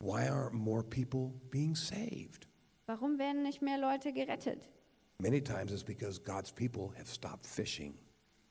Why 0.00 0.28
aren't 0.28 0.54
more 0.54 0.82
people 0.82 1.32
being 1.50 1.74
saved? 1.74 2.48
Warum 2.86 3.18
werden 3.18 3.42
nicht 3.42 3.62
mehr 3.62 3.78
Leute 3.78 4.12
gerettet? 4.12 4.68
Many 5.18 5.40
times 5.40 5.72
it's 5.72 5.84
because 5.84 6.18
God's 6.18 6.50
people 6.50 6.90
have 6.96 7.06
stopped 7.06 7.46
fishing. 7.46 7.98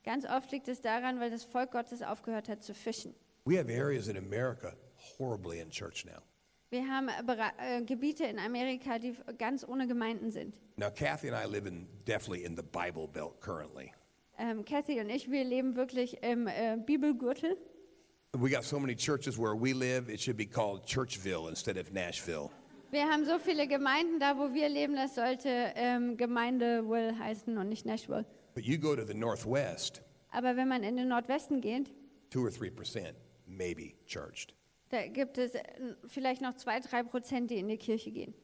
Ganz 0.04 0.24
oft 0.26 0.50
liegt 0.52 0.68
es 0.68 0.80
daran, 0.80 1.20
weil 1.20 1.30
das 1.30 1.44
Volk 1.44 1.72
Gottes 1.72 2.02
aufgehört 2.02 2.48
hat 2.48 2.62
zu 2.62 2.74
fischen. 2.74 3.14
We 3.44 3.58
have 3.58 3.70
areas 3.70 4.08
in 4.08 4.16
America 4.16 4.74
horribly 5.18 5.60
in 5.60 5.70
church 5.70 6.04
now. 6.04 6.22
Wir 6.70 6.88
haben 6.88 7.08
äh, 7.08 7.78
äh, 7.78 7.82
Gebiete 7.82 8.24
in 8.24 8.38
Amerika, 8.38 8.98
die 8.98 9.14
ganz 9.38 9.64
ohne 9.66 9.86
Gemeinden 9.86 10.30
sind. 10.30 10.54
Now, 10.76 10.90
Kathy 10.90 11.30
and 11.30 11.36
I 11.36 11.48
live 11.48 11.66
in 11.66 11.86
definitely 12.04 12.44
in 12.44 12.56
the 12.56 12.62
Bible 12.62 13.06
Belt 13.06 13.40
currently. 13.40 13.92
Ähm, 14.38 14.64
Kathy 14.64 15.00
und 15.00 15.10
ich, 15.10 15.30
wir 15.30 15.44
leben 15.44 15.76
wirklich 15.76 16.22
im 16.22 16.46
äh, 16.46 16.76
Bibelgürtel. 16.76 17.56
We 18.36 18.50
got 18.50 18.64
so 18.64 18.80
many 18.80 18.96
churches 18.96 19.38
where 19.38 19.54
we 19.54 19.72
live, 19.72 20.08
it 20.08 20.20
should 20.20 20.36
be 20.36 20.46
called 20.46 20.84
Churchville 20.84 21.48
instead 21.48 21.78
of 21.78 21.92
Nashville. 21.92 22.50
Wir 22.90 23.08
haben 23.08 23.24
so 23.24 23.38
viele 23.38 23.66
Gemeinden 23.66 24.18
da, 24.20 24.36
wo 24.36 24.52
wir 24.52 24.68
leben, 24.68 24.96
das 24.96 25.14
sollte 25.14 25.48
ähm, 25.76 26.16
Gemeinde 26.16 26.88
Will 26.88 27.16
heißen 27.18 27.56
und 27.58 27.68
nicht 27.68 27.86
Nashville. 27.86 28.24
But 28.54 28.64
you 28.64 28.78
go 28.78 28.94
to 28.96 29.04
the 29.04 29.14
Northwest, 29.14 30.02
Aber 30.30 30.56
wenn 30.56 30.68
man 30.68 30.82
in 30.82 30.96
den 30.96 31.08
Nordwesten 31.08 31.60
geht, 31.60 31.90
two 32.30 32.42
or 32.44 32.50
three 32.50 32.70
percent 32.70 33.14
maybe 33.46 33.94
churched. 34.06 34.54
da 34.90 35.06
gibt 35.06 35.38
es 35.38 35.54
äh, 35.54 35.62
vielleicht 36.06 36.42
noch 36.42 36.54
zwei, 36.54 36.80
drei 36.80 37.02
Prozent, 37.04 37.50
die 37.50 37.58
in 37.58 37.68
die 37.68 37.78
Kirche 37.78 38.10
gehen. 38.10 38.34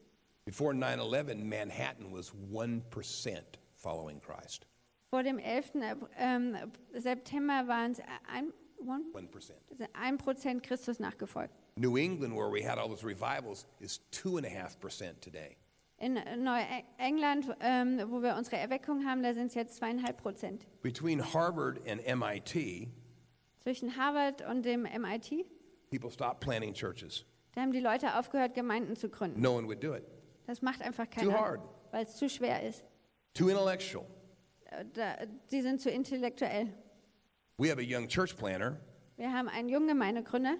Before 0.45 0.73
9 0.73 0.99
11, 0.99 1.43
Manhattan 1.43 2.11
was 2.11 2.31
1% 2.51 3.41
following 3.75 4.19
Christ. 4.19 4.65
Vor 5.11 5.23
dem 5.23 5.39
11. 5.39 5.73
Ähm, 6.17 6.55
September 6.93 7.67
waren 7.67 7.91
es 7.91 7.99
ein, 8.33 8.53
one- 8.79 9.03
1%. 9.13 9.51
ein 9.91 10.17
Prozent 10.17 10.63
Christus 10.63 10.99
nachgefolgt. 10.99 11.53
New 11.75 11.97
England, 11.97 12.33
where 12.33 12.49
we 12.49 12.63
had 12.65 12.77
all 12.79 12.87
those 12.87 13.05
revivals, 13.05 13.67
is 13.81 13.99
2.5% 14.13 15.19
today. 15.19 15.57
In 15.97 16.13
Neuengland, 16.13 17.45
ähm, 17.59 18.01
wo 18.09 18.21
wir 18.23 18.35
unsere 18.37 18.55
Erweckung 18.55 19.05
haben, 19.05 19.21
da 19.21 19.33
sind 19.33 19.47
es 19.47 19.53
jetzt 19.53 19.75
zweieinhalb 19.75 20.15
Prozent. 20.17 20.65
Between 20.81 21.21
Harvard 21.33 21.85
and 21.87 22.01
MIT, 22.07 22.87
Zwischen 23.63 23.95
Harvard 23.97 24.41
und 24.49 24.63
dem 24.63 24.83
MIT, 24.83 25.45
people 25.91 26.09
stopped 26.09 26.39
planting 26.39 26.73
churches. 26.73 27.25
da 27.53 27.61
haben 27.61 27.73
die 27.73 27.81
Leute 27.81 28.15
aufgehört, 28.17 28.55
Gemeinden 28.55 28.95
zu 28.95 29.09
gründen. 29.09 29.41
No 29.41 29.57
one 29.57 29.67
would 29.67 29.83
do 29.83 29.93
it. 29.93 30.03
Das 30.47 30.61
macht 30.61 30.81
einfach 30.81 31.05
Too 31.07 31.19
keiner, 31.19 31.33
hard. 31.39 31.61
weil 31.91 32.05
es 32.05 32.15
zu 32.15 32.29
schwer 32.29 32.63
ist. 32.63 32.85
Too 33.33 33.49
intellectual. 33.49 34.05
Da, 34.93 35.17
die 35.51 35.61
sind 35.61 35.81
zu 35.81 35.89
intellektuell. 35.89 36.67
We 37.57 37.69
have 37.69 37.77
a 37.79 37.83
young 37.83 38.07
church 38.07 38.35
planter 38.37 38.79
Wir 39.17 39.31
haben 39.31 39.49
einen 39.49 39.67
jungen 39.69 39.87
Gemeindegründer, 39.89 40.55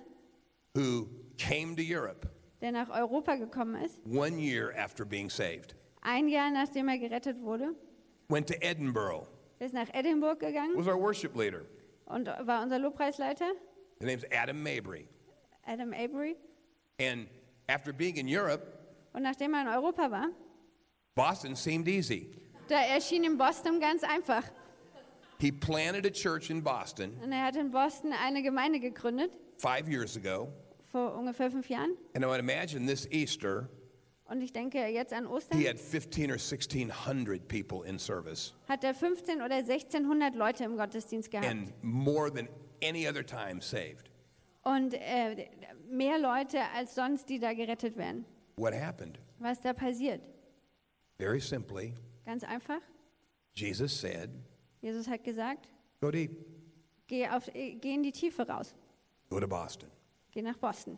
who 0.76 1.08
came 1.38 1.76
to 1.76 1.82
Europe 1.82 2.28
der 2.62 2.72
nach 2.74 2.90
Europa 2.90 3.36
gekommen 3.38 3.82
ist, 3.84 4.00
one 4.06 4.38
year 4.38 4.72
after 4.78 5.04
being 5.06 5.30
saved, 5.30 5.76
ein 6.02 6.28
Jahr 6.28 6.52
nachdem 6.52 6.90
er 6.90 6.98
gerettet 7.00 7.42
wurde, 7.42 7.74
went 8.30 8.48
to 8.48 8.54
Edinburgh, 8.62 9.28
ist 9.60 9.74
nach 9.74 9.88
Edinburgh 9.94 10.38
gegangen 10.40 10.76
was 10.76 10.88
our 10.88 11.00
worship 11.00 11.36
leader. 11.36 11.66
und 12.06 12.28
war 12.28 12.62
unser 12.62 12.78
Lobpreisleiter, 12.80 13.50
His 14.00 14.06
name's 14.08 14.26
Adam 14.32 14.62
Mabry. 14.62 15.08
Adam 15.66 15.94
Avery. 15.94 16.36
And 17.00 17.28
after 17.70 17.94
being 17.94 18.18
in 18.18 18.28
Europe, 18.28 18.62
Und 19.14 19.24
nachdem 19.24 19.54
er 19.54 19.62
in 19.62 19.68
Europa 19.70 20.12
war, 20.12 20.30
Boston 21.16 21.56
seemed 21.56 21.88
easy. 21.88 22.36
Da 22.72 22.82
erschien 22.82 23.24
in 23.24 23.38
Boston 23.38 23.80
ganz 23.80 24.04
einfach. 24.04 24.44
He 25.40 25.52
planted 25.52 26.06
a 26.06 26.10
church 26.12 26.50
in 26.50 26.64
Boston 26.64 27.12
Und 27.24 27.32
er 27.32 27.44
hat 27.44 27.56
in 27.56 27.72
Boston 27.72 28.14
eine 28.14 28.42
Gemeinde 28.44 28.80
gegründet, 28.80 29.32
five 29.58 29.88
years 29.90 30.16
ago. 30.16 30.50
vor 30.92 31.16
ungefähr 31.16 31.50
fünf 31.52 31.68
Jahren. 31.70 31.98
And 32.14 32.24
I 32.24 32.28
would 32.28 32.40
imagine 32.40 32.86
this 32.86 33.08
Easter, 33.12 33.68
Und 34.26 34.42
ich 34.42 34.54
denke 34.54 34.78
jetzt 34.88 35.12
an 35.14 35.26
Ostern, 35.28 35.58
he 35.60 35.68
had 35.68 35.80
15 35.80 36.30
or 36.32 36.38
1600 36.38 37.48
people 37.48 37.84
in 37.88 37.98
service 38.00 38.54
hat 38.70 38.84
er 38.84 38.94
15 38.94 39.42
oder 39.42 39.56
1600 39.56 40.36
Leute 40.36 40.64
im 40.64 40.78
Gottesdienst 40.78 41.32
gehabt. 41.32 41.48
and 41.50 41.74
more 41.84 42.32
than 42.32 42.48
any 42.84 43.08
other 43.08 43.26
time 43.26 43.62
saved. 43.62 44.10
Und 44.64 44.94
äh, 44.94 45.50
mehr 45.90 46.20
Leute 46.20 46.60
als 46.76 46.94
sonst, 46.94 47.28
die 47.30 47.40
da 47.40 47.54
gerettet 47.54 47.98
werden. 47.98 48.26
What 48.58 48.74
happened? 48.74 49.20
Was 49.40 49.60
da 49.60 49.74
passiert? 49.74 50.22
Very 51.18 51.40
simply, 51.40 51.96
Ganz 52.26 52.44
einfach. 52.44 52.82
Jesus 53.56 54.00
said, 54.00 54.30
Jesus 54.82 55.08
hat 55.08 55.24
gesagt, 55.24 55.68
Go 56.00 56.12
deep. 56.12 56.32
geh, 57.08 57.28
auf, 57.28 57.48
äh, 57.54 57.76
geh 57.76 57.94
in 57.94 58.04
die 58.04 58.12
Tiefe 58.12 58.48
raus, 58.48 58.76
Go 59.30 59.40
to 59.40 59.48
Boston. 59.48 59.90
geh 60.32 60.42
nach 60.42 60.58
Boston. 60.58 60.98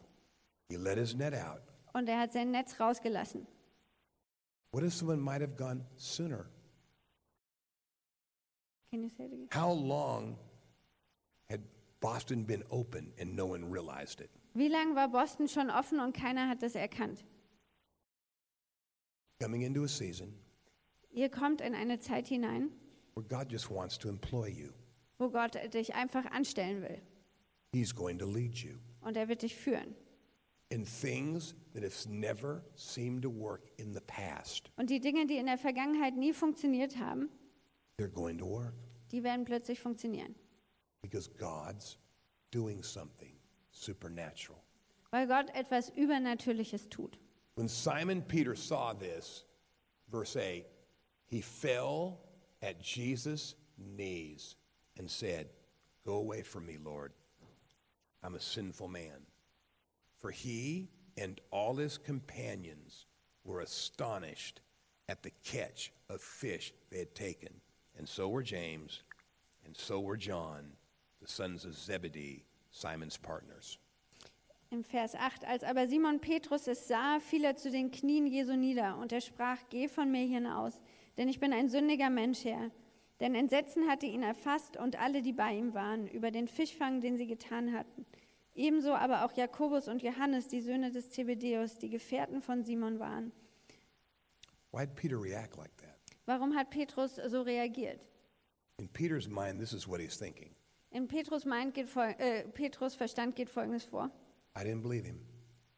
He 0.69 0.77
let 0.77 0.97
his 0.97 1.15
net 1.15 1.33
out. 1.33 1.61
Und 1.93 2.07
er 2.09 2.19
hat 2.19 2.31
sein 2.33 2.51
Netz 2.51 2.79
rausgelassen. 2.79 3.45
What 4.71 4.83
if 4.83 4.93
someone 4.93 5.19
might 5.21 5.41
have 5.41 5.55
gone 5.55 5.85
sooner? 5.97 6.45
Can 8.89 9.03
you 9.03 9.09
say 9.09 9.25
it 9.25 9.33
again? 9.33 9.47
How 9.51 9.71
long 9.71 10.37
had 11.49 11.61
Boston 11.99 12.43
been 12.45 12.63
open 12.71 13.13
and 13.19 13.35
no 13.35 13.45
one 13.45 13.63
realized 13.71 14.21
it? 14.21 14.29
Wie 14.55 14.67
lange 14.67 14.95
war 14.95 15.07
Boston 15.09 15.47
schon 15.47 15.69
offen 15.69 15.99
und 15.99 16.13
keiner 16.15 16.47
hat 16.47 16.61
das 16.61 16.75
erkannt? 16.75 17.23
Coming 19.39 19.61
into 19.63 19.83
a 19.83 19.87
season 19.87 20.33
Ihr 21.13 21.29
kommt 21.29 21.61
in 21.61 21.75
eine 21.75 21.99
Zeit 21.99 22.27
hinein, 22.27 22.71
where 23.15 23.25
God 23.27 23.51
just 23.51 23.69
wants 23.69 23.97
to 23.99 24.09
employ 24.09 24.47
you. 24.49 24.69
wo 25.19 25.29
Gott 25.29 25.55
dich 25.73 25.93
einfach 25.95 26.25
anstellen 26.31 26.81
will. 26.81 26.99
He's 27.71 27.93
going 27.93 28.17
to 28.19 28.25
lead 28.25 28.55
you 28.57 28.77
Und 29.01 29.15
er 29.17 29.27
wird 29.29 29.41
dich 29.43 29.55
führen. 29.55 29.95
in 30.69 30.85
things 30.85 31.53
that 31.73 31.83
have 31.83 32.09
never 32.09 32.63
seemed 32.75 33.21
to 33.21 33.29
work 33.29 33.61
in 33.77 33.93
the 33.93 34.01
past. 34.01 34.71
Und 34.77 34.89
die 34.89 34.99
Dinge, 34.99 35.27
die 35.27 35.37
in 35.37 35.45
der 35.45 35.57
Vergangenheit 35.59 36.15
nie 36.15 36.33
funktioniert 36.33 36.97
haben, 36.97 37.29
They're 37.99 38.07
going 38.11 38.37
to 38.39 38.45
work 38.49 38.73
die 39.11 39.23
werden 39.23 39.45
plötzlich 39.45 39.79
funktionieren. 39.79 40.33
because 41.03 41.29
God's 41.37 41.99
doing 42.51 42.81
something 42.81 43.35
supernatural. 43.71 44.59
Weil 45.11 45.27
Gott 45.27 45.53
etwas 45.53 45.89
Übernatürliches 45.95 46.89
tut. 46.89 47.19
When 47.55 47.67
Simon 47.67 48.23
Peter 48.27 48.55
saw 48.55 48.93
this, 48.95 49.45
verse 50.09 50.35
8, 50.35 50.65
he 51.33 51.41
fell 51.41 52.19
at 52.61 52.79
Jesus' 52.79 53.55
knees 53.97 54.55
and 54.99 55.09
said, 55.09 55.49
Go 56.05 56.17
away 56.17 56.43
from 56.43 56.67
me, 56.67 56.77
Lord. 56.77 57.11
I'm 58.21 58.35
a 58.35 58.39
sinful 58.39 58.87
man. 58.87 59.25
For 60.19 60.29
he 60.29 60.89
and 61.17 61.41
all 61.49 61.75
his 61.75 61.97
companions 61.97 63.07
were 63.43 63.61
astonished 63.61 64.61
at 65.09 65.23
the 65.23 65.31
catch 65.43 65.91
of 66.07 66.21
fish 66.21 66.71
they 66.91 66.99
had 66.99 67.15
taken. 67.15 67.49
And 67.97 68.07
so 68.07 68.29
were 68.29 68.43
James, 68.43 69.01
and 69.65 69.75
so 69.75 70.01
were 70.01 70.17
John, 70.17 70.73
the 71.19 71.27
sons 71.27 71.65
of 71.65 71.75
Zebedee, 71.75 72.45
Simon's 72.69 73.17
partners. 73.17 73.79
Im 74.69 74.83
Vers 74.83 75.15
8, 75.15 75.45
als 75.45 75.63
aber 75.63 75.87
Simon 75.87 76.19
Petrus 76.19 76.67
es 76.67 76.87
sah, 76.87 77.19
fiel 77.19 77.45
er 77.45 77.55
zu 77.55 77.71
den 77.71 77.89
Knien 77.89 78.27
Jesu 78.27 78.55
nieder 78.55 78.97
und 78.97 79.11
er 79.11 79.21
sprach, 79.21 79.59
geh 79.69 79.87
von 79.87 80.11
mir 80.11 80.27
hinaus, 80.27 80.79
denn 81.17 81.29
ich 81.29 81.39
bin 81.39 81.53
ein 81.53 81.69
sündiger 81.69 82.09
Mensch, 82.09 82.43
Herr. 82.43 82.71
Denn 83.19 83.35
Entsetzen 83.35 83.87
hatte 83.87 84.05
ihn 84.05 84.23
erfasst 84.23 84.77
und 84.77 84.99
alle, 84.99 85.21
die 85.21 85.33
bei 85.33 85.53
ihm 85.53 85.73
waren, 85.73 86.07
über 86.07 86.31
den 86.31 86.47
Fischfang, 86.47 86.99
den 86.99 87.15
sie 87.15 87.27
getan 87.27 87.73
hatten. 87.73 88.05
Ebenso 88.55 88.93
aber 88.93 89.25
auch 89.25 89.31
Jakobus 89.33 89.87
und 89.87 90.03
Johannes, 90.03 90.47
die 90.47 90.61
Söhne 90.61 90.91
des 90.91 91.09
Zebedeus, 91.09 91.77
die 91.77 91.89
Gefährten 91.89 92.41
von 92.41 92.63
Simon 92.63 92.99
waren. 92.99 93.31
Why'd 94.71 94.95
Peter 94.95 95.21
react 95.21 95.57
like 95.57 95.75
that? 95.77 95.97
Warum 96.25 96.55
hat 96.55 96.69
Petrus 96.69 97.15
so 97.15 97.41
reagiert? 97.41 97.99
In 98.77 98.87
Peter's 98.87 99.27
mind, 99.27 99.59
this 99.59 99.73
is 99.73 99.87
what 99.87 99.99
he's 99.99 100.17
thinking. 100.17 100.55
In 100.93 101.07
Petrus, 101.07 101.43
Mind 101.43 101.73
geht 101.73 101.95
äh, 101.95 102.47
Petrus 102.49 102.95
Verstand 102.95 103.35
geht 103.35 103.49
Folgendes 103.49 103.83
vor. 103.83 104.11
I 104.55 104.59
didn't 104.59 104.83
believe 104.83 105.05
him. 105.05 105.19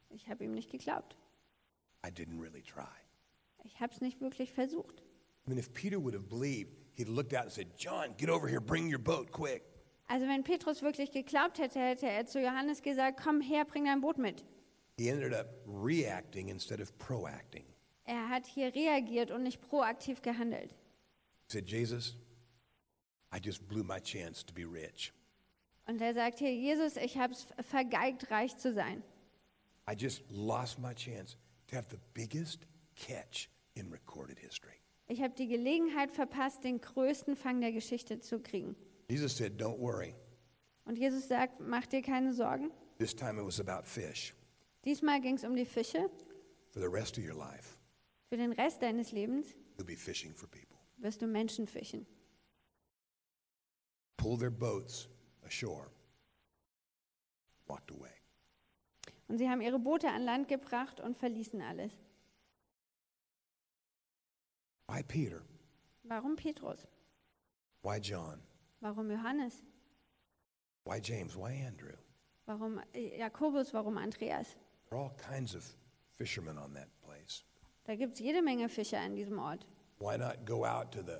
Ich 0.09 0.27
habe 0.27 0.43
ihm 0.43 0.51
nicht 0.51 0.69
geglaubt. 0.69 1.15
I 2.05 2.09
didn't 2.09 2.41
really 2.41 2.61
try. 2.61 2.83
Ich 3.63 3.79
habe 3.79 3.93
es 3.93 4.01
nicht 4.01 4.19
wirklich 4.19 4.51
versucht. 4.51 5.04
I 5.45 5.49
mean, 5.49 5.59
if 5.59 5.73
Peter 5.73 5.99
would 5.99 6.13
have 6.13 6.27
believed, 6.27 6.71
he'd 6.95 7.07
looked 7.07 7.33
out 7.33 7.43
and 7.43 7.51
said, 7.51 7.77
John, 7.77 8.15
get 8.17 8.29
over 8.29 8.47
here, 8.47 8.59
bring 8.59 8.89
your 8.89 8.99
boat 8.99 9.31
quick. 9.31 9.63
Also 10.07 10.27
wenn 10.27 10.43
Petrus 10.43 10.81
wirklich 10.81 11.11
geglaubt 11.11 11.57
hätte, 11.57 11.79
hätte 11.79 12.07
er 12.07 12.25
zu 12.25 12.41
Johannes 12.41 12.81
gesagt, 12.81 13.19
komm 13.21 13.41
her, 13.41 13.65
bring 13.65 13.85
dein 13.85 14.01
Boot 14.01 14.17
mit. 14.17 14.43
He 14.97 15.09
ended 15.09 15.33
up 15.33 15.47
reacting 15.65 16.49
instead 16.49 16.79
of 16.79 16.97
proacting. 16.97 17.63
Er 18.05 18.29
hat 18.29 18.45
hier 18.45 18.73
reagiert 18.73 19.31
und 19.31 19.43
nicht 19.43 19.61
proaktiv 19.61 20.21
gehandelt. 20.21 20.71
He 21.47 21.51
said, 21.51 21.67
Jesus, 21.67 22.15
I 23.31 23.39
just 23.39 23.67
blew 23.67 23.83
my 23.83 23.99
chance 23.99 24.43
to 24.43 24.53
be 24.53 24.65
rich. 24.65 25.11
Und 25.87 26.01
er 26.01 26.13
sagt 26.13 26.39
hier, 26.39 26.53
Jesus, 26.53 26.97
ich 26.97 27.17
habe 27.17 27.33
es 27.33 27.47
vergeigt, 27.59 28.31
reich 28.31 28.57
zu 28.57 28.73
sein. 28.73 29.03
I 29.87 29.93
just 29.93 30.23
lost 30.31 30.79
my 30.79 30.93
chance 30.93 31.35
to 31.67 31.75
have 31.75 31.87
the 31.89 31.99
biggest 32.13 32.65
catch 32.95 33.49
in 33.75 33.91
recorded 33.91 34.39
history. 34.39 34.81
Ich 35.07 35.21
habe 35.21 35.35
die 35.35 35.47
Gelegenheit 35.47 36.11
verpasst, 36.11 36.63
den 36.63 36.81
größten 36.81 37.35
Fang 37.35 37.61
der 37.61 37.71
Geschichte 37.71 38.19
zu 38.19 38.39
kriegen. 38.39 38.75
Jesus 39.07 39.37
said, 39.37 39.61
Don't 39.61 39.79
worry. 39.79 40.15
Und 40.85 40.97
Jesus 40.97 41.27
sagt, 41.27 41.59
mach 41.59 41.85
dir 41.85 42.01
keine 42.01 42.33
Sorgen. 42.33 42.71
This 42.97 43.15
time 43.15 43.39
it 43.39 43.45
was 43.45 43.59
about 43.59 43.85
fish. 43.87 44.33
Diesmal 44.83 45.19
ging 45.21 45.35
es 45.35 45.43
um 45.43 45.55
die 45.55 45.65
Fische. 45.65 46.09
For 46.71 46.81
the 46.81 46.87
rest 46.87 47.17
of 47.17 47.23
your 47.23 47.35
life, 47.35 47.77
Für 48.29 48.37
den 48.37 48.51
Rest 48.51 48.81
deines 48.81 49.11
Lebens 49.11 49.47
you'll 49.77 49.85
be 49.85 49.95
fishing 49.95 50.33
for 50.33 50.47
people. 50.49 50.77
wirst 50.97 51.21
du 51.21 51.27
Menschen 51.27 51.67
fischen. 51.67 52.05
Pull 54.17 54.37
their 54.37 54.51
boats 54.51 55.07
ashore. 55.45 55.87
Walked 57.67 57.91
away. 57.91 58.09
Und 59.27 59.37
sie 59.39 59.49
haben 59.49 59.61
ihre 59.61 59.79
Boote 59.79 60.07
an 60.09 60.23
Land 60.23 60.47
gebracht 60.47 60.99
und 60.99 61.17
verließen 61.17 61.61
alles. 61.61 61.91
Why 64.87 65.01
Peter? 65.07 65.43
Warum 66.07 66.35
Petrus? 66.35 66.85
Why 67.81 67.99
John? 67.99 68.39
Warum 68.81 69.09
Johannes? 69.09 69.63
Why 70.83 70.99
James? 70.99 71.35
Why 71.35 71.51
Andrew? 71.51 71.95
Warum 72.47 72.79
äh, 72.93 73.19
Jakobus? 73.19 73.73
Warum 73.73 73.97
Andreas? 73.97 74.55
There 74.89 74.99
are 74.99 75.01
all 75.01 75.15
kinds 75.17 75.55
of 75.55 75.65
fishermen 76.17 76.57
on 76.57 76.73
that 76.73 76.89
place. 77.03 77.43
Da 77.87 77.95
gibt 77.95 78.13
es 78.13 78.19
jede 78.19 78.41
Menge 78.41 78.69
Fische 78.69 78.97
an 78.97 79.15
diesem 79.15 79.39
Ort. 79.39 79.65
Why 79.97 80.17
not 80.17 80.45
go 80.45 80.63
out 80.65 80.91
to 80.91 81.01
the, 81.01 81.19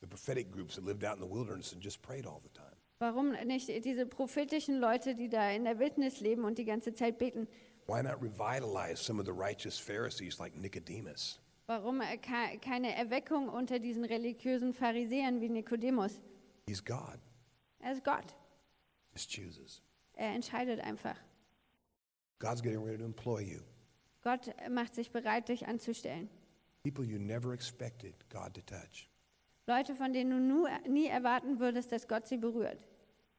the 0.00 0.06
prophetic 0.06 0.50
groups 0.50 0.74
that 0.76 0.84
lived 0.84 1.04
out 1.04 1.14
in 1.14 1.20
the 1.20 1.26
wilderness 1.26 1.72
and 1.72 1.80
just 1.80 2.02
prayed 2.02 2.26
all 2.26 2.40
the 2.42 2.48
time? 2.58 2.74
Warum 3.00 3.32
nicht 3.46 3.68
diese 3.84 4.06
prophetischen 4.06 4.80
Leute, 4.80 5.14
die 5.14 5.28
da 5.28 5.50
in 5.50 5.64
der 5.64 5.78
Wildnis 5.78 6.20
leben 6.20 6.44
und 6.44 6.58
die 6.58 6.64
ganze 6.64 6.92
Zeit 6.94 7.18
beten? 7.18 7.46
Why 7.86 8.02
not 8.02 8.20
revitalize 8.22 8.98
some 8.98 9.20
of 9.20 9.26
the 9.26 9.32
righteous 9.32 9.78
Pharisees 9.78 10.40
like 10.40 10.56
Nicodemus? 10.56 11.38
Warum 11.66 12.00
äh, 12.02 12.18
ke- 12.18 12.58
keine 12.60 12.94
Erweckung 12.94 13.48
unter 13.48 13.78
diesen 13.78 14.04
religiösen 14.04 14.72
Pharisäern 14.74 15.40
wie 15.40 15.48
Nikodemus? 15.48 16.20
He's 16.68 16.84
God. 16.84 17.18
Er 17.78 17.92
ist 17.92 18.04
Gott. 18.04 18.34
Just 19.14 19.30
chooses. 19.32 19.82
Er 20.14 20.34
entscheidet 20.34 20.80
einfach. 20.80 21.16
God's 22.38 22.62
getting 22.62 22.82
ready 22.84 22.98
to 22.98 23.04
employ 23.04 23.40
you. 23.42 23.60
Gott 24.22 24.52
macht 24.70 24.94
sich 24.94 25.10
bereit, 25.10 25.48
dich 25.48 25.66
anzustellen. 25.66 26.28
People 26.82 27.04
you 27.04 27.18
never 27.18 27.52
expected 27.54 28.14
God 28.30 28.54
to 28.54 28.60
touch. 28.62 29.08
Leute, 29.66 29.94
von 29.94 30.12
denen 30.12 30.48
du 30.48 30.66
nie 30.90 31.06
erwarten 31.06 31.58
würdest, 31.58 31.90
dass 31.92 32.06
Gott 32.06 32.26
sie 32.26 32.36
berührt. 32.36 32.86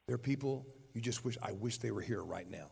There 0.07 0.17
are 0.17 0.21
people 0.21 0.65
you 0.93 1.01
just 1.01 1.23
wish, 1.23 1.37
I 1.37 1.53
wish 1.59 1.77
they 1.79 1.91
were 1.93 2.03
here 2.03 2.21
right 2.23 2.49
now. 2.49 2.69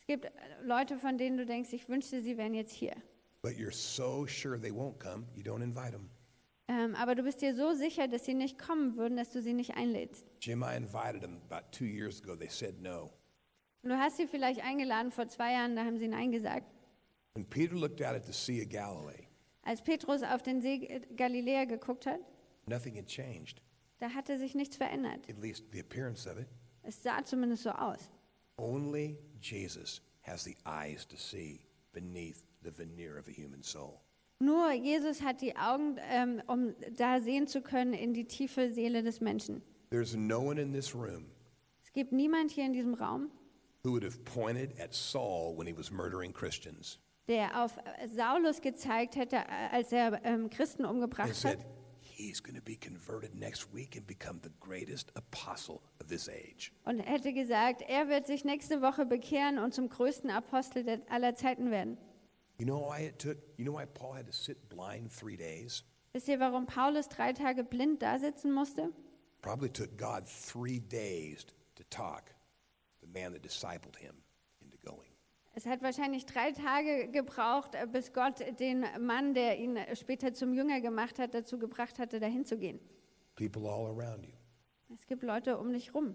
Es 0.00 0.06
gibt 0.06 0.24
äh, 0.24 0.30
Leute, 0.62 0.96
von 0.98 1.18
denen 1.18 1.36
du 1.36 1.44
denkst, 1.44 1.72
ich 1.74 1.88
wünschte, 1.88 2.22
sie 2.22 2.36
wären 2.38 2.54
jetzt 2.54 2.72
hier. 2.72 2.94
But 3.44 3.58
you're 3.58 3.70
so 3.70 4.24
sure 4.26 4.56
they 4.58 4.70
won't 4.72 4.98
come, 4.98 5.26
you 5.36 5.42
don't 5.42 5.62
invite 5.62 5.92
them. 5.92 6.08
Ähm, 6.66 6.94
aber 6.94 7.14
du 7.14 7.22
bist 7.22 7.42
dir 7.42 7.54
so 7.54 7.74
sicher, 7.74 8.08
dass 8.08 8.24
sie 8.24 8.32
nicht 8.32 8.58
kommen 8.58 8.96
würden, 8.96 9.18
dass 9.18 9.32
du 9.32 9.42
sie 9.42 9.52
nicht 9.52 9.76
einlädst. 9.76 10.24
Jim, 10.40 10.62
I 10.62 10.74
invited 10.76 11.20
them 11.20 11.42
about 11.50 11.70
two 11.70 11.84
years 11.84 12.22
ago. 12.22 12.34
They 12.34 12.48
said 12.48 12.80
no. 12.80 13.12
Und 13.82 13.90
du 13.90 13.98
hast 13.98 14.16
sie 14.16 14.26
vielleicht 14.26 14.64
eingeladen 14.64 15.12
vor 15.12 15.28
zwei 15.28 15.52
Jahren, 15.52 15.76
da 15.76 15.84
haben 15.84 15.98
sie 15.98 16.08
Nein 16.08 16.32
gesagt. 16.32 16.64
When 17.34 17.44
Peter 17.44 17.74
looked 17.76 18.00
out 18.00 18.14
at 18.14 18.24
the 18.24 18.32
Sea 18.32 18.62
of 18.62 18.70
Galilee, 18.70 19.28
Als 19.62 19.82
Petrus 19.82 20.22
auf 20.22 20.42
den 20.42 20.62
See 20.62 21.02
Galiläa 21.14 21.66
geguckt 21.66 22.06
hat, 22.06 22.20
nothing 22.66 22.96
had 22.96 23.06
changed, 23.08 23.60
da 23.98 24.08
hatte 24.08 24.38
sich 24.38 24.54
nichts 24.54 24.76
verändert. 24.78 25.28
at 25.28 25.38
least 25.38 25.64
the 25.70 25.80
appearance 25.80 26.26
of 26.26 26.38
it. 26.38 26.48
Es 26.82 27.02
sah 27.02 27.22
zumindest 27.22 27.64
so 27.64 27.70
aus. 27.72 28.10
Only 28.56 29.18
Jesus 29.42 30.00
has 30.22 30.44
the 30.44 30.56
eyes 30.64 31.06
to 31.08 31.16
see 31.18 31.60
beneath 31.92 32.42
the 32.64 32.76
veneer 32.76 33.18
of 33.18 33.28
a 33.28 33.30
human 33.30 33.62
soul. 33.62 34.00
Nur 34.40 34.72
Jesus 34.72 35.22
hat 35.22 35.40
die 35.40 35.56
Augen, 35.56 35.96
ähm, 36.10 36.42
um 36.46 36.74
da 36.96 37.20
sehen 37.20 37.46
zu 37.46 37.62
können 37.62 37.94
in 37.94 38.12
die 38.14 38.24
tiefe 38.26 38.72
Seele 38.72 39.02
des 39.02 39.20
Menschen. 39.20 39.62
There's 39.90 40.16
no 40.16 40.40
one 40.40 40.60
in 40.60 40.72
this 40.72 40.94
room 40.94 41.26
Es 41.84 41.92
gibt 41.92 42.12
niemand 42.12 42.50
hier 42.50 42.66
in 42.66 42.72
diesem 42.72 42.94
Raum, 42.94 43.30
who 43.84 43.92
would 43.92 44.04
have 44.04 44.18
pointed 44.24 44.78
at 44.80 44.92
Saul 44.92 45.56
when 45.56 45.66
he 45.66 45.76
was 45.76 45.90
murdering 45.90 46.32
Christians 46.32 46.98
der 47.28 47.62
auf 47.62 47.76
äh, 47.78 48.08
Saulus 48.08 48.60
gezeigt 48.60 49.16
hätte, 49.16 49.36
äh, 49.36 49.68
als 49.72 49.92
er 49.92 50.20
ähm, 50.24 50.50
Christen 50.50 50.84
and 50.84 50.94
umgebracht 50.94 51.34
said, 51.34 51.58
hat. 51.58 51.66
He's 52.00 52.40
going 52.40 52.54
to 52.54 52.62
be 52.62 52.76
converted 52.76 53.34
next 53.34 53.74
week 53.74 53.96
and 53.96 54.06
become 54.06 54.38
the 54.42 54.50
greatest 54.60 55.10
apostle 55.16 55.80
of 56.00 56.06
this 56.06 56.28
age. 56.28 56.72
Und 56.84 57.00
hätte 57.00 57.32
gesagt, 57.32 57.82
er 57.88 58.08
wird 58.08 58.26
sich 58.26 58.44
nächste 58.44 58.82
Woche 58.82 59.04
bekehren 59.04 59.58
und 59.58 59.74
zum 59.74 59.88
größten 59.88 60.30
Apostel 60.30 60.84
der 60.84 61.00
aller 61.08 61.34
Zeiten 61.34 61.70
werden. 61.70 61.98
You 62.58 62.66
know 62.66 62.78
why 62.78 63.00
it 63.00 63.18
took, 63.18 63.36
you 63.58 63.64
know 63.64 63.72
why 63.72 63.84
Paul 63.86 64.12
had 64.12 64.26
to 64.26 64.32
sit 64.32 64.68
blind 64.68 65.10
three 65.10 65.36
days? 65.36 65.82
Wisst 66.12 66.28
ihr, 66.28 66.38
warum 66.38 66.66
Paulus 66.66 67.08
drei 67.08 67.32
Tage 67.32 67.64
blind 67.64 68.00
da 68.02 68.18
sitzen 68.18 68.52
musste? 68.52 68.90
Probably 69.42 69.68
took 69.68 69.96
God 69.98 70.26
three 70.28 70.78
days 70.78 71.44
to 71.74 71.82
talk 71.90 72.30
the 73.00 73.08
man 73.08 73.32
that 73.32 73.42
discipled 73.42 73.96
him 73.96 74.14
into 74.62 74.78
going. 74.84 75.10
Es 75.56 75.66
hat 75.66 75.82
wahrscheinlich 75.82 76.26
drei 76.26 76.52
Tage 76.52 77.08
gebraucht, 77.10 77.74
äh, 77.74 77.86
bis 77.86 78.12
Gott 78.12 78.40
den 78.60 78.84
Mann, 79.00 79.34
der 79.34 79.58
ihn 79.58 79.78
später 79.94 80.32
zum 80.32 80.52
Jünger 80.54 80.80
gemacht 80.80 81.18
hat, 81.18 81.34
dazu 81.34 81.58
gebracht 81.58 81.98
hatte, 81.98 82.18
dahin 82.20 82.44
zu 82.44 82.56
gehen. 82.58 82.80
People 83.36 83.68
all 83.68 83.86
around 83.86 84.24
you. 84.24 84.32
Es 84.94 85.06
gibt 85.06 85.22
Leute 85.24 85.58
um 85.58 85.72
dich 85.72 85.92
rum 85.94 86.14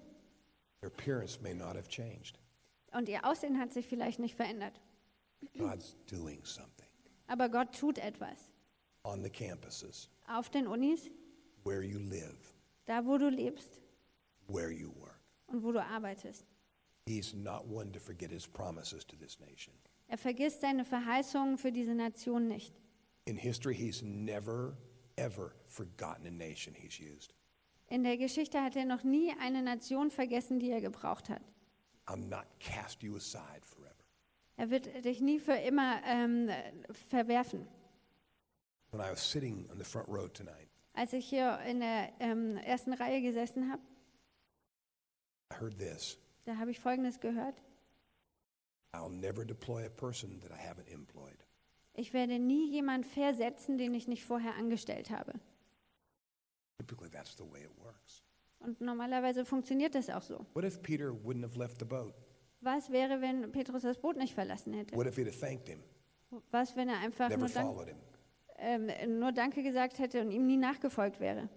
Their 0.80 0.88
appearance 0.90 1.42
may 1.42 1.54
not 1.54 1.76
have 1.76 1.90
changed. 1.90 2.40
und 2.94 3.10
ihr 3.10 3.26
Aussehen 3.26 3.60
hat 3.60 3.74
sich 3.74 3.88
vielleicht 3.88 4.20
nicht 4.20 4.36
verändert. 4.36 4.80
God's 5.58 5.96
doing 6.08 6.44
something 6.44 6.88
Aber 7.28 7.50
Gott 7.50 7.74
tut 7.74 7.98
etwas. 8.00 8.52
on 9.04 9.24
the 9.24 9.30
campuses, 9.30 10.10
Auf 10.28 10.50
den 10.50 10.68
Unis, 10.68 11.10
where 11.64 11.82
you 11.84 12.00
live, 12.00 12.38
da 12.86 13.06
wo 13.06 13.18
du 13.18 13.30
lebst 13.30 13.80
where 14.48 14.72
you 14.72 14.92
work. 15.00 15.20
und 15.48 15.64
wo 15.64 15.72
du 15.72 15.80
arbeitest. 15.84 16.46
He's 17.06 17.34
not 17.34 17.66
one 17.68 17.92
to 17.92 18.00
forget 18.00 18.30
his 18.32 18.46
promises 18.48 19.04
to 19.06 19.16
this 19.16 19.40
nation. 19.40 19.74
Er 20.08 20.18
vergisst 20.18 20.62
seine 20.62 20.86
Verheißungen 20.86 21.58
für 21.58 21.72
diese 21.72 21.94
Nation 21.96 22.48
nicht. 22.48 22.74
In 23.26 23.36
history, 23.38 23.76
he's 23.76 24.02
never, 24.02 24.76
ever 25.18 25.54
forgotten 25.68 26.26
a 26.28 26.32
nation 26.32 26.74
he's 26.76 27.00
used. 27.00 27.34
In 27.88 28.04
der 28.04 28.18
Geschichte 28.18 28.62
hat 28.62 28.76
er 28.76 28.86
noch 28.86 29.04
nie 29.04 29.32
eine 29.40 29.62
Nation 29.64 30.12
vergessen, 30.12 30.60
die 30.60 30.70
er 30.72 30.82
gebraucht 30.82 31.30
hat. 31.30 31.42
I'm 32.08 32.28
not 32.28 32.46
cast 32.60 33.02
you 33.04 33.16
aside 33.16 33.62
forever. 33.64 33.94
Er 34.60 34.70
wird 34.70 35.05
dich 35.05 35.22
nie 35.22 35.39
für 35.39 35.53
immer 35.53 36.01
ähm, 36.03 36.49
verwerfen. 37.07 37.66
When 38.91 38.99
I 38.99 39.10
was 39.10 39.22
sitting 39.22 39.70
on 39.72 39.78
the 39.78 39.86
front 39.86 40.10
row 40.10 40.28
tonight, 40.28 40.68
Als 40.93 41.14
ich 41.14 41.30
hier 41.30 41.60
in 41.66 41.80
der 41.80 42.12
ähm, 42.20 42.57
ersten 42.57 42.91
Reihe 42.91 43.22
gesessen 43.22 43.72
habe, 43.72 43.82
I 45.53 45.55
heard 45.55 45.78
this 45.78 46.18
da 46.43 46.57
habe 46.57 46.72
ich 46.72 46.80
Folgendes 46.80 47.22
gehört. 47.22 47.55
I'll 48.93 49.10
never 49.10 49.45
deploy 49.45 49.86
a 49.86 49.89
person 49.89 50.41
that 50.41 50.51
I 50.51 50.60
haven't 50.60 50.91
employed. 50.91 51.38
Ich 51.93 52.12
werde 52.12 52.38
nie 52.38 52.70
jemand 52.70 53.05
versetzen, 53.05 53.78
den 53.78 53.93
ich 53.93 54.10
nicht 54.10 54.26
vorher 54.26 54.55
angestellt 54.55 55.10
habe. 55.10 55.39
Typically, 56.80 57.10
that's 57.10 57.34
the 57.38 57.49
way 57.49 57.64
it 57.64 57.72
works. 57.82 58.24
Und 58.60 58.82
normalerweise 58.82 59.45
funktioniert 59.45 59.95
das 59.95 60.10
auch 60.10 60.22
so. 60.22 60.45
What 60.53 60.66
if 60.66 60.82
Peter 60.82 61.12
wouldn't 61.12 61.43
have 61.43 61.57
left 61.57 61.80
the 61.80 61.86
boat? 61.86 62.14
Was 62.62 62.89
wäre, 62.91 63.22
wenn 63.22 63.51
Petrus 63.51 63.84
das 63.84 63.97
Boot 63.97 64.18
nicht 64.18 64.34
verlassen 64.34 64.74
hätte? 64.74 64.95
What 64.95 65.07
if 65.07 65.16
he'd 65.18 65.28
have 65.28 65.39
thanked 65.39 65.68
him, 65.68 65.82
Was, 66.51 66.76
wenn 66.76 66.89
er 66.89 66.99
einfach 66.99 67.30
never 67.30 67.41
nur, 67.41 67.49
Dank, 67.49 67.68
followed 67.68 67.88
him? 67.88 67.97
ähm, 68.57 69.20
nur 69.20 69.32
Danke 69.32 69.64
gesagt 69.64 69.99
hätte 69.99 70.22
und 70.22 70.32
ihm 70.32 70.45
nie 70.45 70.57
nachgefolgt 70.57 71.20
wäre? 71.20 71.49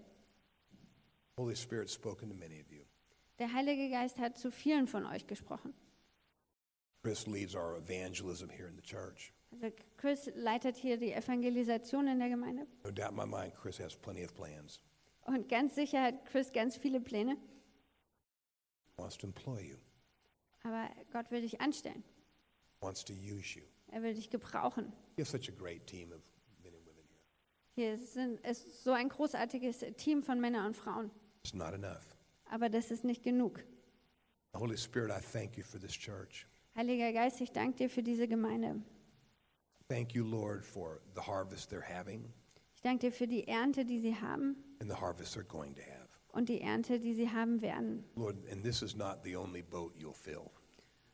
Holy 1.38 1.56
Spirit 1.56 1.90
spoken 1.90 2.28
to 2.28 2.36
many 2.36 2.60
of 2.60 2.70
you. 2.70 2.82
Der 3.38 3.52
Heilige 3.52 3.90
Geist 3.90 4.18
hat 4.18 4.38
zu 4.38 4.50
vielen 4.52 4.86
von 4.86 5.04
euch 5.06 5.26
gesprochen. 5.26 5.74
Chris 7.02 7.26
leads 7.26 7.56
our 7.56 7.76
evangelism 7.78 8.48
here 8.48 8.68
in 8.68 8.76
the 8.76 8.82
church. 8.82 9.32
Also 9.50 9.74
Chris 9.96 10.30
leitet 10.36 10.76
hier 10.76 10.96
die 10.96 11.12
Evangelisation 11.12 12.06
in 12.06 12.20
der 12.20 12.28
Gemeinde. 12.28 12.66
No 12.84 12.90
doubt 12.92 13.10
in 13.10 13.16
my 13.16 13.26
mind, 13.26 13.54
Chris 13.54 13.80
has 13.80 13.96
plenty 13.96 14.24
of 14.24 14.32
plans. 14.34 14.80
Und 15.22 15.48
ganz 15.48 15.74
sicher 15.74 16.00
hat 16.02 16.24
Chris 16.26 16.52
ganz 16.52 16.76
viele 16.76 17.00
Pläne. 17.00 17.36
Wants 18.96 19.18
to 19.18 19.26
employ 19.26 19.60
you, 19.60 19.76
Aber 20.64 20.88
Gott 21.12 21.30
will 21.30 21.40
dich 21.40 21.60
anstellen. 21.60 22.04
wants 22.80 23.04
to 23.04 23.12
use 23.12 23.56
you. 23.56 23.62
Er 23.88 24.02
will 24.02 24.14
dich 24.14 24.30
gebrauchen. 24.30 24.92
You 25.16 25.24
have 25.24 25.30
such 25.30 25.48
a 25.48 25.52
great 25.56 25.86
team 25.86 26.12
of 26.12 26.20
men 26.62 26.74
and 26.74 26.84
women 26.86 27.04
here. 27.74 27.96
Hier 27.96 27.98
sind, 27.98 28.40
ist 28.40 28.82
so 28.84 28.92
ein 28.92 29.08
großartiges 29.08 29.84
Team 29.96 30.22
von 30.22 30.40
Männern 30.40 30.66
und 30.66 30.76
Frauen. 30.76 31.10
It's 31.44 31.54
not 31.54 31.74
enough. 31.74 32.16
Aber 32.50 32.68
das 32.68 32.90
ist 32.90 33.04
nicht 33.04 33.22
genug. 33.22 33.64
Holy 34.54 34.76
Spirit, 34.76 35.10
I 35.10 35.20
thank 35.20 35.56
you 35.56 35.64
for 35.64 35.80
this 35.80 35.92
church. 35.92 36.46
Heiliger 36.74 37.12
Geist, 37.12 37.40
ich 37.40 37.52
danke 37.52 37.76
dir 37.76 37.90
für 37.90 38.02
diese 38.02 38.28
Gemeinde. 38.28 38.82
Thank 39.88 40.14
you, 40.14 40.24
Lord, 40.24 40.64
for 40.64 41.00
the 41.14 41.20
harvest 41.20 41.70
they're 41.72 41.82
having 41.82 42.32
Ich 42.74 42.82
danke 42.82 43.08
dir 43.08 43.12
für 43.12 43.26
die 43.28 43.46
Ernte, 43.46 43.84
die 43.84 44.00
sie 44.00 44.16
haben 44.16 44.56
and 44.80 44.90
the 44.90 44.96
harvest 44.96 45.36
they're 45.36 45.44
going 45.46 45.74
to 45.74 45.82
have. 45.82 46.01
Und 46.32 46.48
die 46.48 46.60
Ernte, 46.60 46.98
die 46.98 47.14
sie 47.14 47.30
haben 47.30 47.62
werden. 47.62 48.04
Lord, 48.16 48.36
and 48.50 48.62
this 48.64 48.82
is 48.82 48.96
not 48.96 49.18
the 49.24 49.36
only 49.36 49.62
boat 49.62 49.94
you'll 49.96 50.14
fill. 50.14 50.50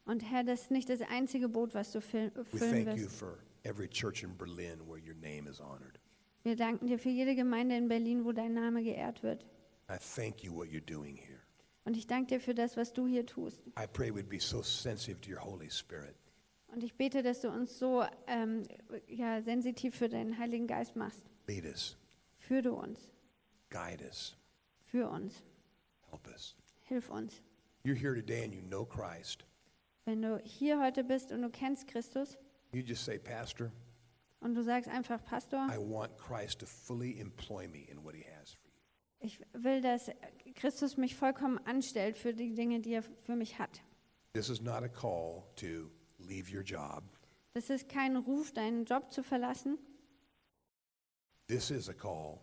Und 0.04 0.22
Herr, 0.22 0.42
das 0.42 0.62
ist 0.62 0.70
nicht 0.70 0.88
das 0.88 1.00
einzige 1.02 1.48
Boot, 1.48 1.74
was 1.74 1.92
du 1.92 1.98
We 1.98 2.02
füllen 2.44 2.86
thank 2.86 2.98
you 2.98 3.04
wirst. 3.04 3.16
for 3.18 3.38
every 3.64 3.88
church 3.88 4.22
in 4.22 4.34
Berlin 4.36 4.80
where 4.86 4.98
your 4.98 5.14
name 5.16 5.48
is 5.48 5.60
honored. 5.60 5.98
Wir 6.44 6.56
danken 6.56 6.86
dir 6.86 6.98
für 6.98 7.10
jede 7.10 7.34
Gemeinde 7.34 7.76
in 7.76 7.88
Berlin, 7.88 8.24
wo 8.24 8.32
dein 8.32 8.54
Name 8.54 8.82
geehrt 8.82 9.22
wird. 9.22 9.44
I 9.90 9.98
thank 9.98 10.42
you 10.42 10.54
what 10.54 10.68
you're 10.68 10.80
doing 10.80 11.16
here. 11.16 11.40
Und 11.84 11.96
ich 11.96 12.06
danke 12.06 12.36
dir 12.36 12.40
für 12.40 12.54
das, 12.54 12.76
was 12.76 12.92
du 12.92 13.06
hier 13.06 13.26
tust. 13.26 13.66
I 13.78 13.86
pray 13.92 14.10
we'd 14.10 14.28
be 14.28 14.40
so 14.40 14.62
sensitive 14.62 15.20
to 15.20 15.30
your 15.30 15.44
Holy 15.44 15.70
Spirit. 15.70 16.14
Und 16.68 16.82
ich 16.84 16.94
bete, 16.94 17.22
dass 17.22 17.40
du 17.40 17.48
uns 17.50 17.78
so 17.78 18.04
ähm, 18.26 18.62
ja, 19.08 19.42
sensitiv 19.42 19.94
für 19.96 20.08
deinen 20.08 20.38
Heiligen 20.38 20.66
Geist 20.66 20.96
machst. 20.96 21.22
Lead 21.46 21.64
us, 21.64 21.96
Führe 22.36 22.72
uns, 22.72 23.10
guide 23.70 24.04
us, 24.04 24.36
für 24.90 25.08
uns, 25.08 25.42
help 26.10 26.26
us. 26.28 26.54
hilf 26.82 27.10
uns. 27.10 27.42
You're 27.84 27.94
here 27.94 28.14
today 28.14 28.44
and 28.44 28.52
you 28.54 28.62
know 28.62 28.84
Christ. 28.84 29.44
Wenn 30.04 30.22
du 30.22 30.40
hier 30.44 30.80
heute 30.80 31.04
bist 31.04 31.32
und 31.32 31.42
du 31.42 31.50
kennst 31.50 31.86
Christus 31.86 32.36
You 32.72 32.82
just 32.82 33.04
say, 33.04 33.18
Pastor, 33.18 33.72
und 34.40 34.54
du 34.54 34.62
sagst 34.62 34.88
einfach, 34.90 35.24
Pastor, 35.24 35.66
I 35.70 35.78
want 35.78 36.16
Christ 36.18 36.60
to 36.60 36.66
fully 36.66 37.18
employ 37.18 37.66
me 37.66 37.88
in 37.90 38.04
what 38.04 38.14
he 38.14 38.24
has 38.38 38.52
for 38.52 38.68
you. 38.68 38.74
ich 39.20 39.40
will, 39.52 39.80
dass 39.80 40.10
Christus 40.54 40.96
mich 40.96 41.16
vollkommen 41.16 41.58
anstellt 41.66 42.16
für 42.16 42.32
die 42.34 42.54
Dinge, 42.54 42.80
die 42.80 42.92
er 42.92 43.02
für 43.02 43.36
mich 43.36 43.58
hat. 43.58 43.82
This 44.34 44.50
is 44.50 44.60
not 44.60 44.82
a 44.82 44.88
call 44.88 45.44
to 45.56 45.90
leave 46.18 46.54
your 46.54 46.62
job. 46.62 47.02
Das 47.54 47.70
ist 47.70 47.88
kein 47.88 48.16
Ruf, 48.16 48.52
deinen 48.52 48.84
Job 48.84 49.10
zu 49.10 49.22
verlassen. 49.22 49.78
This 51.48 51.70
is 51.70 51.88
a 51.88 51.94
call 51.94 52.40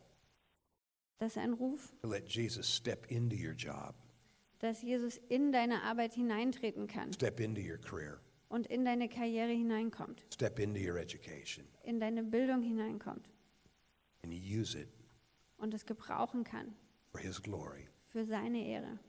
Das 1.18 1.32
ist 1.32 1.38
ein 1.38 1.54
Ruf, 1.54 1.94
let 2.04 2.28
Jesus 2.30 2.68
step 2.76 3.10
into 3.10 3.36
your 3.36 3.54
job, 3.54 3.96
dass 4.60 4.82
Jesus 4.82 5.18
in 5.30 5.52
deine 5.52 5.84
Arbeit 5.84 6.14
hineintreten 6.14 6.88
kann. 6.88 7.14
Step 7.14 7.40
into 7.40 7.62
your 7.62 7.78
career, 7.78 8.20
und 8.50 8.68
in 8.68 8.84
deine 8.86 9.08
Karriere 9.08 9.52
hineinkommt, 9.52 10.26
step 10.34 10.60
into 10.60 10.80
your 10.80 10.98
education, 10.98 11.66
in 11.84 12.00
deine 12.00 12.24
Bildung 12.24 12.62
hineinkommt. 12.62 13.30
And 14.24 14.34
use 14.34 14.78
it 14.78 14.90
und 15.58 15.74
es 15.74 15.86
gebrauchen 15.86 16.44
kann. 16.44 16.76
for 17.12 17.20
his 17.22 17.42
glory, 17.42 17.88
für 18.08 18.26
seine 18.26 18.66
Ehre. 18.66 19.00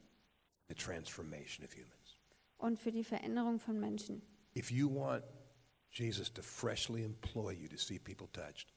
The 0.69 0.75
transformation 0.75 1.65
of 1.65 1.73
humans. 1.75 2.19
und 2.59 2.79
für 2.79 2.93
die 2.93 3.05
Veränderung 3.05 3.59
von 3.59 3.81
Menschen. 3.81 4.23
If 4.57 4.71
you 4.71 4.89
want 4.89 5.25
Jesus 5.91 6.33
to 6.33 6.43
freshly 6.43 7.03
employ 7.05 7.53
you 7.53 7.69
to 7.69 7.77
see 7.77 7.99
people 7.99 8.29
touched, 8.33 8.73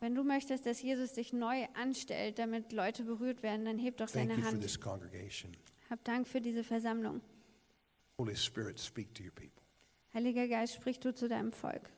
Wenn 0.00 0.14
du 0.14 0.24
möchtest, 0.24 0.66
dass 0.66 0.82
Jesus 0.82 1.12
dich 1.12 1.32
neu 1.32 1.66
anstellt, 1.74 2.38
damit 2.38 2.72
Leute 2.72 3.04
berührt 3.04 3.42
werden, 3.42 3.64
dann 3.64 3.78
heb 3.78 3.96
doch 3.96 4.10
Thank 4.10 4.28
deine 4.28 4.34
you 4.34 4.44
for 4.44 4.52
Hand. 4.52 4.62
this 4.62 4.80
congregation. 4.80 5.56
Hab 5.90 6.04
Dank 6.04 6.26
für 6.26 6.40
diese 6.40 6.64
Versammlung. 6.64 7.20
Holy 8.18 8.36
Spirit, 8.36 8.78
speak 8.78 9.14
to 9.14 9.22
your 9.22 9.30
people. 9.30 9.62
Heiliger 10.12 10.48
Geist, 10.48 10.74
sprich 10.74 10.98
du 10.98 11.14
zu 11.14 11.28
deinem 11.28 11.52
Volk. 11.52 11.90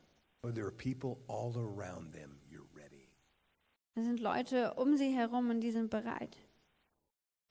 Lord, 0.42 0.54
there 0.54 0.66
are 0.66 0.72
people 0.72 1.18
all 1.28 1.56
around 1.56 2.12
them. 2.12 2.40
You're 2.50 2.68
ready. 2.74 3.08
Da 3.94 4.02
sind 4.02 4.20
Leute 4.20 4.74
um 4.74 4.96
sie 4.96 5.14
herum 5.14 5.50
und 5.50 5.60
die 5.60 5.70
sind 5.70 5.90
bereit. 5.90 6.36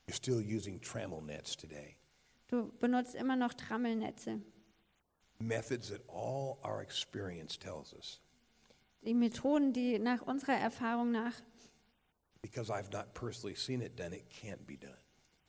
You're 0.08 0.16
still 0.16 0.40
using 0.40 0.82
trammel 0.82 1.22
nets 1.22 1.56
today. 1.56 1.96
Du 2.48 2.72
benutzt 2.80 3.16
immer 3.16 3.36
noch 3.36 3.54
Trammelnetze. 3.54 4.42
Methods 5.40 5.90
that 5.90 6.02
all 6.10 6.58
our 6.64 6.82
experience 6.82 7.58
tells 7.58 7.94
us. 7.94 8.20
Die 9.04 9.14
Methoden, 9.14 9.74
die 9.74 9.98
nach 10.00 10.22
unserer 10.22 10.56
Erfahrung 10.56 11.12
nach, 11.12 11.34
Because 12.42 12.72
I've 12.72 12.90
not 12.94 13.14
personally 13.14 13.56
seen 13.56 13.82
it 13.82 13.98
done, 14.00 14.16
it 14.16 14.30
can't 14.30 14.66
be 14.66 14.78
done. 14.78 14.98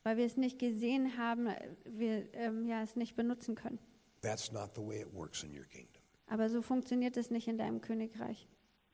weil 0.03 0.17
wir 0.17 0.25
es 0.25 0.35
nicht 0.35 0.59
gesehen 0.59 1.17
haben, 1.17 1.47
wir 1.85 2.33
ähm, 2.33 2.65
ja, 2.65 2.81
es 2.83 2.95
nicht 2.95 3.15
benutzen 3.15 3.55
können. 3.55 3.79
That's 4.21 4.51
not 4.51 4.71
the 4.75 4.81
way 4.81 5.01
it 5.01 5.13
works 5.13 5.43
in 5.43 5.51
your 5.57 5.65
kingdom. 5.65 6.01
Aber 6.27 6.49
so 6.49 6.61
funktioniert 6.61 7.17
es 7.17 7.29
nicht 7.29 7.47
in 7.47 7.57
deinem 7.57 7.81
Königreich. 7.81 8.47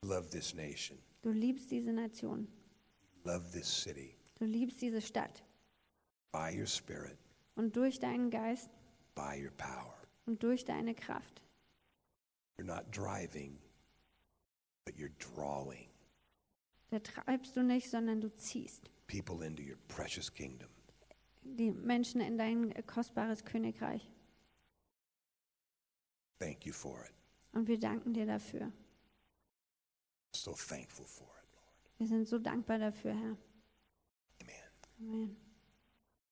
Love 0.03 0.29
this 0.29 0.53
nation. 0.53 0.97
Du 1.21 1.31
liebst 1.31 1.71
diese 1.71 1.91
Nation. 1.91 2.47
Love 3.23 3.49
this 3.51 3.67
city. 3.67 4.15
Du 4.35 4.45
liebst 4.45 4.81
diese 4.81 5.01
Stadt. 5.01 5.43
By 6.31 6.55
your 6.57 6.67
spirit, 6.67 7.17
Und 7.55 7.75
durch 7.75 7.99
deinen 7.99 8.29
Geist 8.29 8.69
by 9.15 9.41
your 9.43 9.51
power. 9.57 9.95
und 10.27 10.41
durch 10.43 10.65
deine 10.65 10.93
Kraft. 10.93 11.41
You're 12.57 12.65
not 12.65 12.85
driving, 12.91 13.57
but 14.87 14.97
you're 14.97 15.11
drawing 15.35 15.89
Da 16.89 16.99
treibst 16.99 17.57
du 17.57 17.63
nicht, 17.63 17.89
sondern 17.89 18.21
du 18.21 18.33
ziehst 18.37 18.89
people 19.07 19.45
into 19.45 19.61
your 19.61 19.77
precious 19.89 20.33
kingdom. 20.33 20.69
die 21.43 21.71
Menschen 21.71 22.21
in 22.21 22.37
dein 22.37 22.73
kostbares 22.85 23.43
Königreich. 23.43 24.09
Thank 26.39 26.65
you 26.65 26.73
for 26.73 27.03
it. 27.05 27.13
Und 27.53 27.67
wir 27.67 27.79
danken 27.79 28.13
dir 28.13 28.25
dafür. 28.25 28.71
So 30.35 30.53
thankful 30.53 31.05
for 31.05 31.27
it, 31.27 31.49
Lord. 31.55 31.99
Wir 31.99 32.07
sind 32.07 32.27
so 32.27 32.37
dankbar 32.37 32.79
dafür, 32.79 33.13
Herr. 33.13 33.37
Amen. 34.99 35.37